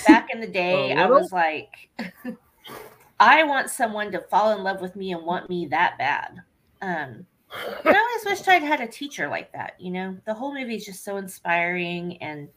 back 0.07 0.29
in 0.33 0.41
the 0.41 0.47
day, 0.47 0.93
I 0.97 1.05
was 1.05 1.31
like, 1.31 1.89
I 3.19 3.43
want 3.43 3.69
someone 3.69 4.11
to 4.13 4.21
fall 4.21 4.57
in 4.57 4.63
love 4.63 4.81
with 4.81 4.95
me 4.95 5.11
and 5.11 5.23
want 5.23 5.49
me 5.49 5.67
that 5.67 5.97
bad. 5.97 6.41
Um, 6.81 7.25
I 7.51 7.85
always 7.85 8.25
wished 8.25 8.47
I'd 8.47 8.63
had 8.63 8.81
a 8.81 8.87
teacher 8.87 9.27
like 9.27 9.51
that. 9.53 9.75
You 9.79 9.91
know, 9.91 10.17
the 10.25 10.33
whole 10.33 10.53
movie 10.53 10.75
is 10.75 10.85
just 10.85 11.03
so 11.03 11.17
inspiring 11.17 12.17
and 12.21 12.49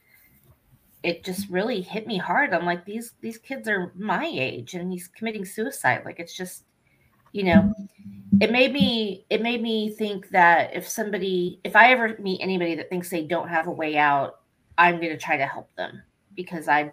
it 1.03 1.25
just 1.25 1.49
really 1.49 1.81
hit 1.81 2.07
me 2.07 2.19
hard. 2.19 2.53
I'm 2.53 2.67
like, 2.67 2.85
these 2.85 3.15
these 3.21 3.39
kids 3.39 3.69
are 3.69 3.93
my 3.97 4.27
age 4.27 4.75
and 4.75 4.93
he's 4.93 5.09
committing 5.09 5.45
suicide. 5.45 6.03
Like 6.05 6.21
it's 6.21 6.37
just, 6.37 6.65
you 7.33 7.45
know, 7.45 7.73
it 8.41 8.51
made 8.51 8.73
me 8.73 9.25
it 9.31 9.43
made 9.43 9.63
me 9.63 9.91
think 9.91 10.29
that 10.31 10.75
if 10.75 10.87
somebody 10.89 11.61
if 11.65 11.77
I 11.77 11.93
ever 11.93 12.17
meet 12.19 12.41
anybody 12.43 12.75
that 12.75 12.91
thinks 12.91 13.09
they 13.09 13.25
don't 13.25 13.49
have 13.49 13.67
a 13.67 13.73
way 13.73 13.97
out, 13.97 14.41
I'm 14.77 14.97
gonna 14.97 15.17
try 15.17 15.37
to 15.37 15.47
help 15.47 15.75
them 15.77 16.03
because 16.35 16.69
I 16.69 16.93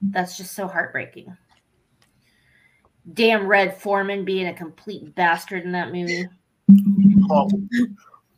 that's 0.00 0.36
just 0.36 0.54
so 0.54 0.66
heartbreaking. 0.66 1.36
Damn 3.12 3.46
Red 3.46 3.76
Foreman 3.76 4.24
being 4.24 4.46
a 4.46 4.54
complete 4.54 5.14
bastard 5.14 5.64
in 5.64 5.72
that 5.72 5.92
movie. 5.92 6.26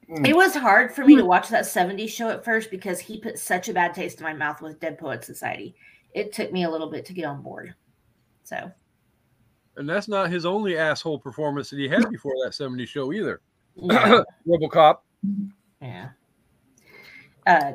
It 0.09 0.37
was 0.37 0.55
hard 0.55 0.93
for 0.93 1.05
me 1.05 1.17
to 1.17 1.25
watch 1.25 1.49
that 1.49 1.65
70s 1.65 2.09
show 2.09 2.29
at 2.31 2.45
first 2.45 2.71
because 2.71 3.01
he 3.01 3.19
put 3.19 3.39
such 3.39 3.69
a 3.69 3.73
bad 3.75 3.93
taste 3.93 4.19
in 4.21 4.25
my 4.25 4.33
mouth 4.33 4.63
with 4.63 4.79
Dead 4.79 4.99
Poet 4.99 5.25
Society. 5.25 5.75
It 6.15 6.33
took 6.33 6.53
me 6.53 6.63
a 6.65 6.71
little 6.71 6.89
bit 6.91 7.05
to 7.07 7.13
get 7.13 7.25
on 7.25 7.43
board. 7.43 7.75
So, 8.45 8.71
And 9.77 9.89
that's 9.89 10.07
not 10.07 10.31
his 10.31 10.47
only 10.47 10.79
asshole 10.79 11.19
performance 11.19 11.71
that 11.71 11.79
he 11.79 11.89
had 11.89 12.09
before 12.11 12.35
that 12.45 12.53
70s 12.53 12.87
show 12.87 13.13
either. 13.13 13.41
yeah. 13.75 14.23
Robocop. 14.49 14.99
yeah. 15.83 16.11
Uh, 17.47 17.73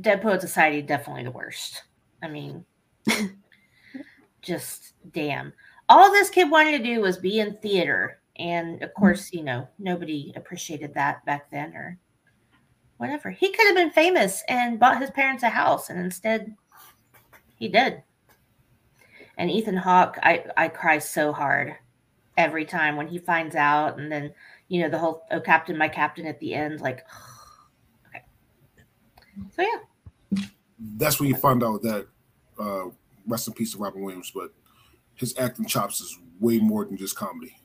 Dead 0.00 0.20
Poet 0.22 0.40
Society, 0.42 0.82
definitely 0.82 1.24
the 1.24 1.30
worst. 1.30 1.84
I 2.22 2.28
mean, 2.28 2.64
just 4.42 4.92
damn. 5.12 5.52
All 5.88 6.12
this 6.12 6.30
kid 6.30 6.50
wanted 6.50 6.78
to 6.78 6.84
do 6.84 7.00
was 7.00 7.16
be 7.16 7.40
in 7.40 7.56
theater. 7.56 8.19
And 8.40 8.82
of 8.82 8.94
course, 8.94 9.32
you 9.32 9.42
know, 9.42 9.68
nobody 9.78 10.32
appreciated 10.34 10.94
that 10.94 11.24
back 11.26 11.50
then 11.50 11.74
or 11.74 11.98
whatever. 12.96 13.30
He 13.30 13.52
could 13.52 13.66
have 13.66 13.76
been 13.76 13.90
famous 13.90 14.42
and 14.48 14.80
bought 14.80 15.00
his 15.00 15.10
parents 15.10 15.42
a 15.42 15.50
house, 15.50 15.90
and 15.90 16.00
instead 16.00 16.56
he 17.56 17.68
did. 17.68 18.02
And 19.36 19.50
Ethan 19.50 19.76
Hawke, 19.76 20.18
I, 20.22 20.46
I 20.56 20.68
cry 20.68 20.98
so 20.98 21.32
hard 21.32 21.76
every 22.38 22.64
time 22.64 22.96
when 22.96 23.08
he 23.08 23.18
finds 23.18 23.54
out, 23.54 23.98
and 23.98 24.10
then 24.10 24.32
you 24.68 24.82
know 24.82 24.88
the 24.88 24.98
whole 24.98 25.24
"Oh 25.30 25.40
Captain, 25.40 25.76
my 25.76 25.88
Captain" 25.88 26.26
at 26.26 26.40
the 26.40 26.54
end, 26.54 26.80
like. 26.80 27.04
okay. 28.08 28.24
So 29.54 29.62
yeah, 29.62 30.42
That's 30.78 31.20
when 31.20 31.28
you 31.28 31.36
find 31.36 31.62
out 31.62 31.82
that 31.82 32.06
uh, 32.58 32.84
rest 33.26 33.48
in 33.48 33.54
peace 33.54 33.72
to 33.72 33.78
Robin 33.78 34.00
Williams, 34.00 34.32
but 34.34 34.52
his 35.14 35.34
acting 35.38 35.66
chops 35.66 36.00
is 36.00 36.18
way 36.38 36.58
more 36.58 36.86
than 36.86 36.96
just 36.96 37.16
comedy. 37.16 37.59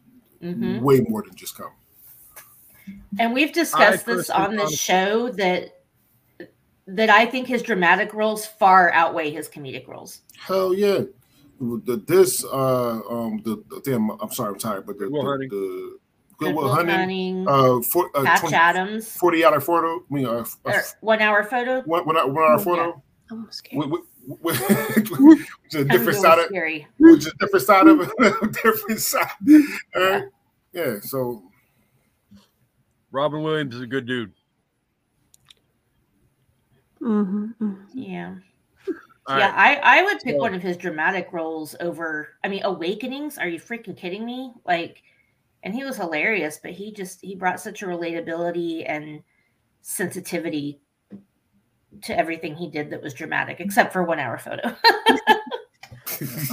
Mhm. 0.45 0.81
Way 0.81 1.01
more 1.09 1.23
than 1.23 1.35
just 1.35 1.55
comedy. 1.57 1.75
and 3.19 3.33
we've 3.33 3.51
discussed 3.53 4.07
I 4.07 4.13
this 4.15 4.29
on 4.29 4.55
this 4.55 4.77
show 4.77 5.29
that 5.31 5.71
that 6.87 7.09
I 7.09 7.25
think 7.25 7.47
his 7.47 7.63
dramatic 7.63 8.13
roles 8.13 8.45
far 8.45 8.91
outweigh 8.93 9.31
his 9.31 9.49
comedic 9.49 9.87
roles. 9.87 10.21
Hell 10.37 10.73
yeah. 10.73 11.01
The, 11.59 12.03
this 12.05 12.43
uh 12.45 12.99
um 13.09 13.41
the, 13.43 13.63
the 13.69 13.81
damn 13.83 14.09
I'm 14.11 14.29
sorry 14.31 14.49
I'm 14.53 14.59
tired 14.59 14.85
but 14.85 14.99
the 14.99 15.05
Goodwill 15.05 15.23
the, 15.23 15.29
Hunting. 15.29 15.49
the 15.49 15.97
Good 16.37 16.47
Goodwill 16.47 16.63
Will 16.65 16.73
Hunting 16.75 16.95
Hunting, 16.95 17.47
uh, 17.47 17.79
for, 17.81 18.09
uh 18.13 18.23
Patch 18.23 18.41
20, 18.41 18.55
Adams, 18.55 19.07
40 19.17 19.45
hour 19.45 19.61
photo 19.61 19.95
I 20.11 20.13
mean 20.13 20.25
uh, 20.25 20.45
uh, 20.65 20.79
one 20.99 21.21
hour 21.21 21.43
photo. 21.45 21.81
one, 21.83 22.05
one, 22.05 22.17
hour- 22.17 22.27
one 22.27 22.43
hour 22.43 22.57
Yeah. 22.57 22.63
photo 22.63 23.01
I'm 23.31 23.47
scared. 23.51 23.89
with, 23.89 24.01
with, 24.27 24.69
with, 24.69 25.09
which 25.21 25.39
is 25.69 25.75
a 25.75 25.85
different 25.85 26.19
side 26.19 26.39
of 26.39 26.51
which 26.99 27.25
is 27.25 27.27
a 27.27 27.37
different 27.39 27.65
side 27.65 27.87
of 27.87 27.99
a 28.01 28.47
different 28.47 28.99
side 28.99 29.31
uh, 29.95 30.21
yeah 30.75 30.99
so 31.01 31.41
Robin 33.11 33.41
Williams 33.41 33.73
is 33.73 33.81
a 33.81 33.87
good 33.87 34.05
dude. 34.05 34.33
hmm 36.99 37.47
Yeah. 37.93 38.35
All 39.27 39.37
yeah, 39.39 39.55
right. 39.55 39.79
I, 39.83 39.99
I 39.99 40.03
would 40.03 40.19
pick 40.19 40.35
So- 40.35 40.41
one 40.41 40.53
of 40.53 40.61
his 40.61 40.77
dramatic 40.77 41.29
roles 41.31 41.75
over. 41.79 42.29
I 42.43 42.47
mean, 42.49 42.61
Awakenings. 42.63 43.37
Are 43.37 43.47
you 43.47 43.59
freaking 43.59 43.95
kidding 43.97 44.25
me? 44.25 44.53
Like, 44.65 45.01
and 45.63 45.73
he 45.73 45.83
was 45.83 45.95
hilarious, 45.97 46.59
but 46.61 46.71
he 46.71 46.91
just 46.91 47.21
he 47.21 47.35
brought 47.35 47.59
such 47.59 47.81
a 47.81 47.85
relatability 47.87 48.83
and 48.87 49.23
sensitivity 49.81 50.79
to 52.03 52.17
everything 52.19 52.53
he 52.55 52.69
did 52.69 52.89
that 52.91 53.01
was 53.01 53.13
dramatic, 53.15 53.59
except 53.61 53.93
for 53.93 54.03
one 54.03 54.19
hour 54.19 54.37
photo. 54.37 54.75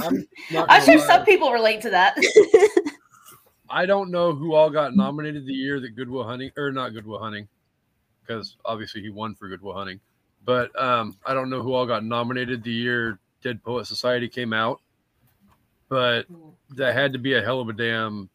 I'm 0.01 0.25
I'm 0.69 0.83
sure 0.83 0.97
lie. 0.97 1.05
some 1.07 1.25
people 1.25 1.51
relate 1.51 1.81
to 1.81 1.89
that. 1.91 2.15
I 3.73 3.87
don't 3.87 4.11
know 4.11 4.33
who 4.33 4.53
all 4.53 4.69
got 4.69 4.95
nominated 4.95 5.47
the 5.47 5.53
year 5.53 5.79
that 5.79 5.95
Good 5.95 6.07
Will 6.07 6.23
Hunting 6.23 6.51
or 6.55 6.71
not 6.71 6.89
Good 6.89 7.07
Will 7.07 7.17
Hunting, 7.17 7.47
because 8.21 8.55
obviously 8.63 9.01
he 9.01 9.09
won 9.09 9.33
for 9.33 9.49
Good 9.49 9.63
Will 9.63 9.73
Hunting. 9.73 9.99
But 10.45 10.79
um, 10.79 11.17
I 11.25 11.33
don't 11.33 11.49
know 11.49 11.63
who 11.63 11.73
all 11.73 11.87
got 11.87 12.05
nominated 12.05 12.63
the 12.63 12.71
year 12.71 13.19
Dead 13.43 13.63
Poet 13.63 13.87
Society 13.87 14.29
came 14.29 14.53
out. 14.53 14.79
But 15.89 16.27
that 16.75 16.93
had 16.93 17.13
to 17.13 17.19
be 17.19 17.33
a 17.33 17.41
hell 17.41 17.61
of 17.61 17.69
a 17.69 17.73
damn 17.73 18.29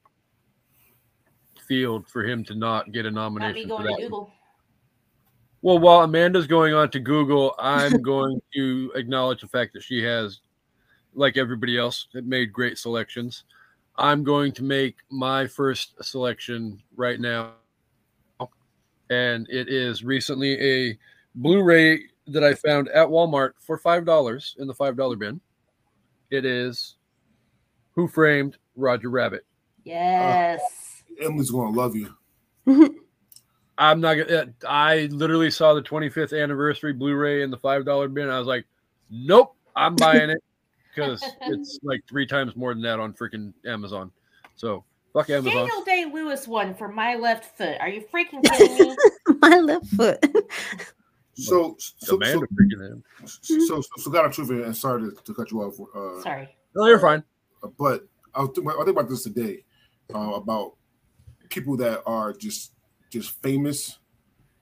field 1.68 2.08
for 2.08 2.24
him 2.24 2.44
to 2.44 2.56
not 2.56 2.90
get 2.90 3.06
a 3.06 3.10
nomination 3.10 3.68
for 3.68 3.84
that. 3.84 4.26
Well, 5.62 5.78
while 5.78 6.02
Amanda's 6.02 6.46
going 6.48 6.74
on 6.74 6.90
to 6.90 7.00
Google, 7.00 7.54
I'm 7.60 8.02
going 8.02 8.40
to 8.54 8.92
acknowledge 8.96 9.40
the 9.40 9.48
fact 9.48 9.72
that 9.74 9.82
she 9.84 10.02
has, 10.02 10.40
like 11.14 11.36
everybody 11.36 11.78
else, 11.78 12.08
made 12.14 12.52
great 12.52 12.78
selections. 12.78 13.44
I'm 13.98 14.22
going 14.22 14.52
to 14.52 14.62
make 14.62 14.96
my 15.10 15.46
first 15.46 16.02
selection 16.02 16.80
right 16.96 17.20
now. 17.20 17.54
And 19.10 19.46
it 19.50 19.68
is 19.68 20.04
recently 20.04 20.60
a 20.60 20.98
Blu 21.34 21.62
ray 21.62 22.02
that 22.28 22.44
I 22.44 22.54
found 22.54 22.88
at 22.88 23.08
Walmart 23.08 23.52
for 23.58 23.78
$5 23.78 24.58
in 24.58 24.66
the 24.66 24.74
$5 24.74 25.18
bin. 25.18 25.40
It 26.30 26.44
is 26.44 26.96
Who 27.92 28.06
Framed 28.06 28.58
Roger 28.76 29.10
Rabbit. 29.10 29.44
Yes. 29.84 30.60
Uh, 30.60 31.24
Emily's 31.24 31.50
gonna 31.50 31.70
love 31.70 31.96
you 31.96 32.14
I'm 33.78 34.00
not 34.00 34.14
gonna. 34.14 34.52
I 34.68 35.08
literally 35.10 35.50
saw 35.50 35.74
the 35.74 35.82
25th 35.82 36.40
anniversary 36.40 36.92
Blu-ray 36.92 37.42
in 37.42 37.50
the 37.50 37.56
five 37.56 37.84
dollar 37.84 38.08
bin. 38.08 38.28
I 38.28 38.38
was 38.38 38.46
like, 38.46 38.66
nope, 39.08 39.56
I'm 39.74 39.96
buying 39.96 40.30
it 40.30 40.42
because 40.98 41.24
it's 41.42 41.78
like 41.82 42.02
three 42.08 42.26
times 42.26 42.56
more 42.56 42.74
than 42.74 42.82
that 42.82 42.98
on 43.00 43.12
freaking 43.12 43.52
Amazon. 43.66 44.10
So 44.56 44.84
fuck 45.12 45.30
Amazon. 45.30 45.66
Daniel 45.66 45.84
Day 45.84 46.04
Lewis 46.12 46.48
won 46.48 46.74
for 46.74 46.88
my 46.88 47.14
left 47.14 47.56
foot. 47.56 47.76
Are 47.80 47.88
you 47.88 48.04
freaking 48.12 48.42
kidding 48.56 48.88
me? 48.88 48.96
My 49.38 49.58
left 49.58 49.86
foot. 49.86 50.24
so 51.34 51.76
so 51.78 52.16
Amanda 52.16 52.46
so, 52.46 52.54
freaking 52.54 52.92
him. 52.92 53.04
so, 53.26 53.58
so, 53.60 53.82
so 53.96 54.10
got 54.10 54.26
a 54.26 54.30
truth 54.30 54.50
and 54.50 54.76
sorry 54.76 55.10
to, 55.10 55.22
to 55.22 55.34
cut 55.34 55.50
you 55.50 55.62
off 55.62 55.78
uh, 55.94 56.22
Sorry. 56.22 56.48
No, 56.74 56.86
you're 56.86 56.98
fine. 56.98 57.22
but 57.78 58.06
I 58.34 58.42
was 58.42 58.50
thinking, 58.54 58.70
I 58.70 58.84
think 58.84 58.88
about 58.88 59.08
this 59.08 59.22
today 59.22 59.64
uh, 60.14 60.32
about 60.34 60.74
people 61.48 61.76
that 61.78 62.02
are 62.06 62.32
just 62.32 62.72
just 63.10 63.42
famous, 63.42 63.98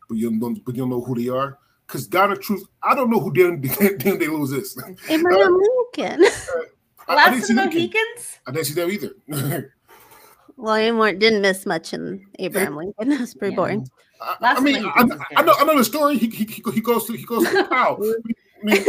but 0.09 0.17
you 0.17 0.31
don't 0.39 0.65
but 0.65 0.75
you 0.75 0.83
don't 0.83 0.91
know 0.91 1.03
who 1.03 1.15
they 1.15 1.29
are. 1.29 1.59
Because 1.87 2.09
God 2.09 2.33
of 2.33 2.41
truth, 2.41 2.65
I 2.83 2.97
don't 2.97 3.11
know 3.11 3.21
who 3.21 3.33
Dan 3.33 3.61
Dan 3.99 4.19
Day 4.19 4.27
Lewis 4.27 4.51
is. 4.51 4.77
Abraham 5.09 5.55
Lincoln. 5.55 5.76
I, 7.09 7.13
I 7.13 7.15
Last 7.15 7.31
didn't 7.31 7.39
of 7.41 7.45
see 7.45 7.55
the 7.55 7.61
them. 7.61 7.71
Mohicans? 7.71 8.39
I 8.47 8.51
didn't 8.53 8.67
see 8.67 8.75
them 8.75 8.91
either. 8.91 9.73
William 10.57 10.97
Ward 10.99 11.19
didn't 11.19 11.43
miss 11.43 11.67
much 11.67 11.93
in 11.93 12.27
Abraham 12.39 12.77
Lincoln. 12.77 13.13
It 13.13 13.21
was 13.21 13.35
pretty 13.35 13.53
Yeah. 13.53 13.57
boring. 13.57 13.89
I, 14.21 14.37
I 14.41 14.61
mean, 14.61 14.77
I, 14.77 14.81
the 14.81 14.85
Mohicans 14.85 15.13
is 15.13 15.21
I 15.37 15.43
know 15.43 15.53
good. 15.53 15.63
I 15.63 15.65
know 15.67 15.79
the 15.79 15.85
story. 15.85 16.17
He 16.19 16.27
he, 16.29 16.45
he 16.45 16.63
he 16.73 16.81
goes 16.81 17.05
to 17.07 17.13
he 17.13 17.25
goes 17.25 17.45
to 17.47 17.53
the 17.53 17.65
pow. 17.65 17.99
I 18.63 18.65
mean, 18.65 18.85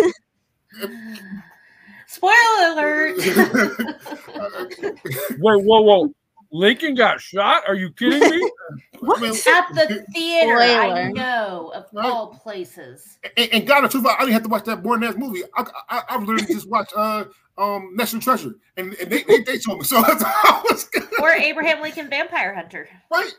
Spoiler 2.08 2.72
alert. 2.72 3.18
Wait, 5.40 5.66
whoa, 5.66 5.82
whoa! 5.82 6.14
Lincoln 6.52 6.96
got 6.96 7.20
shot? 7.20 7.64
Are 7.68 7.76
you 7.76 7.92
kidding 7.92 8.30
me? 8.30 8.52
I 9.16 9.20
mean, 9.20 9.32
At 9.32 9.68
the 9.74 10.06
theater, 10.14 10.58
I 10.58 11.12
know, 11.12 11.72
of 11.76 11.86
Right. 11.94 12.06
all 12.06 12.28
places. 12.28 13.18
and, 13.36 13.50
and 13.54 13.68
God 13.68 13.84
of 13.86 13.92
truth, 13.92 14.06
I 14.06 14.20
didn't 14.22 14.34
have 14.34 14.44
to 14.44 14.50
watch 14.50 14.64
that 14.66 14.82
boring 14.84 15.04
ass 15.04 15.16
movie. 15.18 15.44
I 15.56 15.66
I, 15.90 16.02
I 16.10 16.18
literally 16.18 16.46
just 16.46 16.70
watched 16.70 16.94
uh 16.96 17.26
um 17.58 17.92
National 17.96 18.22
Treasure, 18.22 18.56
and, 18.78 18.94
and 18.96 19.12
they, 19.12 19.24
they 19.24 19.40
they 19.42 19.58
told 19.58 19.80
me 19.80 19.84
so. 19.86 20.02
That's 20.08 20.24
how 20.24 20.34
I 20.34 20.62
was 20.70 20.90
or 21.22 21.32
Abraham 21.32 21.82
Lincoln 21.82 22.10
Vampire 22.10 22.54
Hunter. 22.54 22.88
right? 23.12 23.32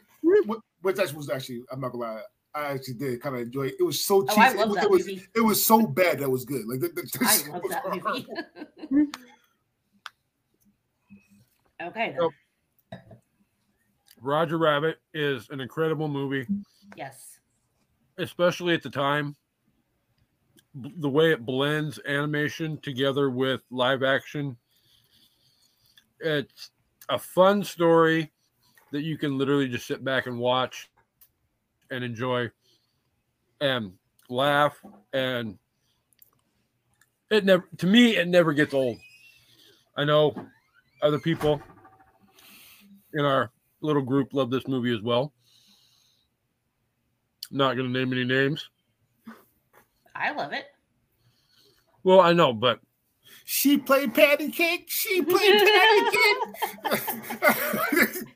What, 0.46 0.60
what 0.82 0.96
that 0.96 1.12
was 1.14 1.30
actually, 1.30 1.62
I'm 1.70 1.80
not 1.80 1.92
gonna 1.92 2.04
lie, 2.04 2.22
I 2.54 2.72
actually 2.72 2.94
did 2.94 3.20
kind 3.22 3.36
of 3.36 3.42
enjoy 3.42 3.66
it. 3.66 3.74
It 3.78 3.84
was 3.84 4.04
so 4.04 4.22
cheesy. 4.22 4.40
Oh, 4.40 4.42
I 4.42 4.50
it, 4.50 4.56
love 4.56 4.68
was, 4.68 4.76
that 4.76 4.84
it 4.84 4.90
was 4.90 5.06
movie. 5.06 5.26
it 5.36 5.40
was 5.40 5.64
so 5.64 5.86
bad 5.86 6.18
that 6.18 6.28
was 6.30 6.44
good. 6.44 6.66
Like 6.66 6.80
the, 6.80 6.88
the, 6.88 7.02
the 7.02 7.18
I 7.22 7.52
love 7.52 7.62
was 7.62 7.70
that 7.70 7.84
movie. 8.90 9.08
okay. 11.82 12.16
then. 12.18 12.28
Roger 14.20 14.58
Rabbit 14.58 14.98
is 15.14 15.48
an 15.50 15.60
incredible 15.60 16.08
movie, 16.08 16.46
Yes. 16.96 17.38
especially 18.18 18.74
at 18.74 18.82
the 18.82 18.90
time. 18.90 19.36
The 20.74 21.08
way 21.08 21.32
it 21.32 21.44
blends 21.44 21.98
animation 22.06 22.78
together 22.80 23.30
with 23.30 23.62
live 23.70 24.02
action. 24.02 24.56
It's 26.20 26.70
a 27.08 27.18
fun 27.18 27.64
story 27.64 28.32
that 28.92 29.02
you 29.02 29.18
can 29.18 29.38
literally 29.38 29.68
just 29.68 29.86
sit 29.86 30.04
back 30.04 30.26
and 30.26 30.38
watch 30.38 30.90
and 31.90 32.04
enjoy 32.04 32.50
and 33.60 33.92
laugh 34.28 34.78
and 35.12 35.58
it 37.30 37.44
never 37.44 37.66
to 37.78 37.86
me 37.86 38.16
it 38.16 38.28
never 38.28 38.52
gets 38.52 38.74
old. 38.74 38.98
I 39.96 40.04
know 40.04 40.34
other 41.02 41.18
people 41.18 41.60
in 43.14 43.24
our 43.24 43.50
little 43.80 44.02
group 44.02 44.32
love 44.32 44.50
this 44.50 44.66
movie 44.66 44.94
as 44.94 45.02
well. 45.02 45.32
Not 47.50 47.76
going 47.76 47.92
to 47.92 47.98
name 47.98 48.12
any 48.12 48.24
names. 48.24 48.68
I 50.14 50.32
love 50.32 50.52
it. 50.52 50.66
Well, 52.02 52.20
I 52.20 52.32
know, 52.32 52.52
but 52.52 52.80
She 53.44 53.78
played 53.78 54.14
patty 54.14 54.50
cake. 54.50 54.86
She 54.88 55.22
played 55.22 55.62
patty 55.62 56.16
cake. 56.16 56.38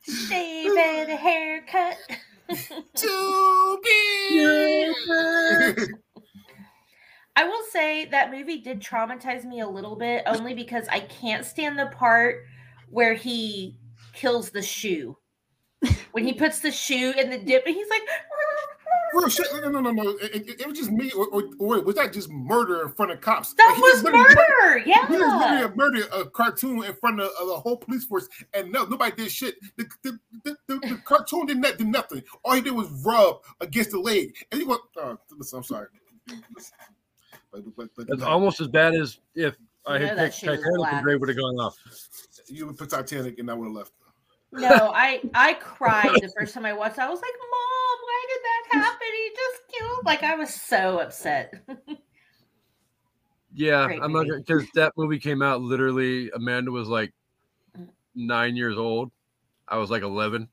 Shave 0.29 0.77
and 0.77 1.11
a 1.11 1.17
haircut. 1.17 1.97
to 2.95 3.81
be. 3.85 4.95
I 7.35 7.45
will 7.45 7.65
say 7.71 8.05
that 8.07 8.31
movie 8.31 8.61
did 8.61 8.81
traumatize 8.81 9.45
me 9.45 9.61
a 9.61 9.69
little 9.69 9.97
bit, 9.97 10.23
only 10.27 10.53
because 10.55 10.87
I 10.89 11.01
can't 11.01 11.47
stand 11.47 11.79
the 11.79 11.87
part 11.87 12.45
where 12.91 13.15
he 13.15 13.79
kills 14.13 14.51
the 14.51 14.61
shoe. 14.61 15.17
When 16.13 16.25
he 16.25 16.33
puts 16.35 16.61
the 16.61 16.71
shoe 16.71 17.13
in 17.19 17.31
the 17.31 17.39
dip 17.39 17.65
and 17.67 17.75
he's 17.75 17.89
like, 17.89 18.03
Real 19.15 19.29
shit. 19.29 19.47
No, 19.63 19.69
no, 19.69 19.81
no, 19.81 19.91
no. 19.91 20.11
It, 20.23 20.49
it- 20.49 20.61
it 20.63 20.67
was 20.67 20.79
just 20.79 20.91
me, 20.91 21.11
or, 21.13 21.27
or, 21.29 21.43
or 21.59 21.81
was 21.83 21.97
that 21.97 22.13
just 22.15 22.31
murder 22.31 22.83
in 22.83 22.93
front 22.93 23.11
of 23.13 23.21
cops? 23.21 23.53
that 23.55 23.67
Like, 23.67 23.77
he 23.77 23.83
was 23.83 23.93
just 23.93 24.05
literally 24.05 24.35
murder. 24.35 24.79
He 24.79 24.93
just 24.93 25.11
Yeah. 25.13 25.39
literally 25.39 25.77
murdered 25.77 26.09
a 26.15 26.25
cartoon 26.31 26.83
in 26.85 26.95
front 26.95 27.21
of, 27.21 27.29
of 27.39 27.47
the 27.49 27.55
whole 27.55 27.77
police 27.77 28.05
force, 28.05 28.27
and 28.55 28.73
no, 28.73 28.85
nobody 28.85 29.15
did 29.15 29.31
shit. 29.31 29.57
The, 29.77 29.87
the, 30.03 30.19
the, 30.45 30.57
the, 30.67 30.79
the 30.89 31.01
cartoon 31.05 31.45
did 31.47 31.59
not 31.59 31.77
do 31.77 31.85
nothing. 31.85 32.23
All 32.45 32.55
he 32.55 32.63
did 32.63 32.73
was 32.73 32.89
rub 33.05 33.43
against 33.61 33.91
the 33.91 33.99
leg, 33.99 34.35
and 34.51 34.61
he 34.63 34.67
went. 34.67 34.81
Oh, 34.97 35.11
uh, 35.11 35.17
listen, 35.37 35.59
I'm 35.59 35.65
sorry. 35.65 35.89
But, 37.53 37.65
but, 37.77 37.89
but, 37.95 38.07
it's 38.09 38.21
no, 38.23 38.27
almost 38.29 38.61
as 38.63 38.69
bad 38.69 38.95
as 38.95 39.19
if 39.35 39.55
I 39.87 39.99
You 39.99 40.07
had 40.07 40.17
know 40.17 40.25
picked 40.25 40.41
Titanic 40.41 40.61
black. 40.77 40.93
and 40.95 41.03
Gray 41.03 41.17
would 41.17 41.29
have 41.29 41.37
gone 41.39 41.57
off. 41.57 41.77
you 42.49 42.67
would 42.67 42.79
put 42.79 42.89
Titanic, 42.91 43.39
and 43.39 43.51
I 43.51 43.55
would 43.55 43.67
have 43.67 43.75
left. 43.75 43.93
No, 44.53 44.93
I 44.95 45.21
I 45.35 45.55
cried 45.55 46.11
the 46.21 46.33
first 46.39 46.55
time 46.55 46.67
I 46.67 46.73
watched. 46.73 46.99
it. 46.99 47.03
I 47.03 47.09
was 47.09 47.21
like, 47.21 47.33
"Mom, 47.41 47.99
why 48.05 48.25
did 48.29 48.41
that 48.43 48.85
happen? 48.85 49.07
He 49.13 49.31
just 49.31 49.63
killed." 49.79 50.05
Like 50.05 50.23
I 50.23 50.35
was 50.35 50.55
so 50.55 50.99
upset. 51.01 51.55
Yeah, 53.55 53.87
Great 53.87 54.03
I'm 54.03 54.13
not 54.13 54.27
because 54.27 54.65
that 54.75 54.93
movie 54.97 55.19
came 55.19 55.43
out 55.43 55.61
literally. 55.61 56.31
Amanda 56.31 56.71
was 56.71 56.89
like 56.89 57.13
mm. 57.79 57.87
nine 58.15 58.57
years 58.57 58.79
old. 58.79 59.11
I 59.69 59.77
was 59.77 59.91
like 59.91 60.03
11, 60.03 60.49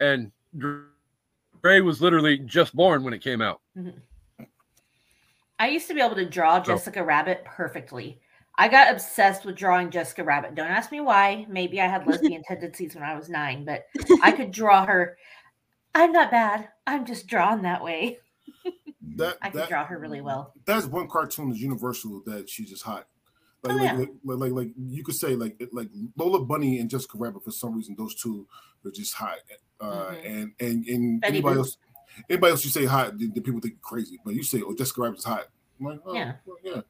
and 0.00 0.30
Gray 0.58 1.80
was 1.80 2.02
literally 2.02 2.38
just 2.38 2.74
born 2.74 3.02
when 3.02 3.14
it 3.14 3.22
came 3.22 3.40
out. 3.40 3.60
Mm-hmm. 3.76 4.44
I 5.58 5.68
used 5.68 5.88
to 5.88 5.94
be 5.94 6.00
able 6.00 6.16
to 6.16 6.26
draw 6.26 6.58
Oh. 6.58 6.60
Jessica 6.60 7.02
Rabbit 7.02 7.44
perfectly. 7.44 8.20
I 8.58 8.68
got 8.68 8.90
obsessed 8.92 9.44
with 9.44 9.56
drawing 9.56 9.90
Jessica 9.90 10.24
Rabbit. 10.24 10.54
Don't 10.54 10.70
ask 10.70 10.90
me 10.90 11.00
why. 11.00 11.44
Maybe 11.48 11.80
I 11.80 11.86
had 11.86 12.06
lesbian 12.06 12.42
tendencies 12.48 12.94
when 12.94 13.04
I 13.04 13.14
was 13.16 13.28
nine, 13.28 13.64
but 13.64 13.84
I 14.22 14.32
could 14.32 14.50
draw 14.50 14.86
her. 14.86 15.16
I'm 15.94 16.12
not 16.12 16.30
bad. 16.30 16.68
I'm 16.86 17.04
just 17.04 17.26
drawn 17.26 17.62
that 17.62 17.82
way. 17.84 18.18
That 19.16 19.36
I 19.42 19.50
could 19.50 19.60
that 19.62 19.68
draw 19.68 19.84
her 19.84 19.98
really 19.98 20.20
well. 20.20 20.52
that's 20.64 20.86
one 20.86 21.08
cartoon 21.08 21.48
that's 21.50 21.60
universal 21.60 22.22
that 22.26 22.48
she's 22.48 22.70
just 22.70 22.82
hot. 22.82 23.06
Like, 23.62 23.72
Oh, 23.72 23.76
like, 23.76 23.84
yeah. 23.84 23.98
like, 23.98 24.10
like, 24.24 24.38
like, 24.38 24.52
like 24.52 24.68
you 24.88 25.02
could 25.04 25.16
say 25.16 25.34
like 25.34 25.60
like 25.72 25.88
Lola 26.16 26.44
Bunny 26.44 26.78
and 26.78 26.88
Jessica 26.88 27.18
Rabbit 27.18 27.44
for 27.44 27.50
some 27.50 27.74
reason 27.74 27.94
those 27.98 28.14
two 28.14 28.46
are 28.84 28.90
just 28.90 29.14
hot. 29.14 29.38
Uh, 29.80 30.10
Mhm. 30.12 30.24
and 30.26 30.52
and 30.60 30.86
and 30.86 31.20
Betty 31.20 31.34
anybody 31.38 31.56
Boop. 31.56 31.58
else 31.58 31.76
anybody 32.30 32.50
else 32.52 32.64
you 32.64 32.70
say 32.70 32.84
hot, 32.84 33.18
the, 33.18 33.26
the 33.28 33.40
people 33.40 33.60
think 33.60 33.74
you're 33.74 33.80
crazy. 33.82 34.18
But 34.24 34.34
you 34.34 34.42
say 34.42 34.62
oh 34.64 34.74
Jessica 34.74 35.02
Rabbit's 35.02 35.24
hot. 35.24 35.46
I'm 35.80 35.86
like, 35.86 36.00
oh, 36.06 36.14
Yeah. 36.14 36.32
well, 36.46 36.56
yeah. 36.62 36.80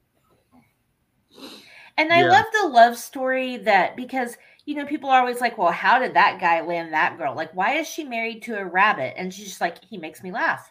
And 1.99 2.13
I 2.13 2.23
Yeah. 2.23 2.29
love 2.31 2.47
the 2.53 2.69
love 2.69 2.97
story 2.99 3.57
that 3.59 3.97
because 3.97 4.37
you 4.67 4.75
know 4.75 4.85
people 4.85 5.11
are 5.11 5.21
always 5.21 5.41
like, 5.41 5.57
"Well, 5.59 5.73
how 5.73 5.99
did 5.99 6.15
that 6.15 6.41
guy 6.41 6.61
land 6.61 6.93
that 6.93 7.17
girl? 7.19 7.35
Like, 7.35 7.55
why 7.55 7.75
is 7.75 7.89
she 7.89 8.05
married 8.05 8.43
to 8.45 8.59
a 8.59 8.65
rabbit?" 8.65 9.15
And 9.17 9.33
she's 9.33 9.47
just 9.49 9.61
like, 9.61 9.83
"He 9.85 9.97
makes 9.99 10.23
me 10.23 10.33
laugh." 10.33 10.71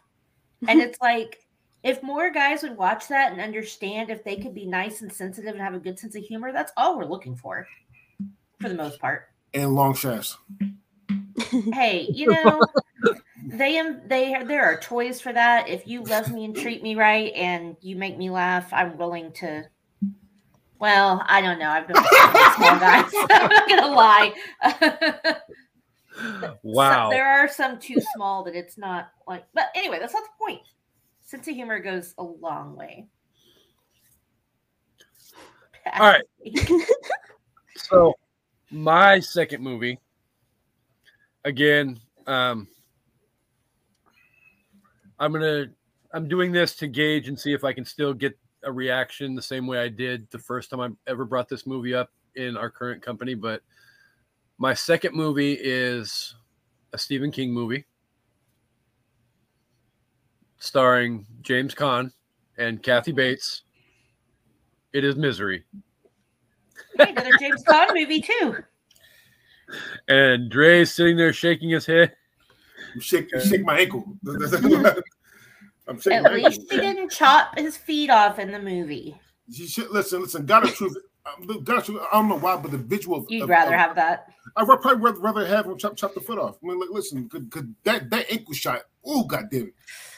And 0.67 0.81
it's 0.81 0.99
like, 1.01 1.39
if 1.83 2.01
more 2.03 2.29
guys 2.31 2.63
would 2.63 2.77
watch 2.77 3.07
that 3.09 3.31
and 3.31 3.41
understand 3.41 4.09
if 4.09 4.23
they 4.23 4.37
could 4.37 4.53
be 4.53 4.65
nice 4.65 5.01
and 5.01 5.11
sensitive 5.11 5.53
and 5.53 5.61
have 5.61 5.73
a 5.75 5.79
good 5.79 5.99
sense 5.99 6.15
of 6.15 6.23
humor, 6.23 6.51
that's 6.51 6.71
all 6.77 6.97
we're 6.97 7.05
looking 7.05 7.35
for, 7.35 7.67
for 8.59 8.69
the 8.69 8.75
most 8.75 8.99
part. 8.99 9.29
And 9.53 9.73
long 9.75 9.93
shafts. 9.93 10.37
Hey, 11.73 12.09
you 12.13 12.27
know, 12.27 12.65
they 13.51 13.77
am 13.77 14.01
they 14.07 14.43
there 14.45 14.65
are 14.65 14.79
toys 14.79 15.21
for 15.21 15.33
that. 15.33 15.69
If 15.69 15.87
you 15.87 16.03
love 16.03 16.31
me 16.31 16.45
and 16.45 16.55
treat 16.55 16.81
me 16.83 16.95
right 16.95 17.33
and 17.33 17.75
you 17.81 17.95
make 17.95 18.17
me 18.17 18.29
laugh, 18.29 18.71
I'm 18.73 18.97
willing 18.97 19.31
to. 19.33 19.65
Well, 20.79 21.23
I 21.27 21.41
don't 21.41 21.59
know. 21.59 21.69
I've 21.69 21.87
been 21.87 21.95
small 21.95 22.79
guys. 22.79 23.11
So 23.11 23.25
I'm 23.31 23.49
not 23.49 23.69
gonna 23.69 23.87
lie. 23.87 24.33
Wow. 26.63 27.09
So, 27.09 27.13
there 27.13 27.27
are 27.27 27.49
some 27.49 27.77
too 27.77 27.97
small 28.15 28.45
that 28.45 28.55
it's 28.55 28.77
not 28.77 29.09
like. 29.27 29.43
But 29.53 29.65
anyway, 29.75 29.99
that's 29.99 30.13
not 30.13 30.23
the 30.23 30.29
point. 30.39 30.61
Sense 31.21 31.45
of 31.49 31.53
humor 31.53 31.79
goes 31.79 32.13
a 32.17 32.23
long 32.23 32.77
way. 32.77 33.07
All 35.93 36.13
right. 36.13 36.23
so 37.75 38.13
my 38.71 39.19
second 39.19 39.61
movie 39.61 39.99
again 41.43 41.99
um 42.25 42.67
i'm 45.19 45.31
gonna 45.31 45.67
i'm 46.13 46.27
doing 46.27 46.51
this 46.51 46.75
to 46.75 46.87
gauge 46.87 47.27
and 47.27 47.39
see 47.39 47.53
if 47.53 47.63
i 47.63 47.71
can 47.71 47.85
still 47.85 48.13
get 48.13 48.37
a 48.65 48.71
reaction 48.71 49.35
the 49.35 49.41
same 49.41 49.65
way 49.67 49.77
i 49.79 49.87
did 49.87 50.29
the 50.31 50.39
first 50.39 50.69
time 50.69 50.81
i 50.81 50.89
ever 51.09 51.23
brought 51.25 51.47
this 51.47 51.65
movie 51.65 51.93
up 51.93 52.11
in 52.35 52.57
our 52.57 52.69
current 52.69 53.01
company 53.01 53.33
but 53.33 53.61
my 54.57 54.73
second 54.73 55.15
movie 55.15 55.53
is 55.61 56.35
a 56.93 56.97
stephen 56.97 57.31
king 57.31 57.53
movie 57.53 57.85
starring 60.57 61.25
james 61.41 61.73
Caan 61.75 62.11
and 62.57 62.81
kathy 62.81 63.11
bates 63.11 63.63
it 64.93 65.03
is 65.03 65.15
misery 65.15 65.63
Hey, 66.97 67.09
another 67.11 67.31
James 67.39 67.61
Bond 67.63 67.91
movie 67.93 68.21
too. 68.21 68.55
and 70.07 70.49
Dre's 70.49 70.93
sitting 70.93 71.17
there 71.17 71.33
shaking 71.33 71.69
his 71.69 71.85
head. 71.85 72.15
Shake 72.99 73.29
shake 73.41 73.65
my 73.65 73.79
ankle. 73.79 74.05
I'm 75.87 75.99
shaking 75.99 76.25
At 76.25 76.33
least 76.33 76.61
ankle. 76.61 76.77
he 76.77 76.81
didn't 76.81 77.11
chop 77.11 77.57
his 77.57 77.77
feet 77.77 78.09
off 78.09 78.39
in 78.39 78.51
the 78.51 78.59
movie. 78.59 79.15
You 79.47 79.67
should, 79.67 79.89
listen, 79.91 80.21
listen. 80.21 80.45
Gotta 80.45 80.71
truth. 80.71 80.97
um, 81.25 81.63
Gotta 81.63 81.81
truth. 81.83 82.01
I 82.11 82.15
don't 82.17 82.27
know 82.29 82.39
why, 82.39 82.57
but 82.57 82.71
the 82.71 82.77
visual. 82.77 83.17
Of, 83.19 83.25
You'd 83.29 83.43
of- 83.43 83.49
rather 83.49 83.73
of- 83.73 83.79
have 83.79 83.95
that. 83.95 84.27
I'd 84.57 84.65
probably 84.65 84.95
rather, 84.95 85.19
rather 85.19 85.45
have 85.45 85.65
him 85.65 85.77
chop, 85.77 85.95
chop 85.97 86.13
the 86.13 86.21
foot 86.21 86.39
off. 86.39 86.57
I 86.63 86.67
mean, 86.67 86.79
like, 86.79 86.89
listen, 86.91 87.27
could, 87.29 87.51
could 87.51 87.75
that 87.83 88.09
that 88.09 88.31
ankle 88.31 88.53
shot? 88.53 88.81
Oh, 89.05 89.23
goddamn 89.25 89.71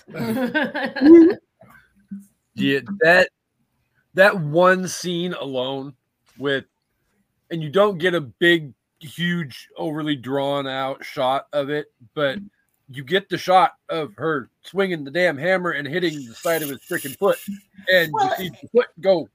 it! 0.09 1.39
Yeah, 2.55 2.80
that 3.01 3.30
that 4.15 4.39
one 4.39 4.88
scene 4.88 5.34
alone 5.34 5.93
with, 6.39 6.65
and 7.51 7.61
you 7.61 7.70
don't 7.70 7.99
get 7.99 8.15
a 8.15 8.22
big, 8.22 8.74
huge, 8.99 9.68
overly 9.78 10.15
drawn 10.15 10.65
out 10.65 11.05
shot 11.05 11.45
of 11.53 11.70
it, 11.70 11.88
but 12.15 12.39
you 12.89 13.03
get 13.03 13.29
the 13.29 13.38
shot 13.38 13.73
of 13.89 14.13
her 14.15 14.49
swinging 14.63 15.03
the 15.03 15.11
damn 15.11 15.38
hammer 15.38 15.71
and 15.71 15.88
hitting 15.88 16.25
the 16.25 16.35
side 16.35 16.63
of 16.63 16.69
his 16.69 16.79
freaking 16.89 17.17
foot, 17.17 17.39
and 17.91 18.11
Well, 18.13 18.25
you 18.39 18.45
see 18.45 18.49
the 18.61 18.69
foot 18.69 18.88
go, 19.01 19.29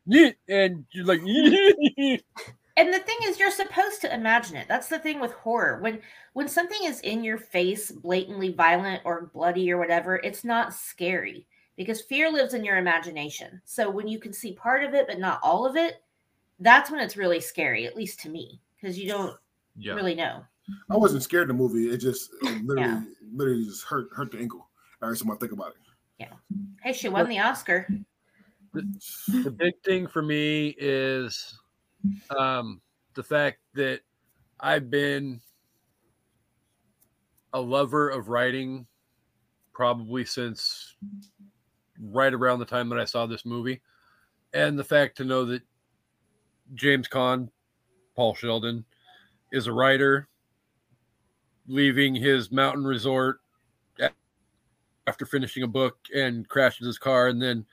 and 0.48 0.84
you're 0.92 1.05
like, 1.05 1.20
and 2.76 2.92
the 2.92 2.98
thing 2.98 3.16
is 3.24 3.38
you're 3.38 3.50
supposed 3.50 4.00
to 4.00 4.14
imagine 4.14 4.57
it 4.57 4.66
that's 4.66 4.88
the 4.88 4.98
thing 4.98 5.20
with 5.20 5.32
horror 5.32 5.78
when 5.82 6.00
when 6.32 6.48
something 6.48 6.84
is 6.84 7.00
in 7.00 7.22
your 7.22 7.36
face 7.36 7.90
blatantly 7.90 8.50
violent 8.50 9.03
or 9.05 9.30
bloody 9.34 9.70
or 9.70 9.76
whatever 9.76 10.16
it's 10.24 10.42
not 10.42 10.72
scary 10.72 11.46
because 11.76 12.00
fear 12.00 12.32
lives 12.32 12.55
in 12.55 12.64
your 12.64 12.78
imagination 12.78 13.61
so 13.66 13.90
when 13.90 14.09
you 14.09 14.18
can 14.18 14.32
see 14.32 14.55
part 14.55 14.82
of 14.82 14.94
it 14.94 15.07
but 15.07 15.18
not 15.18 15.38
all 15.42 15.66
of 15.66 15.76
it 15.76 16.03
that's 16.62 16.90
when 16.90 17.00
it's 17.00 17.16
really 17.16 17.40
scary, 17.40 17.86
at 17.86 17.96
least 17.96 18.20
to 18.20 18.28
me, 18.28 18.61
because 18.76 18.98
you 18.98 19.09
don't 19.09 19.36
Yeah. 19.76 19.94
really 19.94 20.14
know. 20.14 20.44
I 20.90 20.96
wasn't 20.96 21.22
scared 21.22 21.50
of 21.50 21.56
the 21.56 21.62
movie. 21.62 21.90
It 21.90 21.98
just 21.98 22.30
it 22.42 22.64
literally, 22.64 23.06
literally 23.34 23.64
just 23.64 23.84
hurt 23.84 24.08
hurt 24.12 24.30
the 24.30 24.38
ankle. 24.38 24.68
Every 25.02 25.16
time 25.16 25.30
I 25.30 25.36
think 25.36 25.52
about 25.52 25.72
it. 25.72 25.76
Yeah. 26.18 26.32
Hey, 26.82 26.92
she 26.92 27.08
won 27.08 27.28
the 27.28 27.40
Oscar. 27.40 27.88
the 28.72 29.50
big 29.50 29.74
thing 29.84 30.06
for 30.06 30.22
me 30.22 30.74
is 30.78 31.58
um, 32.36 32.80
the 33.14 33.22
fact 33.22 33.58
that 33.74 34.00
I've 34.60 34.90
been 34.90 35.40
a 37.52 37.60
lover 37.60 38.08
of 38.08 38.28
writing 38.28 38.86
probably 39.72 40.24
since 40.24 40.94
right 42.00 42.32
around 42.32 42.58
the 42.58 42.64
time 42.64 42.88
that 42.90 42.98
I 42.98 43.04
saw 43.04 43.26
this 43.26 43.44
movie. 43.44 43.80
And 44.54 44.78
the 44.78 44.84
fact 44.84 45.16
to 45.16 45.24
know 45.24 45.44
that 45.46 45.62
James 46.74 47.08
Caan, 47.08 47.48
Paul 48.14 48.34
Sheldon, 48.34 48.84
is 49.50 49.66
a 49.66 49.72
writer 49.72 50.28
leaving 51.66 52.14
his 52.14 52.50
mountain 52.50 52.84
resort 52.84 53.40
after 55.06 55.26
finishing 55.26 55.62
a 55.62 55.68
book 55.68 55.96
and 56.14 56.48
crashes 56.48 56.86
his 56.86 56.98
car 56.98 57.28
and 57.28 57.40
then 57.40 57.66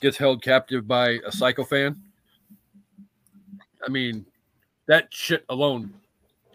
gets 0.00 0.16
held 0.16 0.42
captive 0.42 0.86
by 0.86 1.18
a 1.26 1.32
psycho 1.32 1.64
fan. 1.64 2.00
I 3.84 3.88
mean, 3.88 4.26
that 4.86 5.08
shit 5.10 5.44
alone 5.48 5.94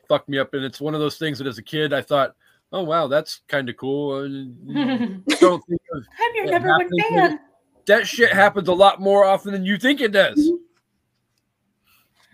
fucked 0.08 0.30
me 0.30 0.38
up. 0.38 0.54
And 0.54 0.64
it's 0.64 0.82
one 0.82 0.94
of 0.94 1.00
those 1.00 1.18
things 1.18 1.38
that 1.38 1.48
as 1.48 1.58
a 1.58 1.64
kid 1.64 1.94
I 1.94 2.02
thought, 2.02 2.36
oh 2.72 2.84
wow, 2.84 3.08
that's 3.08 3.42
kind 3.48 3.70
of 3.70 3.78
cool. 3.78 4.24
And 4.24 4.58
you 4.66 4.82
I'm 4.82 5.24
don't 5.40 5.64
think 5.68 5.82
of 5.94 6.04
your 6.36 6.46
number 6.46 6.70
one 6.70 6.90
fan. 7.10 7.40
that 7.88 8.08
shit 8.08 8.32
happens 8.32 8.68
a 8.68 8.74
lot 8.74 9.02
more 9.02 9.26
often 9.26 9.52
than 9.52 9.66
you 9.66 9.78
think 9.78 10.02
it 10.02 10.12
does. 10.12 10.38
Mm-hmm. 10.38 10.56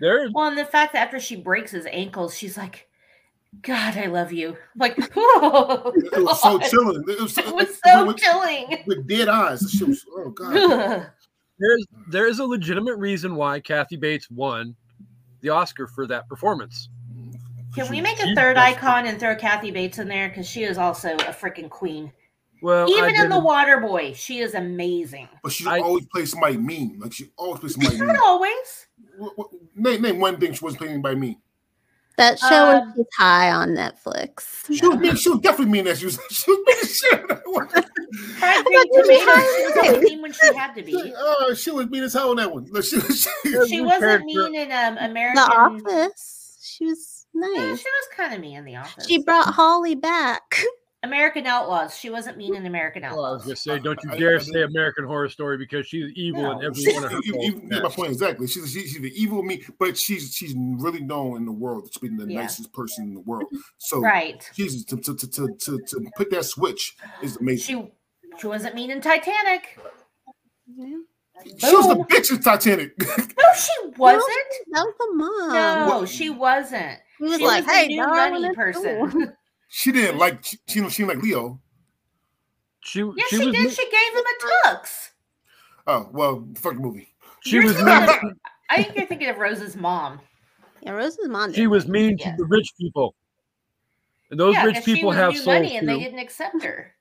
There, 0.01 0.29
Well, 0.33 0.49
and 0.49 0.57
the 0.57 0.65
fact 0.65 0.91
that 0.91 1.05
after 1.05 1.21
she 1.21 1.37
breaks 1.37 1.71
his 1.71 1.87
ankles, 1.89 2.37
she's 2.37 2.57
like, 2.57 2.89
God, 3.61 3.97
I 3.97 4.07
love 4.07 4.31
you. 4.31 4.49
I'm 4.49 4.79
like, 4.79 4.97
oh, 5.15 5.91
It 5.95 6.23
was 6.23 6.41
so 6.41 6.59
chilling. 6.59 7.03
It 7.07 7.21
was, 7.21 7.37
It 7.37 7.53
was 7.53 7.79
so 7.85 8.05
with, 8.05 8.17
chilling. 8.17 8.83
with 8.85 9.07
dead 9.07 9.27
eyes. 9.27 9.61
Was, 9.61 10.05
oh 10.15 10.29
god. 10.29 10.53
There's 11.59 11.85
there 12.09 12.27
is 12.27 12.39
a 12.39 12.45
legitimate 12.45 12.97
reason 12.97 13.35
why 13.35 13.61
Kathy 13.61 13.95
Bates 13.95 14.29
won 14.29 14.75
the 15.41 15.49
Oscar 15.49 15.87
for 15.87 16.05
that 16.07 16.27
performance. 16.27 16.89
Can 17.73 17.89
we 17.89 18.01
make 18.01 18.19
a 18.19 18.35
third 18.35 18.57
icon 18.57 19.05
and 19.05 19.19
throw 19.19 19.35
Kathy 19.35 19.71
Bates 19.71 19.99
in 19.99 20.07
there? 20.07 20.29
Because 20.29 20.47
she 20.47 20.63
is 20.63 20.77
also 20.77 21.13
a 21.13 21.33
freaking 21.33 21.69
queen. 21.69 22.11
Well, 22.61 22.89
Even 22.89 23.15
in 23.15 23.29
The 23.29 23.39
Water 23.39 23.79
Boy, 23.79 24.13
she 24.13 24.39
is 24.39 24.53
amazing. 24.55 25.27
But 25.43 25.51
she 25.51 25.65
I- 25.67 25.79
always 25.79 26.05
plays 26.07 26.31
somebody 26.31 26.57
mean. 26.57 26.99
Like 26.99 27.13
she 27.13 27.29
always 27.37 27.59
plays 27.59 27.73
somebody 27.73 27.97
mean. 27.99 28.07
Not 28.07 28.17
always. 28.23 28.87
What- 29.17 29.37
what- 29.37 29.49
name, 29.75 30.01
name 30.01 30.19
one 30.19 30.37
thing 30.39 30.53
she 30.53 30.63
wasn't 30.63 30.81
playing 30.81 31.01
by 31.01 31.15
me. 31.15 31.37
That 32.17 32.39
show 32.39 32.67
where 32.67 32.77
Um, 32.81 33.05
high 33.17 33.51
on 33.51 33.69
Netflix. 33.69 34.65
She 34.73 34.87
was 34.87 34.97
mean. 34.99 35.15
She 35.15 35.29
was 35.29 35.39
definitely 35.39 35.71
mean 35.71 35.87
as 35.87 35.99
she 35.99 36.05
was. 36.05 36.19
She 36.31 36.49
was 36.51 36.59
mean 36.65 36.77
as 36.81 36.95
shit. 36.95 37.27
Fried 38.39 38.55
thought 38.63 38.65
green 38.65 38.87
you 38.91 38.93
were 38.93 39.03
tomatoes. 39.03 39.73
She 39.75 39.91
was 39.91 40.03
mean 40.03 40.21
when 40.21 40.31
she 40.31 40.55
had 40.55 40.73
to 40.75 40.83
be. 40.83 41.13
Oh, 41.17 41.53
she 41.53 41.71
was 41.71 41.87
mean 41.87 42.03
as 42.03 42.13
hell 42.13 42.29
on 42.31 42.37
that 42.37 42.51
one. 42.53 42.67
Like, 42.71 42.83
she, 42.89 42.99
she, 43.01 43.29
She 43.67 43.81
wasn't 43.81 44.01
character. 44.01 44.25
mean 44.25 44.55
in 44.55 44.71
um, 44.71 44.95
The 44.95 45.05
American. 45.05 45.39
Office. 45.43 46.57
She 46.61 46.85
was 46.85 47.25
Yeah, 47.33 47.41
nice. 47.41 47.79
she 47.79 47.85
was 47.89 48.07
kind 48.15 48.33
of 48.33 48.39
mean 48.39 48.57
in 48.57 48.65
The 48.65 48.75
Office. 48.77 49.07
She 49.07 49.21
brought 49.23 49.53
Holly 49.53 49.95
back. 49.95 50.61
American 51.05 51.45
Outlaws. 51.47 51.97
She 51.97 52.09
wasn't 52.09 52.37
mean 52.37 52.55
in 52.55 52.65
American 52.65 53.03
Well, 53.03 53.11
I 53.25 53.31
was 53.31 53.41
Outlaws. 53.41 53.45
gonna 53.45 53.55
say, 53.55 53.79
don't 53.83 53.99
you 54.03 54.11
I- 54.11 54.15
I- 54.15 54.19
dare 54.19 54.39
say 54.39 54.61
American 54.63 55.05
Horror 55.05 55.29
Story 55.29 55.57
because 55.57 55.87
she's 55.87 56.11
evil 56.15 56.51
in 56.59 56.65
every 56.65 56.81
She's, 56.83 56.93
one 56.93 57.05
of 57.05 57.11
her. 57.11 57.19
you, 57.23 57.33
you, 57.41 57.61
roles. 57.69 57.83
my 57.83 57.89
point 57.89 58.11
exactly. 58.11 58.47
She's 58.47 58.71
she, 58.71 58.81
she's 58.87 59.01
the 59.01 59.13
evil 59.15 59.41
me, 59.43 59.63
but 59.79 59.97
she's 59.97 60.33
she's 60.33 60.53
really 60.57 61.01
known 61.01 61.37
in 61.37 61.45
the 61.45 61.51
world 61.51 61.87
as 61.91 61.97
being 61.99 62.17
the 62.17 62.25
Yeah. 62.27 62.41
nicest 62.41 62.73
person 62.73 63.05
in 63.05 63.13
the 63.13 63.21
world. 63.21 63.45
So 63.77 63.99
Right. 63.99 64.49
Jesus, 64.55 64.83
to, 64.85 64.97
to, 64.97 65.15
to, 65.15 65.27
to, 65.27 65.55
to, 65.59 65.79
to 65.87 66.11
put 66.17 66.29
that 66.31 66.45
switch 66.45 66.95
is 67.21 67.37
amazing. 67.37 67.65
She 67.85 67.91
she 68.41 68.47
wasn't 68.47 68.75
mean 68.75 68.91
in 68.91 68.99
Titanic. 69.01 69.79
She, 71.57 71.75
was 71.75 71.87
the 71.87 71.95
bitch 71.95 72.31
in 72.31 72.41
Titanic. 72.41 72.93
No, 72.97 73.05
she 73.57 73.89
wasn't. 73.97 74.23
That 74.71 74.85
was 74.85 74.95
the 74.99 75.13
mom. 75.13 75.53
No, 75.89 75.99
What- 75.99 76.09
she 76.09 76.29
wasn't. 76.29 76.99
He 77.19 77.23
was 77.25 77.37
She 77.37 77.45
like, 77.45 77.65
was 77.65 77.73
hey, 77.75 77.85
a 77.85 77.87
new 77.87 78.01
dog, 78.03 78.31
money 78.31 78.53
person. 78.55 79.33
go." 79.67 79.69
she 79.69 79.91
didn't 79.91 80.17
like 80.17 80.43
she, 80.43 80.57
she 80.67 80.79
didn't 80.81 81.07
like 81.07 81.21
Leo. 81.23 81.59
She, 82.81 82.99
Yeah, 82.99 83.11
she, 83.29 83.37
she, 83.37 83.45
was, 83.45 83.55
did. 83.55 83.63
me- 83.63 83.69
She 83.71 83.83
gave 83.89 84.13
him 84.13 84.23
a 84.23 84.67
tux. 84.67 85.09
Oh 85.87 86.09
well, 86.11 86.47
fuck 86.57 86.73
the 86.73 86.79
movie. 86.79 87.07
she 87.41 87.55
You're 87.57 87.65
was, 87.65 87.75
mean, 87.77 87.87
of- 87.87 88.09
I 88.69 88.83
think 88.83 88.95
you're 88.97 89.05
thinking 89.07 89.29
of 89.29 89.37
Rose's 89.37 89.75
mom. 89.75 90.19
Yeah, 90.81 90.91
Rose's 90.91 91.27
mom. 91.27 91.53
she 91.53 91.67
was 91.67 91.87
mean 91.87 92.17
Yeah. 92.19 92.31
to 92.31 92.37
the 92.37 92.45
rich 92.45 92.71
people, 92.79 93.15
and 94.31 94.39
those 94.39 94.53
yeah, 94.53 94.65
rich 94.65 94.75
'cause 94.75 94.83
she 94.85 94.93
people 94.95 95.09
was 95.09 95.17
have 95.17 95.31
new 95.31 95.37
souls 95.37 95.47
money 95.47 95.77
and 95.77 95.87
they 95.87 95.99
didn't 95.99 96.19
accept 96.19 96.63
her. 96.63 96.95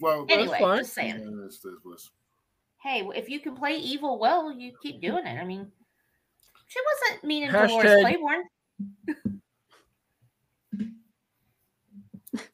Well, 0.00 0.26
That's 0.26 0.40
Anyway, 0.40 0.58
fine. 0.60 0.78
just 0.78 0.92
saying. 0.94 1.08
yeah, 1.18 1.24
that's- 1.24 1.58
that's 1.62 1.76
what's- 1.84 2.10
Hey, 2.82 3.04
if 3.16 3.28
you 3.28 3.40
can 3.40 3.56
play 3.56 3.76
evil 3.76 4.18
well, 4.20 4.52
you 4.52 4.72
keep 4.80 5.00
doing 5.00 5.26
it. 5.26 5.38
I 5.40 5.44
mean, 5.44 5.70
she 6.68 6.78
wasn't 7.04 7.24
mean 7.24 7.42
in 7.44 7.50
Hashtag- 7.50 7.68
Dolores 7.68 8.00
Claiborne. 8.02 8.44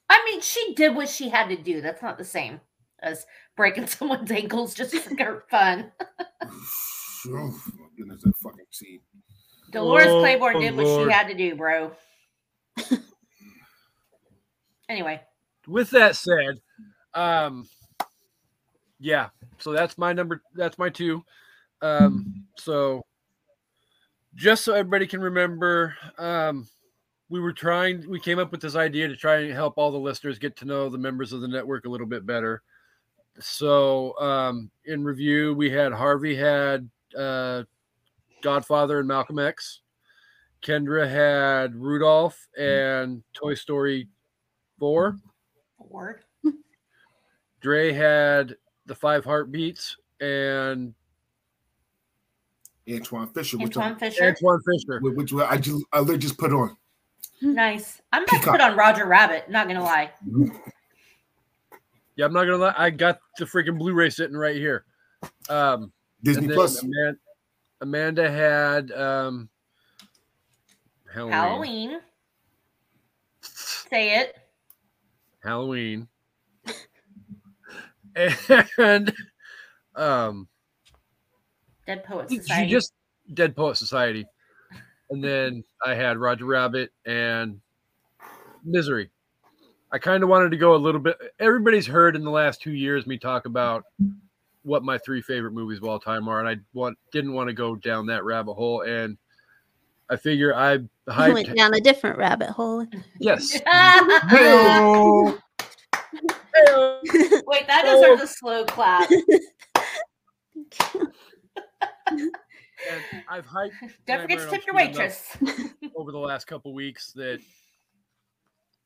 I 0.09 0.23
mean, 0.27 0.41
she 0.41 0.75
did 0.75 0.95
what 0.95 1.09
she 1.09 1.29
had 1.29 1.49
to 1.49 1.57
do. 1.57 1.81
That's 1.81 2.03
not 2.03 2.19
the 2.19 2.25
same 2.25 2.61
as 3.01 3.27
breaking 3.57 3.87
someone's 3.89 4.31
ankles 4.31 4.75
just 4.75 4.95
for 4.97 5.45
fun. 5.51 5.93
oh 6.41 7.61
my 7.79 7.87
goodness, 7.97 8.23
that 8.23 8.35
fucking 8.43 8.67
scene. 8.71 9.01
Dolores 9.71 10.07
Oh, 10.09 10.21
Claiborne 10.21 10.61
did 10.61 10.77
what 10.77 10.87
Lord. 10.87 11.09
she 11.09 11.13
had 11.13 11.29
to 11.29 11.35
do, 11.35 11.57
bro. 11.57 11.93
anyway, 14.89 15.21
with 15.67 15.91
that 15.91 16.15
said, 16.17 16.61
um, 17.15 17.69
yeah, 19.01 19.31
so 19.59 19.73
that's 19.73 19.99
my 19.99 20.13
number. 20.13 20.43
That's 20.55 20.79
my 20.79 20.91
two. 20.91 21.25
Um, 21.83 22.45
so 22.57 23.05
just 24.35 24.65
so 24.65 24.75
everybody 24.75 25.07
can 25.07 25.21
remember, 25.21 25.97
um, 26.19 26.69
we 27.29 27.41
were 27.41 27.53
trying. 27.53 28.09
We 28.09 28.20
came 28.20 28.39
up 28.39 28.53
with 28.53 28.61
this 28.61 28.77
idea 28.77 29.09
to 29.09 29.16
try 29.16 29.41
and 29.41 29.53
help 29.53 29.75
all 29.77 29.91
the 29.91 29.99
listeners 29.99 30.39
get 30.39 30.57
to 30.59 30.64
know 30.64 30.89
the 30.89 30.99
members 30.99 31.33
of 31.33 31.41
the 31.41 31.49
network 31.49 31.87
a 31.87 31.89
little 31.89 32.07
bit 32.07 32.27
better. 32.27 32.62
So, 33.41 34.18
um, 34.20 34.70
in 34.85 35.05
review, 35.05 35.55
we 35.55 35.70
had 35.70 35.93
Harvey 35.93 36.37
had 36.37 36.89
uh, 37.18 37.64
Godfather 38.43 39.01
and 39.01 39.09
Malcolm 39.09 39.39
X. 39.39 39.81
Kendra 40.62 41.11
had 41.11 41.75
Rudolph 41.75 42.49
and 42.59 43.22
Toy 43.35 43.55
Story 43.55 44.09
4. 44.79 45.18
4 45.91 46.20
Dre 47.61 47.93
had 47.93 48.57
the 48.87 48.95
five 48.95 49.25
heartbeats 49.25 49.97
and 50.20 50.95
Antwone 52.87 53.29
Fisher, 53.29 53.59
which, 53.59 53.77
Antoine 53.77 53.95
I, 53.95 53.99
Fisher. 53.99 54.25
Antwone 54.25 54.61
Fisher. 54.62 55.01
which 55.01 55.33
I 55.33 55.57
just 55.57 55.85
I 55.93 56.03
just 56.16 56.39
put 56.39 56.53
on. 56.53 56.77
Nice. 57.45 58.01
I'm 58.13 58.25
about 58.25 58.43
to 58.43 58.51
put 58.53 58.61
on 58.61 58.77
Roger 58.77 59.07
Rabbit. 59.07 59.51
Not 59.51 59.69
gonna 59.69 59.83
lie. 59.83 60.11
Yeah, 62.17 62.25
I'm 62.25 62.33
not 62.33 62.45
gonna 62.45 62.57
lie. 62.57 62.75
I 62.77 62.91
got 62.91 63.19
the 63.39 63.45
freaking 63.45 63.79
Blu-ray 63.79 64.11
sitting 64.11 64.37
right 64.37 64.57
here. 64.57 64.85
Um, 65.49 65.93
Disney 66.23 66.49
Plus. 66.49 66.83
Amanda, 66.83 67.19
Amanda 67.81 68.31
had 68.31 68.93
um, 68.93 69.49
Halloween. 71.13 71.33
Halloween. 71.33 72.01
Say 73.43 74.19
it. 74.19 74.37
Halloween. 75.43 76.09
and 78.79 79.13
um, 79.97 80.49
Dead 81.87 82.05
Poet 82.05 82.31
she 82.31 82.39
Society. 82.39 82.71
just 82.71 82.93
Dead 83.35 83.55
Poet 83.55 83.77
Society. 83.77 84.25
And 85.11 85.23
then 85.23 85.65
I 85.85 85.95
had 85.95 86.19
Roger 86.19 86.47
Rabbit 86.47 86.93
and 87.05 87.61
Misery. 88.65 89.11
I 89.93 89.99
kind 89.99 90.23
of 90.23 90.29
wanted 90.29 90.51
to 90.51 90.57
go 90.57 90.75
a 90.75 90.77
little 90.77 91.01
bit. 91.01 91.17
Everybody's 91.39 91.87
heard 91.87 92.17
in 92.17 92.25
the 92.25 92.31
last 92.31 92.61
two 92.61 92.73
years 92.73 93.07
me 93.07 93.19
talk 93.19 93.47
about 93.47 93.85
what 94.63 94.83
my 94.83 94.99
three 94.99 95.23
favorite 95.23 95.53
movies 95.53 95.79
of 95.79 95.85
all 95.85 96.01
time 96.01 96.27
are, 96.27 96.41
and 96.41 96.49
I 96.49 96.57
want 96.73 96.99
didn't 97.13 97.33
want 97.33 97.49
to 97.49 97.53
go 97.53 97.77
down 97.77 98.07
that 98.07 98.25
rabbit 98.25 98.55
hole. 98.55 98.81
And 98.81 99.17
I 100.11 100.17
figure 100.17 100.55
I 100.55 100.79
hyped. 101.09 101.35
went 101.35 101.57
down 101.57 101.75
a 101.75 101.81
different 101.81 102.19
rabbit 102.19 102.51
hole. 102.51 102.87
Yes. 103.21 103.53
Wait, 107.47 107.67
that 107.67 107.83
deserves 107.85 108.23
a 108.23 108.27
slow 108.27 108.65
clap. 108.65 109.09
And 112.91 113.24
I've 113.28 113.47
hyped 113.47 113.72
Don't 114.07 114.22
forget 114.22 114.39
to 114.39 114.51
tip 114.51 114.66
your 114.66 114.74
waitress. 114.74 115.37
over 115.97 116.12
the 116.12 116.18
last 116.18 116.47
couple 116.47 116.74
weeks 116.74 117.12
that 117.12 117.41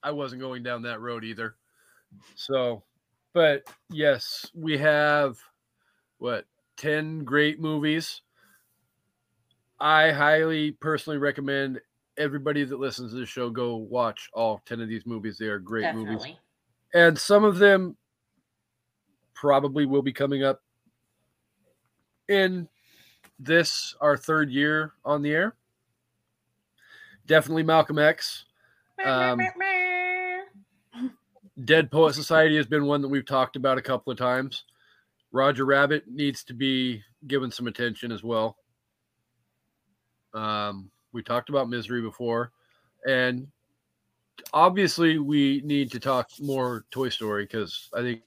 I 0.03 0.11
wasn't 0.11 0.41
going 0.41 0.63
down 0.63 0.83
that 0.83 1.01
road 1.01 1.25
either. 1.25 1.57
So, 2.35 2.85
but 3.35 3.63
yes, 3.91 4.47
we 4.55 4.79
have 4.79 5.39
what 6.19 6.47
10 6.77 7.25
great 7.25 7.61
movies. 7.61 8.23
I 9.81 10.11
highly 10.11 10.73
personally 10.73 11.19
recommend 11.19 11.81
everybody 12.17 12.65
that 12.65 12.81
listens 12.81 13.13
to 13.13 13.19
the 13.19 13.27
show 13.27 13.49
go 13.49 13.77
watch 13.77 14.29
all 14.33 14.61
10 14.67 14.81
of 14.81 14.89
these 14.89 15.07
movies. 15.07 15.39
They 15.39 15.47
are 15.47 15.59
great 15.59 15.95
movies. 15.95 16.25
And 16.95 17.19
some 17.19 17.45
of 17.45 17.59
them 17.59 17.97
probably 19.35 19.87
will 19.87 20.03
be 20.03 20.13
coming 20.13 20.43
up 20.43 20.61
in 22.29 22.69
this, 23.39 23.95
our 24.01 24.17
third 24.17 24.51
year 24.51 24.93
on 25.05 25.23
the 25.23 25.31
air. 25.31 25.55
Definitely 27.27 27.63
Malcolm 27.63 27.99
X. 27.99 28.45
Um, 29.05 29.41
Dead 31.65 31.91
Poet 31.91 32.15
Society 32.15 32.57
has 32.57 32.67
been 32.67 32.87
one 32.87 33.03
that 33.03 33.09
we've 33.09 33.27
talked 33.27 33.57
about 33.57 33.79
a 33.79 33.83
couple 33.83 34.11
of 34.13 34.19
times. 34.19 34.65
Roger 35.33 35.65
Rabbit 35.65 36.05
needs 36.09 36.43
to 36.45 36.55
be 36.55 37.03
given 37.27 37.51
some 37.51 37.67
attention 37.67 38.13
as 38.13 38.23
well. 38.23 38.57
Um, 40.35 40.91
we 41.13 41.23
talked 41.23 41.49
about 41.49 41.69
Misery 41.69 42.01
before, 42.01 42.53
and 43.07 43.49
obviously 44.53 45.19
we 45.19 45.61
need 45.65 45.91
to 45.93 46.01
talk 46.01 46.31
more 46.41 46.85
Toy 46.91 47.09
Story 47.09 47.45
because 47.45 47.89
I 47.95 48.03
think 48.03 48.23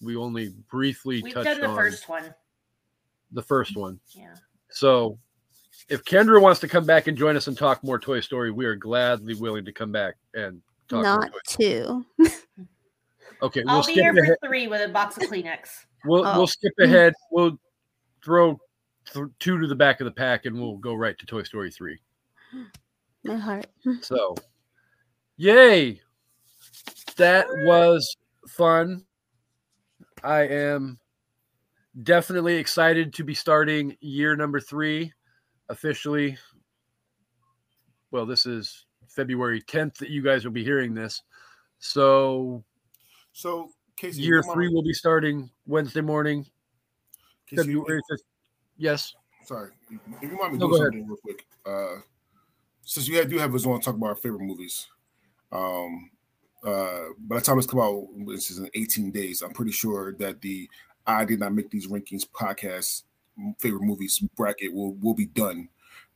we 0.00 0.16
only 0.16 0.54
briefly 0.70 1.22
We've 1.22 1.34
touched 1.34 1.46
done 1.46 1.60
the 1.60 1.66
on 1.66 1.76
first 1.76 2.08
one. 2.08 2.34
The 3.32 3.42
first 3.42 3.76
one. 3.76 3.98
Yeah. 4.10 4.34
So 4.70 5.18
if 5.88 6.04
Kendra 6.04 6.40
wants 6.40 6.60
to 6.60 6.68
come 6.68 6.84
back 6.86 7.06
and 7.06 7.16
join 7.16 7.36
us 7.36 7.46
and 7.46 7.56
talk 7.56 7.82
more 7.84 7.98
Toy 7.98 8.20
Story, 8.20 8.50
we 8.50 8.64
are 8.66 8.76
gladly 8.76 9.34
willing 9.34 9.64
to 9.64 9.72
come 9.72 9.92
back 9.92 10.14
and 10.34 10.60
talk 10.88 11.04
more 11.04 11.20
Not 11.20 11.32
Toy 11.32 11.38
Story. 11.46 12.04
two. 12.18 12.30
Okay, 13.40 13.62
we'll 13.64 13.76
I'll 13.76 13.86
be 13.86 13.92
here 13.92 14.10
ahead. 14.10 14.36
for 14.42 14.48
three 14.48 14.66
with 14.66 14.80
a 14.80 14.92
box 14.92 15.16
of 15.16 15.22
Kleenex. 15.24 15.68
We'll 16.04 16.26
Oh. 16.26 16.38
we'll 16.38 16.46
skip 16.48 16.72
ahead. 16.80 17.12
We'll 17.30 17.56
throw 18.24 18.58
th- 19.12 19.26
two 19.38 19.60
to 19.60 19.66
the 19.68 19.74
back 19.76 20.00
of 20.00 20.06
the 20.06 20.10
pack, 20.10 20.44
and 20.46 20.56
we'll 20.60 20.76
go 20.76 20.94
right 20.94 21.16
to 21.18 21.26
Toy 21.26 21.42
Story 21.44 21.70
three. 21.70 22.00
My 23.24 23.36
heart. 23.36 23.66
So, 24.02 24.34
yay! 25.36 26.00
That 27.16 27.46
was 27.64 28.16
fun. 28.48 29.04
I 30.24 30.42
am 30.48 30.98
definitely 32.02 32.56
excited 32.56 33.12
to 33.14 33.24
be 33.24 33.34
starting 33.34 33.96
year 34.00 34.36
number 34.36 34.60
three 34.60 35.12
officially. 35.68 36.38
Well, 38.10 38.26
this 38.26 38.46
is 38.46 38.86
February 39.08 39.60
10th 39.62 39.96
that 39.98 40.10
you 40.10 40.22
guys 40.22 40.44
will 40.44 40.52
be 40.52 40.64
hearing 40.64 40.94
this. 40.94 41.22
So, 41.78 42.64
So, 43.32 43.70
Kasey, 44.00 44.18
year 44.18 44.42
three 44.42 44.68
will 44.68 44.82
be 44.82 44.92
starting 44.92 45.50
Wednesday 45.66 46.00
morning, 46.00 46.46
Kasey, 47.50 47.56
February 47.56 48.00
5th. 48.10 48.22
Yes. 48.76 49.14
Sorry, 49.44 49.70
if 49.90 50.30
you 50.30 50.36
mind 50.38 50.52
me 50.52 50.58
No, 50.58 50.68
doing 50.68 50.70
go 50.70 50.76
ahead. 50.76 50.84
something 50.86 51.06
real 51.06 51.16
quick. 51.22 51.46
Uh, 51.64 52.00
since 52.82 53.08
you 53.08 53.22
do 53.24 53.38
have 53.38 53.54
us 53.54 53.66
on 53.66 53.80
talk 53.80 53.94
about 53.94 54.06
our 54.08 54.14
favorite 54.14 54.42
movies, 54.42 54.86
um, 55.52 56.10
uh, 56.64 57.04
by 57.20 57.36
the 57.36 57.40
time 57.42 57.58
it's 57.58 57.66
come 57.66 57.80
out, 57.80 58.06
this 58.26 58.50
is 58.50 58.58
in 58.58 58.70
18 58.74 59.10
days. 59.10 59.42
I'm 59.42 59.52
pretty 59.52 59.72
sure 59.72 60.14
that 60.14 60.40
the 60.40 60.68
I 61.08 61.24
did 61.24 61.40
not 61.40 61.52
make 61.54 61.70
these 61.70 61.86
rankings 61.88 62.24
podcast 62.28 63.02
favorite 63.58 63.82
movies 63.82 64.18
bracket 64.36 64.72
will 64.72 64.94
will 64.94 65.14
be 65.14 65.26
done 65.26 65.68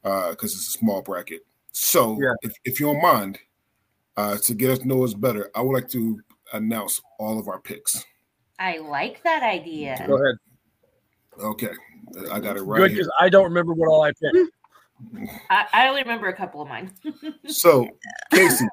because 0.02 0.52
it's 0.54 0.68
a 0.68 0.78
small 0.78 1.02
bracket. 1.02 1.46
So, 1.72 2.18
Yeah. 2.20 2.32
if, 2.42 2.52
if 2.64 2.80
you 2.80 2.86
don't 2.86 3.00
mind, 3.00 3.38
uh, 4.16 4.36
to 4.38 4.54
get 4.54 4.70
us 4.70 4.84
know 4.84 5.04
us 5.04 5.14
better, 5.14 5.50
I 5.54 5.62
would 5.62 5.72
like 5.72 5.88
to 5.90 6.20
announce 6.52 7.00
all 7.18 7.38
of 7.38 7.48
our 7.48 7.60
picks. 7.60 8.04
I 8.58 8.78
like 8.78 9.22
that 9.22 9.42
idea. 9.42 9.96
Go 10.06 10.16
ahead. 10.22 10.36
Okay, 11.40 11.70
I 12.30 12.38
got 12.40 12.56
it 12.58 12.62
right 12.62 12.78
Good 12.78 12.90
here. 12.90 12.98
because 13.00 13.12
I 13.18 13.28
don't 13.30 13.44
remember 13.44 13.72
what 13.72 13.88
all 13.88 14.02
I 14.02 14.12
picked. 14.12 14.50
I, 15.48 15.66
I 15.72 15.88
only 15.88 16.02
remember 16.02 16.28
a 16.28 16.34
couple 16.36 16.60
of 16.60 16.68
mine. 16.68 16.92
So, 17.46 17.88
Kasey, 18.32 18.66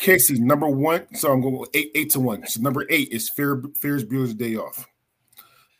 Kasey, 0.00 0.38
number 0.38 0.68
one. 0.68 1.06
So 1.14 1.32
I'm 1.32 1.40
going 1.40 1.64
eight, 1.74 1.90
eight 1.94 2.10
to 2.10 2.20
one. 2.20 2.46
So 2.46 2.60
number 2.60 2.86
eight 2.90 3.08
is 3.10 3.28
Fear, 3.30 3.62
Ferris 3.80 4.04
Bueller's 4.04 4.34
Day 4.34 4.56
Off. 4.56 4.86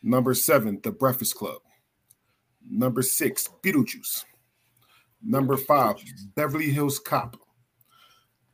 Number 0.06 0.34
seven, 0.34 0.78
The 0.84 0.92
Breakfast 0.92 1.34
Club. 1.34 1.58
Number 2.64 3.02
six, 3.02 3.48
Beetlejuice. 3.64 4.24
Number 5.20 5.56
five, 5.56 5.96
Beverly 6.36 6.70
Hills 6.70 7.00
Cop. 7.00 7.36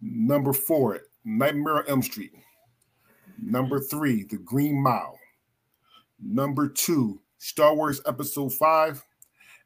Number 0.01 0.55
four, 0.55 1.01
Nightmare 1.27 1.81
on 1.81 1.85
Elm 1.89 2.03
Street. 2.03 2.33
Number 3.39 3.81
three, 3.81 4.25
The 4.25 4.39
Green 4.39 4.83
Mile. 4.83 5.19
Number 6.19 6.69
two, 6.69 7.21
Star 7.37 7.75
Wars 7.75 8.01
Episode 8.07 8.55
Five, 8.55 9.05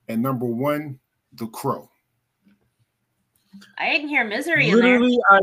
and 0.09 0.21
number 0.21 0.47
one, 0.47 0.99
The 1.35 1.47
Crow. 1.47 1.89
I 3.79 3.93
didn't 3.93 4.09
hear 4.09 4.25
misery 4.25 4.71
in 4.71 4.81
there. 4.81 4.99
Literally, 4.99 5.19
I 5.31 5.39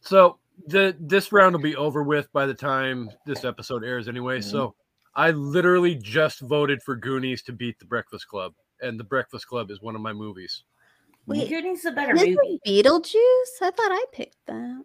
so 0.00 0.38
the 0.66 0.96
this 1.00 1.32
round 1.32 1.54
will 1.54 1.62
be 1.62 1.76
over 1.76 2.02
with 2.02 2.30
by 2.32 2.46
the 2.46 2.54
time 2.54 3.10
this 3.26 3.44
episode 3.44 3.84
airs 3.84 4.08
anyway. 4.08 4.40
So 4.40 4.74
I 5.14 5.30
literally 5.30 5.94
just 5.94 6.40
voted 6.40 6.82
for 6.82 6.96
Goonies 6.96 7.42
to 7.44 7.52
beat 7.52 7.78
The 7.78 7.84
Breakfast 7.84 8.28
Club, 8.28 8.54
and 8.80 8.98
The 8.98 9.04
Breakfast 9.04 9.46
Club 9.46 9.70
is 9.70 9.80
one 9.80 9.94
of 9.94 10.00
my 10.00 10.12
movies. 10.12 10.64
Wait, 11.26 11.48
Goonies 11.48 11.80
is 11.80 11.84
a 11.86 11.92
better 11.92 12.14
This 12.14 12.28
movie. 12.28 12.60
is 12.64 12.84
Beetlejuice? 12.84 13.62
I 13.62 13.70
thought 13.70 13.92
I 13.92 14.04
picked 14.12 14.38
that. 14.46 14.84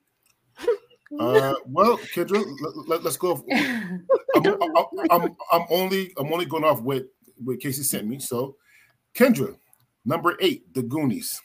Uh, 1.20 1.54
well, 1.68 1.98
Kendra, 1.98 2.44
let, 2.88 3.06
us 3.06 3.18
go. 3.18 3.46
I'm, 3.52 4.02
I'm, 4.36 4.86
I'm, 5.12 5.36
I'm 5.52 5.66
only 5.70 6.12
I'm 6.18 6.34
only 6.34 6.46
going 6.46 6.64
off 6.64 6.82
what 6.82 7.06
what 7.44 7.60
Kasey 7.60 7.84
sent 7.84 8.08
me. 8.08 8.18
So, 8.18 8.56
Kendra, 9.14 9.56
number 10.06 10.36
eight, 10.40 10.74
The 10.74 10.82
Goonies. 10.82 11.40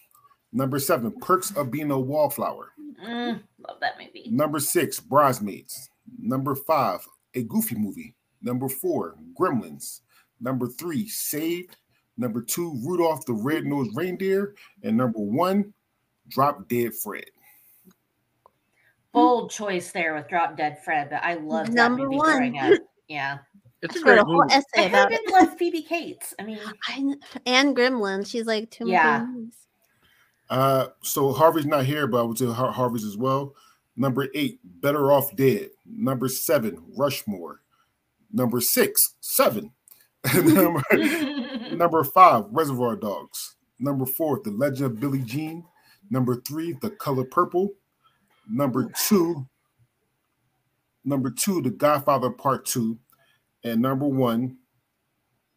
Number 0.52 0.78
seven, 0.78 1.12
Perks 1.20 1.50
of 1.56 1.70
Being 1.70 1.90
a 1.90 1.98
Wallflower. 1.98 2.72
Mm, 3.04 3.40
love 3.66 3.76
that 3.80 3.94
movie. 3.98 4.28
Number 4.30 4.58
six, 4.58 4.98
Bridesmaids. 4.98 5.90
Number 6.18 6.54
five, 6.54 7.06
a 7.34 7.42
Goofy 7.42 7.76
movie. 7.76 8.14
Number 8.42 8.68
four, 8.68 9.16
Gremlins. 9.38 10.00
Number 10.40 10.66
three, 10.68 11.06
Saved. 11.08 11.76
Number 12.16 12.40
two, 12.42 12.80
Rudolph 12.84 13.24
the 13.26 13.32
Red-Nosed 13.34 13.90
Reindeer. 13.94 14.54
And 14.82 14.96
number 14.96 15.20
one, 15.20 15.72
Drop 16.28 16.68
Dead 16.68 16.94
Fred. 16.94 17.26
Bold 19.12 19.50
choice 19.50 19.90
there 19.92 20.14
with 20.14 20.28
Drop 20.28 20.56
Dead 20.56 20.82
Fred, 20.84 21.08
but 21.10 21.22
I 21.22 21.34
loved 21.34 21.68
that 21.70 21.74
Number 21.74 22.04
movie 22.04 22.16
one. 22.16 22.36
growing 22.36 22.58
up. 22.58 22.80
Yeah. 23.08 23.38
It's 23.80 23.94
a 23.94 24.00
I 24.00 24.02
wrote 24.02 24.04
great 24.06 24.18
a 24.18 24.24
whole 24.24 24.42
movie. 24.42 24.54
I 24.54 24.56
essay 24.56 24.88
about 24.88 25.12
it. 25.12 25.20
haven't 25.30 25.56
Phoebe 25.56 25.82
Cates. 25.82 26.34
I 26.40 26.42
mean, 26.42 26.58
I, 26.88 26.94
kn- 26.94 27.20
and 27.46 27.76
Gremlin. 27.76 28.26
She's 28.28 28.44
like 28.44 28.72
two 28.72 28.88
Yeah. 28.88 29.24
movies. 29.24 29.54
Uh, 30.50 30.86
so 31.02 31.32
Harvey's 31.32 31.66
not 31.66 31.84
here, 31.84 32.06
but 32.06 32.20
I 32.20 32.22
would 32.22 32.38
say 32.38 32.46
Har- 32.46 32.72
Harvey's 32.72 33.04
as 33.04 33.16
well. 33.16 33.54
Number 33.96 34.28
eight, 34.34 34.60
Better 34.80 35.12
Off 35.12 35.34
Dead. 35.36 35.70
Number 35.84 36.28
seven, 36.28 36.82
Rushmore. 36.96 37.60
Number 38.32 38.60
six, 38.60 39.16
Seven. 39.20 39.72
number, 40.34 40.82
number 41.72 42.04
five, 42.04 42.44
Reservoir 42.50 42.96
Dogs. 42.96 43.56
Number 43.78 44.06
four, 44.06 44.40
The 44.42 44.50
Legend 44.50 44.86
of 44.86 45.00
Billie 45.00 45.22
Jean. 45.22 45.64
Number 46.10 46.36
three, 46.42 46.76
The 46.80 46.90
Color 46.90 47.24
Purple. 47.24 47.70
Number 48.50 48.90
two, 49.06 49.46
number 51.04 51.30
two, 51.30 51.60
The 51.60 51.70
Godfather 51.70 52.30
Part 52.30 52.64
Two, 52.64 52.98
and 53.62 53.82
number 53.82 54.06
one, 54.06 54.56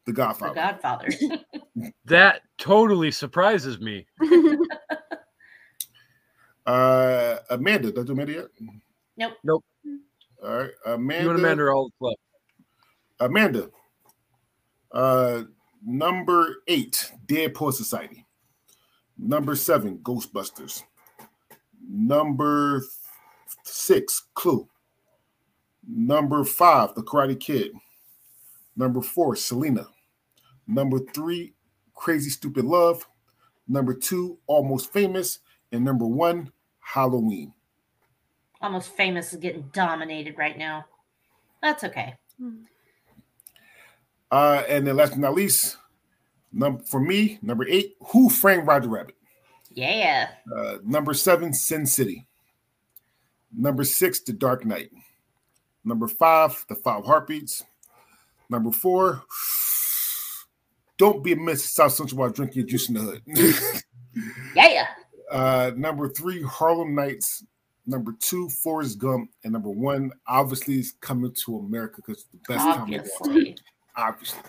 The 0.05 0.13
Godfather. 0.13 0.53
The 0.53 0.59
Godfather. 0.59 1.07
Godfather. 1.11 1.45
That 2.05 2.41
totally 2.57 3.11
surprises 3.11 3.79
me. 3.79 4.05
Uh, 6.65 7.37
Amanda, 7.49 7.91
did 7.91 7.99
I 7.99 8.03
do 8.03 8.13
Amanda 8.13 8.33
yet? 8.33 8.45
Nope. 9.17 9.33
Nope. 9.43 9.65
All 10.43 10.57
right, 10.57 10.71
Amanda. 10.85 11.23
You 11.23 11.29
and 11.31 11.39
Amanda 11.39 11.63
are 11.63 11.73
all 11.73 11.91
club. 11.99 12.15
Amanda, 13.19 13.69
uh, 14.91 15.43
number 15.85 16.63
eight, 16.67 17.11
Dead 17.27 17.53
Poet 17.53 17.75
Society. 17.75 18.25
Number 19.17 19.55
seven, 19.55 19.99
Ghostbusters. 19.99 20.83
Number 21.87 22.83
six, 23.63 24.23
Clue. 24.33 24.67
Number 25.87 26.43
five, 26.43 26.95
The 26.95 27.03
Karate 27.03 27.39
Kid. 27.39 27.71
Number 28.75 29.01
four, 29.01 29.35
Selena. 29.35 29.87
Number 30.65 30.99
three, 30.99 31.53
Crazy 31.93 32.29
Stupid 32.29 32.65
Love. 32.65 33.07
Number 33.67 33.93
two, 33.93 34.39
Almost 34.47 34.91
Famous. 34.91 35.39
And 35.71 35.85
number 35.85 36.05
one, 36.05 36.51
Halloween. 36.79 37.53
Almost 38.61 38.89
famous 38.95 39.33
is 39.33 39.39
getting 39.39 39.69
dominated 39.73 40.37
right 40.37 40.57
now. 40.57 40.85
That's 41.61 41.83
okay. 41.83 42.15
Uh, 44.31 44.63
and 44.67 44.85
then 44.85 44.95
last 44.95 45.11
but 45.11 45.19
not 45.19 45.33
least, 45.33 45.77
number 46.51 46.83
for 46.83 46.99
me, 46.99 47.39
number 47.41 47.65
eight, 47.67 47.95
Who 48.07 48.29
Framed 48.29 48.67
Roger 48.67 48.89
Rabbit. 48.89 49.15
Yeah. 49.73 50.29
Uh, 50.53 50.77
number 50.83 51.13
seven, 51.13 51.53
Sin 51.53 51.85
City. 51.85 52.27
Number 53.55 53.83
six, 53.83 54.21
The 54.21 54.33
Dark 54.33 54.65
Knight. 54.65 54.91
Number 55.83 56.07
five, 56.07 56.65
The 56.69 56.75
Five 56.75 57.05
Heartbeats. 57.05 57.63
Number 58.49 58.71
four, 58.71 59.23
don't 60.97 61.23
be 61.23 61.33
a 61.33 61.35
miss 61.35 61.63
South 61.63 61.93
Central 61.93 62.19
while 62.19 62.29
drinking 62.29 62.59
your 62.59 62.67
juice 62.67 62.89
in 62.89 62.95
the 62.95 63.01
hood. 63.01 63.83
Yeah. 64.55 64.87
Uh, 65.31 65.71
number 65.75 66.09
three, 66.09 66.41
Harlem 66.43 66.93
Nights. 66.93 67.43
Number 67.87 68.13
two, 68.19 68.47
Forrest 68.49 68.99
Gump, 68.99 69.31
and 69.43 69.53
number 69.53 69.71
one, 69.71 70.11
obviously, 70.27 70.75
is 70.75 70.93
coming 71.01 71.33
to 71.45 71.57
America 71.57 72.01
because 72.05 72.25
the 72.25 72.37
best 72.47 72.63
comedy 72.63 72.97
of 72.97 73.09
all 73.19 73.27
Obviously. 73.29 73.57
obviously. 73.95 74.39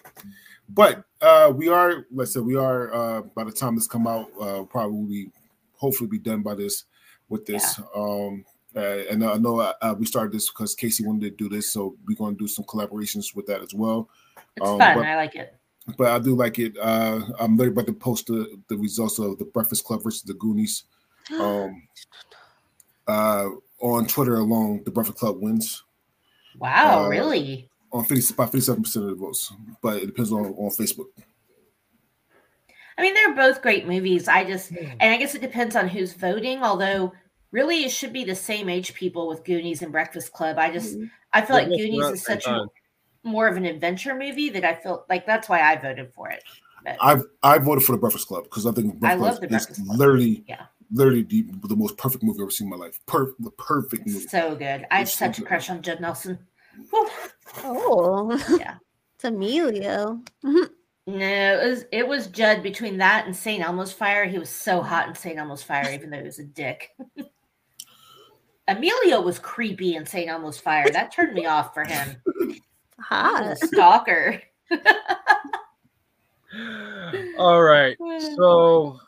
But 0.68 1.04
uh, 1.22 1.50
we 1.54 1.68
are, 1.68 2.06
let's 2.12 2.34
say, 2.34 2.40
we 2.40 2.56
are. 2.56 2.92
Uh, 2.92 3.22
by 3.22 3.44
the 3.44 3.50
time 3.52 3.74
this 3.74 3.86
come 3.86 4.06
out, 4.06 4.28
uh, 4.38 4.64
probably 4.64 5.30
hopefully, 5.76 6.08
be 6.10 6.18
done 6.18 6.42
by 6.42 6.54
this 6.54 6.84
with 7.30 7.46
this. 7.46 7.80
Um, 7.96 8.44
uh, 8.76 8.80
and 9.10 9.24
I 9.24 9.36
know 9.36 9.60
uh, 9.60 9.94
we 9.98 10.04
started 10.06 10.32
this 10.32 10.50
because 10.50 10.76
Kasey 10.76 11.04
wanted 11.04 11.22
to 11.22 11.30
do 11.44 11.48
this, 11.48 11.72
so 11.72 11.96
we're 12.06 12.16
going 12.16 12.36
to 12.36 12.38
do 12.38 12.48
some 12.48 12.64
collaborations 12.66 13.34
with 13.34 13.46
that 13.46 13.62
as 13.62 13.72
well. 13.74 14.10
It's 14.56 14.68
Um, 14.68 14.78
fun. 14.78 14.98
I 14.98 15.16
like 15.16 15.34
it. 15.36 15.54
But 15.98 16.08
I 16.08 16.18
do 16.18 16.34
like 16.34 16.58
it. 16.58 16.76
Uh, 16.80 17.20
I'm 17.40 17.56
very 17.56 17.70
about 17.70 17.86
to 17.86 17.92
post 17.92 18.28
the, 18.28 18.58
the 18.68 18.76
results 18.76 19.18
of 19.18 19.38
the 19.38 19.44
Breakfast 19.44 19.84
Club 19.84 20.02
versus 20.02 20.22
the 20.22 20.34
Goonies. 20.34 20.84
Um, 21.38 21.82
uh, 23.06 23.48
on 23.80 24.06
Twitter 24.06 24.36
alone, 24.36 24.82
the 24.84 24.90
Breakfast 24.90 25.18
Club 25.18 25.40
wins 25.40 25.82
Wow, 26.58 27.04
uh, 27.04 27.08
really? 27.08 27.68
on 27.92 28.04
50, 28.04 28.34
about 28.34 28.52
57% 28.52 28.96
of 28.96 29.02
the 29.04 29.14
votes, 29.14 29.52
but 29.82 30.02
it 30.02 30.06
depends 30.06 30.32
on, 30.32 30.46
on 30.46 30.70
Facebook. 30.70 31.06
I 32.98 33.02
mean, 33.02 33.14
they're 33.14 33.34
both 33.34 33.62
great 33.62 33.86
movies. 33.86 34.28
I 34.28 34.44
just, 34.44 34.70
and 34.72 35.12
I 35.12 35.16
guess 35.16 35.34
it 35.34 35.40
depends 35.40 35.76
on 35.76 35.88
who's 35.88 36.12
voting. 36.12 36.62
Although, 36.62 37.12
really, 37.50 37.84
it 37.84 37.90
should 37.90 38.12
be 38.12 38.24
the 38.24 38.34
same 38.34 38.68
age 38.68 38.94
people 38.94 39.28
with 39.28 39.44
Goonies 39.44 39.82
and 39.82 39.90
Breakfast 39.90 40.32
Club. 40.32 40.58
I 40.58 40.70
just, 40.70 40.98
I 41.32 41.40
feel 41.42 41.56
like 41.56 41.68
Goonies 41.68 42.10
is 42.10 42.24
such 42.24 42.44
a 42.44 42.50
time. 42.50 42.68
More 43.24 43.48
of 43.48 43.56
an 43.56 43.64
adventure 43.64 44.14
movie 44.14 44.50
that 44.50 44.64
I 44.64 44.74
feel 44.74 45.04
like 45.08 45.26
that's 45.26 45.48
why 45.48 45.60
I 45.60 45.76
voted 45.76 46.12
for 46.12 46.30
it. 46.30 46.42
But 46.84 46.96
I've 47.00 47.22
I 47.42 47.58
voted 47.58 47.84
for 47.84 47.92
the 47.92 47.98
Breakfast 47.98 48.26
Club 48.28 48.44
because 48.44 48.66
I 48.66 48.72
think 48.72 48.94
I 48.94 48.98
Breakfast 48.98 49.20
love 49.22 49.38
Club 49.38 49.40
The 49.50 49.56
is 49.56 49.66
Breakfast 49.66 49.86
Club. 49.86 49.98
literally, 49.98 50.44
Yeah. 50.48 50.66
literally 50.92 51.22
the, 51.22 51.46
the 51.68 51.76
most 51.76 51.96
perfect 51.96 52.24
movie 52.24 52.38
I've 52.38 52.42
ever 52.42 52.50
seen 52.50 52.66
in 52.66 52.70
my 52.70 52.76
life. 52.76 52.98
Per, 53.06 53.34
the 53.38 53.50
perfect 53.52 54.06
movie. 54.06 54.18
so 54.20 54.56
good. 54.56 54.86
I 54.90 54.98
have 54.98 55.02
It's 55.06 55.12
so 55.12 55.26
such 55.26 55.38
a 55.38 55.42
crush 55.42 55.70
on 55.70 55.80
Judd 55.82 56.00
Nelson. 56.00 56.38
Whew. 56.90 57.08
Oh, 57.64 58.56
Yeah. 58.58 58.76
it's 59.14 59.24
Emilio. 59.24 60.20
No, 60.42 60.60
it 61.06 61.68
was 61.68 61.84
it 61.92 62.06
was 62.06 62.26
Judd 62.28 62.62
between 62.62 62.96
that 62.98 63.26
and 63.26 63.34
St. 63.36 63.62
Elmo's 63.62 63.92
Fire. 63.92 64.24
He 64.24 64.38
was 64.38 64.50
so 64.50 64.82
hot 64.82 65.08
in 65.08 65.14
St. 65.14 65.38
Elmo's 65.38 65.62
Fire, 65.62 65.90
even 65.92 66.10
though 66.10 66.18
he 66.18 66.22
was 66.24 66.38
a 66.38 66.44
dick. 66.44 66.90
Emilio 68.68 69.20
was 69.20 69.38
creepy 69.40 69.96
in 69.96 70.06
St. 70.06 70.28
Elmo's 70.28 70.58
Fire. 70.58 70.88
That 70.90 71.12
turned 71.12 71.34
me 71.34 71.46
off 71.46 71.74
for 71.74 71.84
him. 71.84 72.16
He 73.08 73.14
Hot. 73.14 73.58
stalker. 73.62 74.42
All 77.38 77.62
right. 77.62 77.96
So, 78.36 79.00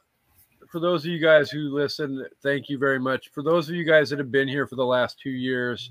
for 0.71 0.81
those 0.81 1.05
of 1.05 1.11
you 1.11 1.19
guys 1.21 1.51
who 1.51 1.75
listen, 1.75 2.27
thank 2.43 2.69
you 2.69 2.79
very 2.79 2.99
much. 2.99 3.31
For 3.33 3.43
those 3.43 3.69
of 3.69 3.75
you 3.75 3.85
guys 3.85 4.11
that 4.11 4.19
have 4.19 4.33
been 4.33 4.49
here 4.49 4.67
for 4.67 4.77
the 4.77 4.85
last 4.85 5.19
two 5.21 5.31
years 5.31 5.91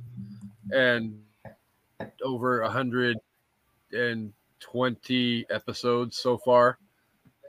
and 0.71 1.19
over 2.23 2.61
a 2.61 2.69
hundred 2.69 3.17
and 3.91 4.33
twenty 4.59 5.45
episodes 5.49 6.17
so 6.17 6.37
far, 6.37 6.79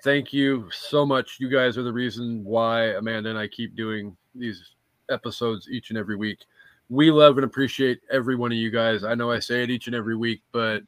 thank 0.02 0.32
you 0.32 0.68
so 0.70 1.04
much. 1.06 1.38
You 1.40 1.48
guys 1.48 1.78
are 1.78 1.82
the 1.82 1.92
reason 1.92 2.44
why 2.44 2.88
Amanda 2.90 3.30
and 3.30 3.38
I 3.38 3.48
keep 3.48 3.74
doing 3.74 4.16
these 4.34 4.74
episodes 5.10 5.68
each 5.70 5.90
and 5.90 5.98
every 5.98 6.16
week. 6.16 6.38
We 6.88 7.10
love 7.10 7.38
and 7.38 7.44
appreciate 7.44 8.00
every 8.10 8.36
one 8.36 8.52
of 8.52 8.58
you 8.58 8.70
guys. 8.70 9.04
I 9.04 9.14
know 9.14 9.30
I 9.30 9.38
say 9.38 9.62
it 9.62 9.70
each 9.70 9.86
and 9.86 9.96
every 9.96 10.16
week, 10.16 10.42
but 10.52 10.82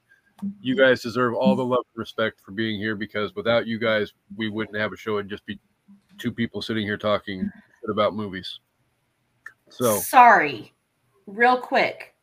you 0.60 0.76
guys 0.76 1.02
deserve 1.02 1.34
all 1.34 1.56
the 1.56 1.64
love 1.64 1.84
and 1.94 2.00
respect 2.00 2.40
for 2.40 2.52
being 2.52 2.78
here 2.78 2.94
because 2.94 3.34
without 3.34 3.66
you 3.66 3.78
guys, 3.78 4.12
we 4.36 4.48
wouldn't 4.48 4.76
have 4.76 4.92
a 4.92 4.96
show 4.96 5.18
and 5.18 5.28
just 5.28 5.46
be 5.46 5.58
two 6.18 6.32
people 6.32 6.60
sitting 6.60 6.84
here 6.84 6.98
talking 6.98 7.50
about 7.88 8.14
movies. 8.14 8.60
So, 9.70 9.98
sorry, 9.98 10.74
real 11.26 11.58
quick. 11.58 12.14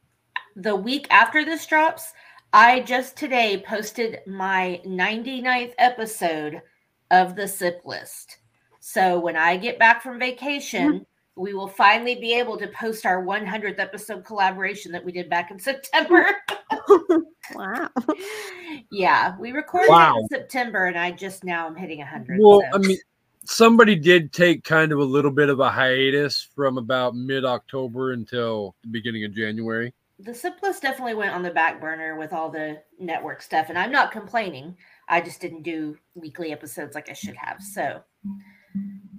The 0.55 0.75
week 0.75 1.07
after 1.09 1.43
this 1.43 1.65
drops, 1.65 2.13
I 2.53 2.81
just 2.81 3.17
today 3.17 3.63
posted 3.65 4.19
my 4.27 4.79
99th 4.85 5.73
episode 5.79 6.61
of 7.09 7.35
the 7.35 7.47
SIP 7.47 7.81
list. 7.85 8.37
So 8.79 9.19
when 9.19 9.35
I 9.35 9.57
get 9.57 9.79
back 9.79 10.03
from 10.03 10.19
vacation, 10.19 11.05
we 11.35 11.53
will 11.53 11.67
finally 11.67 12.15
be 12.15 12.33
able 12.37 12.57
to 12.57 12.67
post 12.67 13.05
our 13.05 13.23
100th 13.23 13.79
episode 13.79 14.23
collaboration 14.23 14.91
that 14.91 15.03
we 15.03 15.11
did 15.11 15.29
back 15.29 15.51
in 15.51 15.59
September. 15.69 16.25
Wow. 17.55 17.89
yeah, 18.89 19.35
we 19.37 19.51
recorded 19.51 19.89
Wow. 19.89 20.15
it 20.15 20.19
in 20.21 20.27
September, 20.29 20.85
and 20.85 20.97
I 20.97 21.11
just 21.11 21.43
now 21.43 21.67
am 21.67 21.75
hitting 21.75 21.99
100. 21.99 22.39
well, 22.41 22.61
so- 22.61 22.67
I 22.73 22.77
mean, 22.77 22.97
somebody 23.43 23.95
did 23.95 24.31
take 24.31 24.63
kind 24.63 24.91
of 24.93 24.99
a 24.99 25.03
little 25.03 25.29
bit 25.29 25.49
of 25.49 25.59
a 25.59 25.69
hiatus 25.69 26.47
from 26.55 26.77
about 26.77 27.15
mid 27.15 27.43
October 27.43 28.13
until 28.13 28.75
the 28.83 28.87
beginning 28.89 29.25
of 29.25 29.33
January. 29.35 29.93
the 30.19 30.33
SIP 30.33 30.55
list 30.63 30.81
definitely 30.83 31.15
went 31.15 31.33
on 31.35 31.43
the 31.43 31.51
back 31.51 31.81
burner 31.81 32.17
with 32.17 32.31
all 32.31 32.49
the 32.49 32.81
network 32.97 33.41
stuff 33.41 33.65
and 33.69 33.77
i'm 33.77 33.91
not 33.91 34.11
complaining 34.11 34.77
i 35.09 35.19
just 35.19 35.41
didn't 35.41 35.63
do 35.63 35.97
weekly 36.13 36.51
episodes 36.53 36.93
like 36.95 37.09
i 37.09 37.13
should 37.13 37.35
have 37.35 37.61
so 37.61 37.99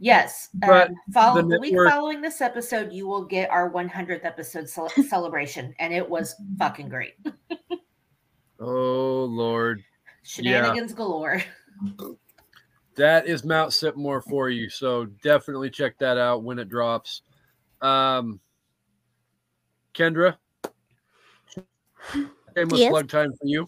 yes 0.05 0.49
But 0.55 0.89
um, 0.89 0.95
follow 1.13 1.43
the 1.43 1.49
the, 1.49 1.61
week 1.61 1.75
following 1.89 2.21
this 2.21 2.41
episode 2.41 2.93
you 2.93 3.07
will 3.09 3.25
get 3.25 3.51
our 3.51 3.71
100th 3.71 4.25
episode 4.25 4.69
cel- 4.69 4.89
celebration 5.09 5.75
and 5.79 5.93
it 5.93 6.09
was 6.09 6.35
fucking 6.59 6.89
great 6.89 7.15
Oh 8.61 9.25
Lord, 9.25 9.83
shenanigans 10.23 10.93
galore 10.95 11.43
that 12.97 13.27
is 13.27 13.45
Mount 13.45 13.71
Sipmore 13.71 14.23
for 14.23 14.49
you. 14.49 14.69
So 14.71 15.07
definitely 15.23 15.71
check 15.71 15.99
that 15.99 16.17
out 16.19 16.43
when 16.43 16.59
it 16.59 16.69
drops. 16.69 17.23
Um, 17.81 18.41
Kendra, 19.95 20.37
shameless 22.57 22.81
Yes. 22.81 22.91
plug 22.91 23.09
time 23.09 23.33
for 23.33 23.47
you. 23.47 23.67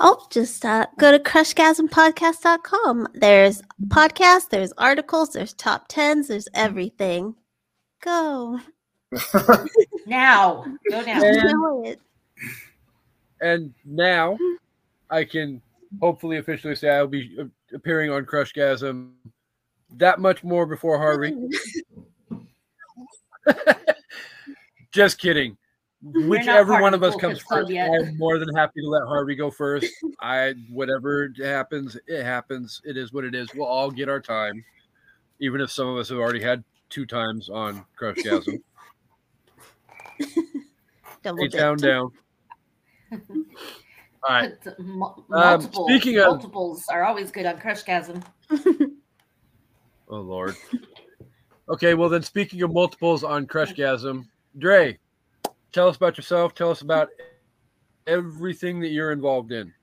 Oh, 0.00 0.26
just 0.30 0.64
uh, 0.64 0.86
go 0.98 1.10
to 1.10 1.18
crushgasmpodcast.com. 1.18 3.08
There's 3.14 3.62
podcasts, 3.88 4.48
there's 4.48 4.72
articles, 4.78 5.32
there's 5.32 5.52
top 5.54 5.86
tens, 5.88 6.28
there's 6.28 6.48
everything. 6.54 7.34
Go. 8.02 8.60
now 10.06 10.64
go 10.90 11.00
now 11.02 11.22
And- 11.22 11.36
Enjoy 11.36 11.82
it. 11.90 12.00
And 13.40 13.74
now 13.84 14.38
I 15.10 15.24
can 15.24 15.60
hopefully 16.00 16.38
officially 16.38 16.74
say 16.74 16.88
I'll 16.90 17.06
be 17.06 17.36
uh, 17.40 17.44
appearing 17.74 18.10
on 18.10 18.24
Crushgasm 18.24 19.10
that 19.96 20.18
much 20.18 20.42
more 20.42 20.66
before 20.66 20.98
Harvey. 20.98 21.34
Just 24.92 25.18
kidding. 25.18 25.56
Not 26.04 26.28
Whichever 26.28 26.80
one 26.82 26.94
of 26.94 27.02
of 27.02 27.14
us 27.14 27.20
comes 27.20 27.20
Cool 27.20 27.30
Kids 27.30 27.42
Club 27.44 27.60
first, 27.62 27.72
yet. 27.72 27.90
I'm 27.90 28.18
more 28.18 28.38
than 28.38 28.54
happy 28.54 28.80
to 28.82 28.88
let 28.88 29.02
Harvey 29.06 29.34
go 29.34 29.50
first. 29.50 29.86
I 30.20 30.54
whatever 30.70 31.32
happens, 31.42 31.96
it 32.06 32.22
happens. 32.22 32.80
It 32.84 32.96
is 32.96 33.12
what 33.12 33.24
it 33.24 33.34
is. 33.34 33.48
We'll 33.54 33.66
all 33.66 33.90
get 33.90 34.08
our 34.08 34.20
time, 34.20 34.64
even 35.40 35.60
if 35.60 35.70
some 35.70 35.88
of 35.88 35.96
us 35.96 36.08
have 36.10 36.18
already 36.18 36.42
had 36.42 36.62
two 36.90 37.06
times 37.06 37.48
on 37.48 37.84
Crushgasm. 37.98 38.60
Double 41.22 41.48
down, 41.48 41.78
down. 41.78 42.10
All 43.12 43.20
right. 44.30 44.52
Mul- 44.78 45.24
Um, 45.30 45.40
multiple 45.40 45.86
speaking 45.88 46.18
of- 46.18 46.26
multiples 46.26 46.84
are 46.90 47.04
always 47.04 47.30
good 47.30 47.46
on 47.46 47.58
crushgasm 47.58 48.22
Oh 50.08 50.20
Lord. 50.20 50.54
Okay, 51.68 51.94
well 51.94 52.08
then 52.08 52.22
speaking 52.22 52.62
of 52.62 52.72
multiples 52.72 53.24
on 53.24 53.46
Crushgasm, 53.46 54.26
Dre, 54.58 54.98
tell 55.74 55.88
us 55.88 55.96
about 55.96 56.16
yourself. 56.16 56.54
Tell 56.54 56.70
us 56.70 56.80
about 56.80 57.08
everything 58.06 58.80
that 58.80 58.88
you're 58.88 59.12
involved 59.12 59.50
in. 59.52 59.74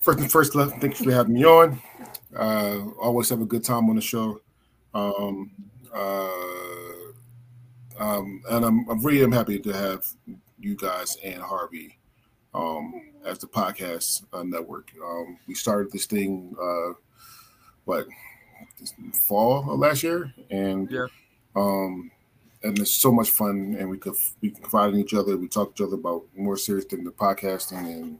First 0.00 0.20
and 0.20 0.30
first, 0.30 0.54
left. 0.54 0.80
Thank 0.80 1.00
you 1.00 1.06
for 1.06 1.12
having 1.12 1.34
me 1.34 1.44
on. 1.44 1.80
Uh, 2.36 2.90
always 3.00 3.28
have 3.30 3.40
a 3.40 3.46
good 3.46 3.64
time 3.64 3.88
on 3.90 3.96
the 3.96 4.02
show. 4.02 4.40
Um, 4.94 5.50
uh, 5.92 6.28
um, 7.98 8.42
and 8.50 8.64
I'm, 8.64 8.88
I'm 8.88 9.04
really 9.04 9.22
am 9.24 9.32
happy 9.32 9.58
to 9.58 9.72
have 9.72 10.04
you 10.58 10.76
guys 10.76 11.16
and 11.24 11.42
Harvey 11.42 11.98
um, 12.54 12.92
as 13.24 13.38
the 13.38 13.46
podcast 13.46 14.24
uh, 14.32 14.42
network. 14.42 14.92
Um, 15.02 15.38
we 15.46 15.54
started 15.54 15.90
this 15.92 16.06
thing, 16.06 16.54
uh, 16.60 16.92
what, 17.84 18.06
fall 19.12 19.70
of 19.70 19.78
last 19.78 20.02
year, 20.02 20.32
and 20.50 20.90
Yeah. 20.90 21.06
um, 21.56 22.10
and 22.62 22.78
it's 22.78 22.90
so 22.90 23.12
much 23.12 23.30
fun. 23.30 23.76
And 23.78 23.88
we 23.90 23.98
could 23.98 24.14
we 24.40 24.50
confide 24.50 24.94
in 24.94 25.00
each 25.00 25.14
other. 25.14 25.36
We 25.36 25.48
talk 25.48 25.74
to 25.74 25.84
each 25.84 25.86
other 25.86 25.96
about 25.96 26.24
more 26.36 26.56
serious 26.56 26.86
than 26.86 27.04
the 27.04 27.10
podcasting, 27.10 27.86
and 27.86 28.18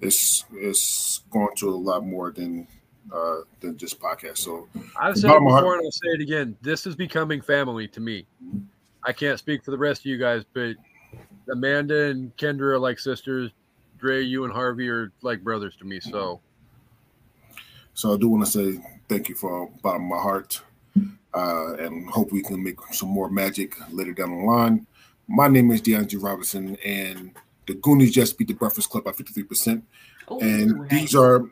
it's 0.00 0.44
it's 0.52 1.22
going 1.30 1.54
to 1.56 1.70
a 1.70 1.76
lot 1.76 2.04
more 2.04 2.30
than 2.30 2.66
uh, 3.12 3.38
than 3.60 3.76
just 3.76 4.00
podcast. 4.00 4.38
So 4.38 4.68
I've 5.00 5.16
said 5.16 5.26
it 5.26 5.28
bottom 5.28 5.46
of 5.46 5.52
my 5.52 5.60
before 5.60 5.74
and 5.74 5.84
I'll 5.84 5.92
say 5.92 6.08
it 6.08 6.20
again. 6.20 6.56
This 6.62 6.86
is 6.86 6.94
becoming 6.94 7.40
family 7.40 7.88
to 7.88 8.00
me. 8.00 8.26
I 9.04 9.12
can't 9.12 9.38
speak 9.38 9.64
for 9.64 9.70
the 9.70 9.78
rest 9.78 10.02
of 10.02 10.06
you 10.06 10.18
guys, 10.18 10.44
but 10.52 10.76
Amanda 11.50 12.04
and 12.06 12.36
Kendra 12.36 12.72
are 12.72 12.78
like 12.78 12.98
sisters. 12.98 13.50
Dre, 13.98 14.22
you 14.22 14.44
and 14.44 14.52
Harvey 14.52 14.88
are 14.88 15.12
like 15.22 15.42
brothers 15.42 15.76
to 15.76 15.84
me. 15.84 16.00
So 16.00 16.40
So 17.94 18.14
I 18.14 18.16
do 18.16 18.28
want 18.28 18.44
to 18.44 18.50
say 18.50 18.80
thank 19.08 19.28
you 19.28 19.34
from 19.34 19.70
the 19.72 19.80
bottom 19.80 20.04
of 20.04 20.08
my 20.08 20.22
heart, 20.22 20.60
uh, 21.34 21.74
and 21.78 22.08
hope 22.10 22.32
we 22.32 22.42
can 22.42 22.62
make 22.62 22.78
some 22.92 23.08
more 23.08 23.30
magic 23.30 23.74
later 23.90 24.12
down 24.12 24.30
the 24.30 24.44
line. 24.44 24.86
My 25.28 25.48
name 25.48 25.70
is 25.70 25.80
DeAndre 25.82 26.22
Robinson, 26.22 26.76
and 26.84 27.32
the 27.66 27.74
Goonies 27.74 28.12
just 28.12 28.36
beat 28.38 28.48
the 28.48 28.54
Breakfast 28.54 28.90
Club 28.90 29.04
by 29.04 29.12
53%. 29.12 29.82
Ooh, 30.30 30.38
And 30.40 30.66
nice. 30.72 30.90
these 30.90 31.14
are 31.14 31.44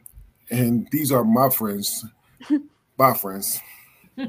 and 0.51 0.89
these 0.91 1.13
are 1.13 1.25
my 1.25 1.49
friends, 1.49 2.05
my 2.99 3.15
friends. 3.15 3.61
All 4.19 4.27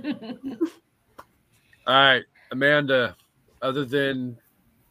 right, 1.88 2.24
Amanda, 2.52 3.16
other 3.62 3.86
than 3.86 4.38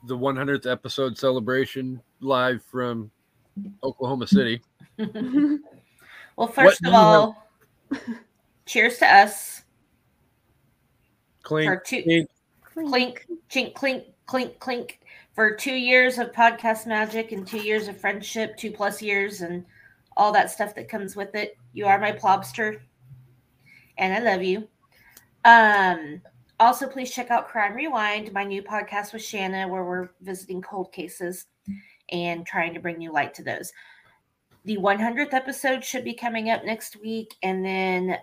the 0.06 0.16
100th 0.16 0.70
episode 0.70 1.16
celebration 1.16 2.02
live 2.20 2.62
from 2.64 3.10
Oklahoma 3.84 4.26
City, 4.26 4.60
well, 6.36 6.48
first 6.48 6.82
do 6.82 6.88
of 6.88 6.92
you 6.92 6.92
have- 6.92 6.94
all, 6.94 7.46
cheers 8.66 8.98
to 8.98 9.06
us 9.06 9.62
clink, 11.42 11.68
for 11.68 11.76
two 11.76 12.02
clink, 12.02 12.28
clink, 12.88 13.26
chink, 13.50 13.74
clink, 13.74 14.04
clink, 14.26 14.58
clink 14.58 15.00
for 15.34 15.54
two 15.54 15.74
years 15.74 16.18
of 16.18 16.32
podcast 16.32 16.86
magic 16.86 17.32
and 17.32 17.46
two 17.46 17.58
years 17.62 17.88
of 17.88 18.00
friendship, 18.00 18.56
two 18.56 18.70
plus 18.70 19.00
years, 19.00 19.40
and 19.40 19.64
all 20.16 20.32
that 20.32 20.50
stuff 20.50 20.74
that 20.74 20.88
comes 20.88 21.16
with 21.16 21.34
it. 21.34 21.56
You 21.72 21.86
are 21.86 21.98
my 21.98 22.12
plobster, 22.12 22.80
and 23.98 24.12
I 24.12 24.18
love 24.18 24.42
you. 24.42 24.68
Um, 25.44 26.20
also, 26.58 26.86
please 26.86 27.10
check 27.10 27.30
out 27.30 27.48
Crime 27.48 27.74
Rewind, 27.74 28.32
my 28.32 28.44
new 28.44 28.62
podcast 28.62 29.12
with 29.12 29.22
Shanna, 29.22 29.66
where 29.66 29.84
we're 29.84 30.10
visiting 30.20 30.60
cold 30.60 30.92
cases 30.92 31.46
and 32.10 32.44
trying 32.44 32.74
to 32.74 32.80
bring 32.80 32.98
new 32.98 33.12
light 33.12 33.32
to 33.34 33.42
those. 33.42 33.72
The 34.64 34.76
100th 34.76 35.32
episode 35.32 35.82
should 35.82 36.04
be 36.04 36.12
coming 36.12 36.50
up 36.50 36.64
next 36.64 37.00
week, 37.00 37.34
and 37.42 37.64
then 37.64 38.18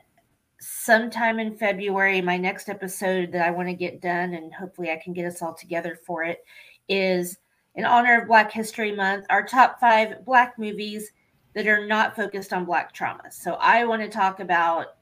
sometime 0.59 1.39
in 1.39 1.55
February, 1.55 2.21
my 2.21 2.37
next 2.37 2.69
episode 2.69 3.31
that 3.31 3.45
I 3.45 3.51
want 3.51 3.67
to 3.69 3.73
get 3.73 4.01
done, 4.01 4.33
and 4.33 4.53
hopefully 4.53 4.91
I 4.91 4.97
can 4.97 5.13
get 5.13 5.25
us 5.25 5.41
all 5.41 5.53
together 5.53 5.99
for 6.05 6.23
it, 6.23 6.43
is 6.87 7.37
in 7.75 7.85
honor 7.85 8.21
of 8.21 8.27
Black 8.27 8.51
History 8.51 8.91
Month, 8.91 9.25
our 9.29 9.45
top 9.45 9.79
five 9.79 10.25
Black 10.25 10.57
movies 10.57 11.11
that 11.53 11.67
are 11.67 11.85
not 11.85 12.15
focused 12.15 12.53
on 12.53 12.65
Black 12.65 12.93
trauma. 12.93 13.31
So 13.31 13.53
I 13.55 13.83
want 13.85 14.01
to 14.01 14.09
talk 14.09 14.39
about, 14.39 14.95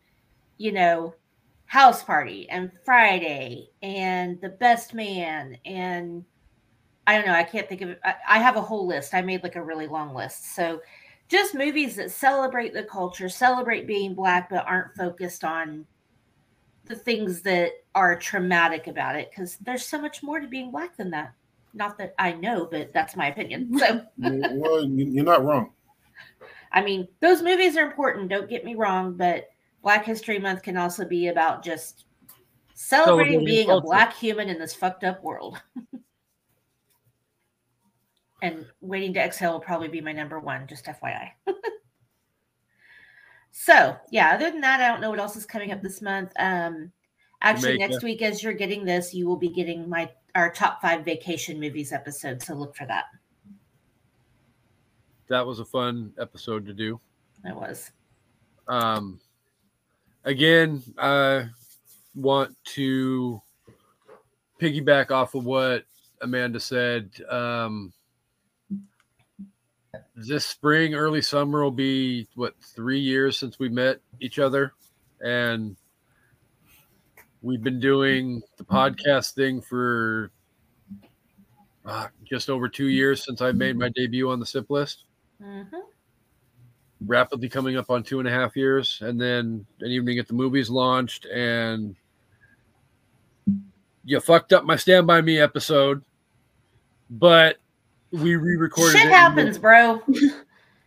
you 0.57 0.71
know, 0.71 1.15
House 1.65 2.03
Party 2.03 2.49
and 2.49 2.71
Friday 2.83 3.69
and 3.81 4.39
The 4.41 4.49
Best 4.49 4.93
Man 4.93 5.57
and 5.65 6.23
I 7.07 7.17
don't 7.17 7.27
know. 7.27 7.33
I 7.33 7.43
can't 7.43 7.69
think 7.69 7.81
of 7.81 7.89
it. 7.89 7.99
I, 8.03 8.15
I 8.27 8.39
have 8.39 8.55
a 8.55 8.61
whole 8.61 8.87
list. 8.87 9.13
I 9.13 9.21
made 9.21 9.43
like 9.43 9.55
a 9.55 9.63
really 9.63 9.87
long 9.87 10.15
list. 10.15 10.55
So 10.55 10.81
just 11.29 11.55
movies 11.55 11.95
that 11.95 12.11
celebrate 12.11 12.73
the 12.73 12.83
culture, 12.83 13.29
celebrate 13.29 13.87
being 13.87 14.13
black, 14.13 14.49
but 14.49 14.65
aren't 14.67 14.95
focused 14.95 15.43
on 15.43 15.85
the 16.85 16.95
things 16.95 17.41
that 17.41 17.71
are 17.95 18.15
traumatic 18.17 18.87
about 18.87 19.15
it. 19.15 19.31
Because 19.31 19.57
there's 19.57 19.85
so 19.85 19.99
much 19.99 20.21
more 20.21 20.39
to 20.39 20.47
being 20.47 20.71
black 20.71 20.95
than 20.97 21.09
that. 21.11 21.33
Not 21.73 21.97
that 21.97 22.13
I 22.19 22.33
know, 22.33 22.67
but 22.71 22.93
that's 22.93 23.15
my 23.15 23.27
opinion. 23.29 23.71
So 23.79 24.01
well, 24.17 24.85
you- 24.85 25.11
you're 25.11 25.23
not 25.25 25.43
wrong. 25.43 25.71
I 26.71 26.81
mean, 26.83 27.07
those 27.21 27.41
movies 27.41 27.75
are 27.77 27.85
important. 27.87 28.29
Don't 28.29 28.49
get 28.49 28.65
me 28.65 28.75
wrong, 28.75 29.15
but 29.17 29.49
Black 29.81 30.05
History 30.05 30.39
Month 30.39 30.61
can 30.61 30.77
also 30.77 31.05
be 31.05 31.27
about 31.29 31.63
just 31.63 32.05
celebrating 32.73 33.39
Celebrating 33.39 33.45
being 33.45 33.67
culture. 33.67 33.85
a 33.85 33.87
black 33.87 34.13
human 34.13 34.49
in 34.49 34.59
this 34.59 34.75
fucked 34.75 35.03
up 35.03 35.23
world. 35.23 35.61
and 38.45 38.65
waiting 38.81 39.13
to 39.13 39.19
exhale 39.19 39.53
will 39.53 39.59
probably 39.59 39.87
be 39.87 40.01
my 40.01 40.11
number 40.11 40.39
one, 40.39 40.67
just 40.67 40.85
FYI. 40.85 41.31
so 43.51 43.95
yeah, 44.11 44.31
other 44.33 44.51
than 44.51 44.61
that, 44.61 44.81
I 44.81 44.87
don't 44.87 45.01
know 45.01 45.09
what 45.09 45.19
else 45.19 45.35
is 45.35 45.45
coming 45.45 45.71
up 45.71 45.81
this 45.81 46.01
month. 46.01 46.31
Um 46.37 46.91
actually 47.41 47.77
next 47.77 48.03
week 48.03 48.21
as 48.21 48.41
you're 48.41 48.53
getting 48.53 48.85
this, 48.85 49.13
you 49.13 49.27
will 49.27 49.37
be 49.37 49.49
getting 49.49 49.89
my 49.89 50.09
our 50.35 50.51
top 50.51 50.81
five 50.81 51.03
vacation 51.05 51.59
movies 51.59 51.91
episode. 51.91 52.41
So 52.41 52.53
look 52.53 52.75
for 52.75 52.85
that. 52.85 53.05
that 55.27 55.45
was 55.45 55.59
a 55.59 55.65
fun 55.65 56.13
episode 56.19 56.65
to 56.65 56.73
do. 56.73 56.99
It 57.43 57.55
was. 57.55 57.91
Um, 58.67 59.19
again, 60.23 60.83
I 60.97 61.47
want 62.15 62.55
to 62.65 63.41
piggyback 64.59 65.11
off 65.11 65.35
of 65.35 65.45
what 65.45 65.83
Amanda 66.21 66.59
said. 66.59 67.11
Um, 67.29 67.93
this 70.15 70.45
spring, 70.45 70.95
early 70.95 71.21
summer 71.21 71.63
will 71.63 71.71
be 71.71 72.27
what 72.35 72.55
three 72.61 72.99
years 72.99 73.37
since 73.37 73.59
we 73.59 73.69
met 73.69 73.99
each 74.19 74.39
other, 74.39 74.73
and 75.21 75.75
we've 77.41 77.63
been 77.63 77.79
doing 77.79 78.41
the 78.57 78.63
podcast 78.63 79.33
thing 79.33 79.61
for 79.61 80.31
uh, 81.85 82.07
just 82.23 82.49
over 82.49 82.67
two 82.67 82.87
years 82.87 83.23
since 83.23 83.41
I 83.41 83.51
made 83.51 83.77
my 83.77 83.89
debut 83.89 84.29
on 84.29 84.39
the 84.39 84.45
SIP 84.45 84.69
list. 84.69 85.03
Mhm. 85.41 85.69
rapidly 87.05 87.49
coming 87.49 87.75
up 87.77 87.89
on 87.91 88.01
two 88.01 88.19
and 88.19 88.27
a 88.27 88.31
half 88.31 88.55
years, 88.55 88.99
and 89.01 89.19
then 89.19 89.65
an 89.81 89.91
evening 89.91 90.17
at 90.17 90.27
the 90.27 90.33
movies 90.33 90.69
launched, 90.69 91.25
and 91.25 91.95
you 94.05 94.19
fucked 94.19 94.53
up 94.53 94.63
my 94.63 94.75
Stand 94.75 95.05
By 95.05 95.21
Me 95.21 95.37
episode, 95.37 96.03
but 97.09 97.57
we 98.11 98.35
re-recorded 98.35 98.97
Shit 98.97 99.07
it. 99.07 99.13
happens, 99.13 99.57
bro. 99.57 100.01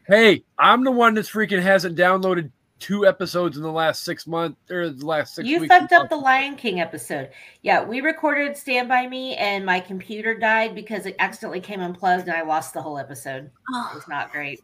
Hey, 0.07 0.43
I'm 0.59 0.85
the 0.85 0.91
one 0.91 1.13
that's 1.13 1.29
freaking 1.31 1.61
hasn't 1.61 1.95
downloaded 1.99 2.51
two 2.79 3.07
episodes 3.07 3.59
in 3.59 3.63
the 3.63 3.71
last 3.71 4.05
six 4.05 4.27
months 4.27 4.59
or 4.71 4.89
the 4.89 5.05
last 5.05 5.35
six 5.35 5.47
You 5.47 5.61
weeks. 5.61 5.75
fucked 5.75 5.93
up 5.93 6.09
the 6.09 6.17
Lion 6.17 6.57
King 6.57 6.81
episode. 6.81 7.29
Yeah, 7.61 7.85
we 7.85 8.01
recorded 8.01 8.57
Stand 8.57 8.89
By 8.89 9.07
Me 9.07 9.37
and 9.37 9.67
my 9.67 9.81
computer 9.81 10.33
died 10.35 10.75
because 10.75 11.05
it 11.05 11.15
accidentally 11.19 11.61
came 11.61 11.81
unplugged 11.81 12.23
and 12.27 12.33
I 12.35 12.41
lost 12.41 12.73
the 12.73 12.81
whole 12.81 12.97
episode. 12.97 13.45
It 13.45 13.53
Oh, 13.75 13.91
was 13.95 14.09
not 14.09 14.33
great. 14.33 14.63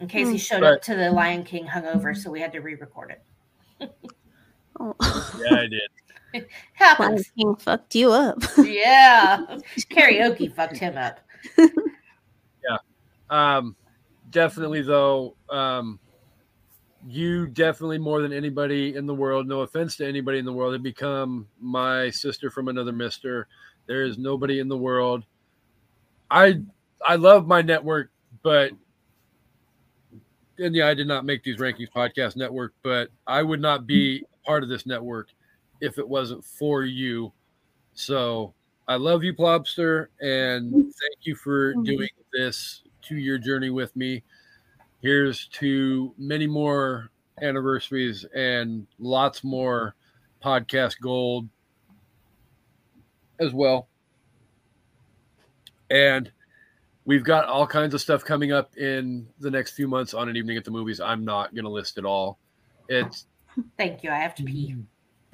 In 0.00 0.06
Kasey 0.06 0.32
Hmm. 0.32 0.36
showed 0.36 0.62
Right. 0.62 0.74
up 0.74 0.82
to 0.82 0.94
the 0.94 1.10
Lion 1.10 1.42
King 1.42 1.66
hungover, 1.66 2.14
so 2.14 2.30
we 2.30 2.40
had 2.42 2.52
to 2.52 2.60
re 2.60 2.74
record 2.74 3.12
it. 3.80 3.90
oh. 4.80 4.94
Yeah, 5.00 5.54
I 5.60 5.66
did. 5.66 5.80
Lion 6.34 6.46
Happens. 6.72 7.30
King 7.36 7.56
fucked 7.56 7.94
you 7.94 8.12
up. 8.12 8.38
yeah. 8.58 9.44
Karaoke 9.90 10.54
fucked 10.54 10.78
him 10.78 10.96
up. 10.96 11.20
Yeah. 12.62 12.76
Um, 13.30 13.74
definitely 14.30 14.82
though, 14.82 15.34
um, 15.48 15.98
you 17.08 17.46
definitely 17.46 17.98
more 17.98 18.20
than 18.20 18.32
anybody 18.32 18.96
in 18.96 19.06
the 19.06 19.14
world. 19.14 19.48
No 19.48 19.60
offense 19.60 19.96
to 19.96 20.06
anybody 20.06 20.38
in 20.38 20.44
the 20.44 20.52
world, 20.52 20.74
have 20.74 20.82
become 20.82 21.48
my 21.58 22.10
sister 22.10 22.50
from 22.50 22.68
another 22.68 22.92
mister. 22.92 23.48
There 23.86 24.02
is 24.02 24.18
nobody 24.18 24.60
in 24.60 24.68
the 24.68 24.76
world. 24.76 25.24
I 26.30 26.60
I 27.06 27.16
love 27.16 27.46
my 27.46 27.62
network, 27.62 28.10
but 28.42 28.72
and 30.58 30.74
yeah, 30.74 30.88
I 30.88 30.94
did 30.94 31.08
not 31.08 31.24
make 31.24 31.42
these 31.42 31.56
rankings 31.56 31.90
podcast 31.90 32.36
network, 32.36 32.74
but 32.82 33.08
I 33.26 33.42
would 33.42 33.60
not 33.60 33.86
be 33.86 34.22
part 34.44 34.62
of 34.62 34.68
this 34.68 34.84
network 34.84 35.28
if 35.80 35.98
it 35.98 36.08
wasn't 36.08 36.44
for 36.44 36.84
you. 36.84 37.32
So 37.94 38.54
I 38.88 38.96
love 38.96 39.22
you, 39.24 39.34
Plobster, 39.34 40.08
and 40.20 40.72
thank 40.72 41.22
you 41.22 41.34
for 41.34 41.72
mm-hmm. 41.72 41.84
doing 41.84 42.08
this 42.32 42.82
two 43.02 43.16
year 43.16 43.38
journey 43.38 43.70
with 43.70 43.94
me. 43.96 44.22
Here's 45.00 45.46
to 45.48 46.14
many 46.18 46.46
more 46.46 47.10
anniversaries 47.40 48.26
and 48.34 48.86
lots 48.98 49.42
more 49.42 49.94
podcast 50.44 51.00
gold 51.00 51.48
as 53.38 53.52
well. 53.52 53.88
And 55.90 56.30
we've 57.04 57.24
got 57.24 57.46
all 57.46 57.66
kinds 57.66 57.94
of 57.94 58.00
stuff 58.00 58.24
coming 58.24 58.52
up 58.52 58.76
in 58.76 59.26
the 59.40 59.50
next 59.50 59.72
few 59.72 59.88
months 59.88 60.14
on 60.14 60.28
an 60.28 60.36
evening 60.36 60.56
at 60.56 60.64
the 60.64 60.70
movies. 60.70 61.00
I'm 61.00 61.24
not 61.24 61.54
going 61.54 61.64
to 61.64 61.70
list 61.70 61.98
it 61.98 62.04
all. 62.04 62.38
It's 62.88 63.26
Thank 63.76 64.02
you. 64.02 64.10
I 64.10 64.16
have 64.16 64.34
to 64.36 64.42
pee. 64.44 64.72
Mm-hmm. 64.72 64.80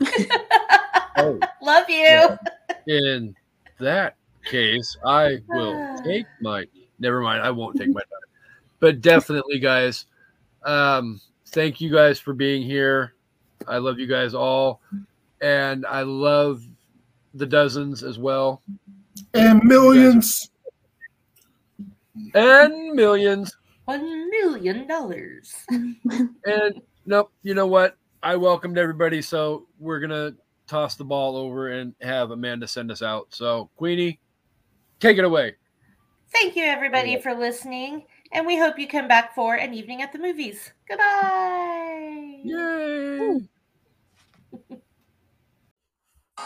oh, 1.17 1.39
Love 1.63 1.89
you. 1.89 2.37
in 2.87 3.35
that 3.81 4.17
case, 4.45 4.97
I 5.05 5.39
will 5.49 5.97
take 6.05 6.27
my. 6.41 6.65
Never 6.99 7.21
mind, 7.21 7.43
I 7.43 7.51
won't 7.51 7.77
take 7.77 7.89
my 7.93 8.01
time. 8.01 8.09
But 8.81 9.01
definitely, 9.01 9.59
guys, 9.59 10.07
um, 10.65 11.21
thank 11.49 11.81
you 11.81 11.91
guys 11.93 12.19
for 12.19 12.33
being 12.33 12.63
here. 12.63 13.15
I 13.67 13.79
love 13.79 13.99
you 13.99 14.07
guys 14.07 14.35
all, 14.35 14.81
and 15.41 15.85
I 15.87 16.03
love 16.03 16.63
the 17.35 17.47
dozens 17.47 18.03
as 18.03 18.19
well, 18.19 18.63
And 19.35 19.63
millions. 19.65 20.51
and 22.35 22.93
millions. 22.95 23.57
One 23.85 24.31
million 24.31 24.87
dollars. 24.87 25.55
And 26.45 26.81
nope, 27.05 27.31
you 27.43 27.55
know 27.55 27.67
what? 27.67 27.97
I 28.23 28.37
welcomed 28.37 28.79
everybody, 28.79 29.23
so 29.23 29.67
we're 29.79 30.01
gonna 30.01 30.33
toss 30.67 30.97
the 30.97 31.05
ball 31.05 31.37
over 31.37 31.69
and 31.71 31.95
have 32.01 32.31
Amanda 32.31 32.67
send 32.67 32.91
us 32.91 33.03
out. 33.03 33.29
So, 33.31 33.71
Queenie, 33.77 34.19
take 35.01 35.19
it 35.19 35.25
away. 35.25 35.55
Thank 36.33 36.57
you, 36.57 36.65
everybody, 36.65 37.13
Yeah. 37.13 37.21
for 37.21 37.35
listening. 37.35 38.07
And 38.33 38.47
we 38.47 38.59
hope 38.59 38.79
you 38.79 38.89
come 38.89 39.07
back 39.07 39.35
for 39.35 39.55
an 39.55 39.73
evening 39.73 40.03
at 40.03 40.13
the 40.13 40.19
movies. 40.19 40.73
Goodbye. 40.89 42.41
Yay! 42.43 43.41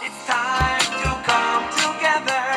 It's 0.03 0.27
time 0.27 0.81
to 0.81 1.23
come 1.25 1.65
together. 1.73 2.50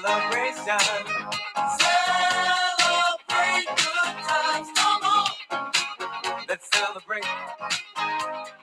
Celebration. 0.00 0.78
Celebrate 1.80 3.66
good 3.66 4.14
times, 4.28 4.68
come 4.76 5.02
on! 5.02 5.26
Let's 6.48 6.68
celebrate. 6.72 7.26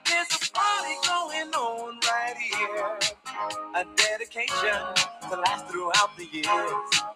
There's 0.08 0.28
a 0.32 0.52
party 0.52 0.96
going 1.06 1.50
on 1.54 2.00
right 2.06 2.36
here. 2.38 2.98
A 3.74 3.84
dedication 3.96 4.80
to 5.28 5.36
last 5.36 5.66
throughout 5.68 6.16
the 6.16 6.26
years. 6.32 7.15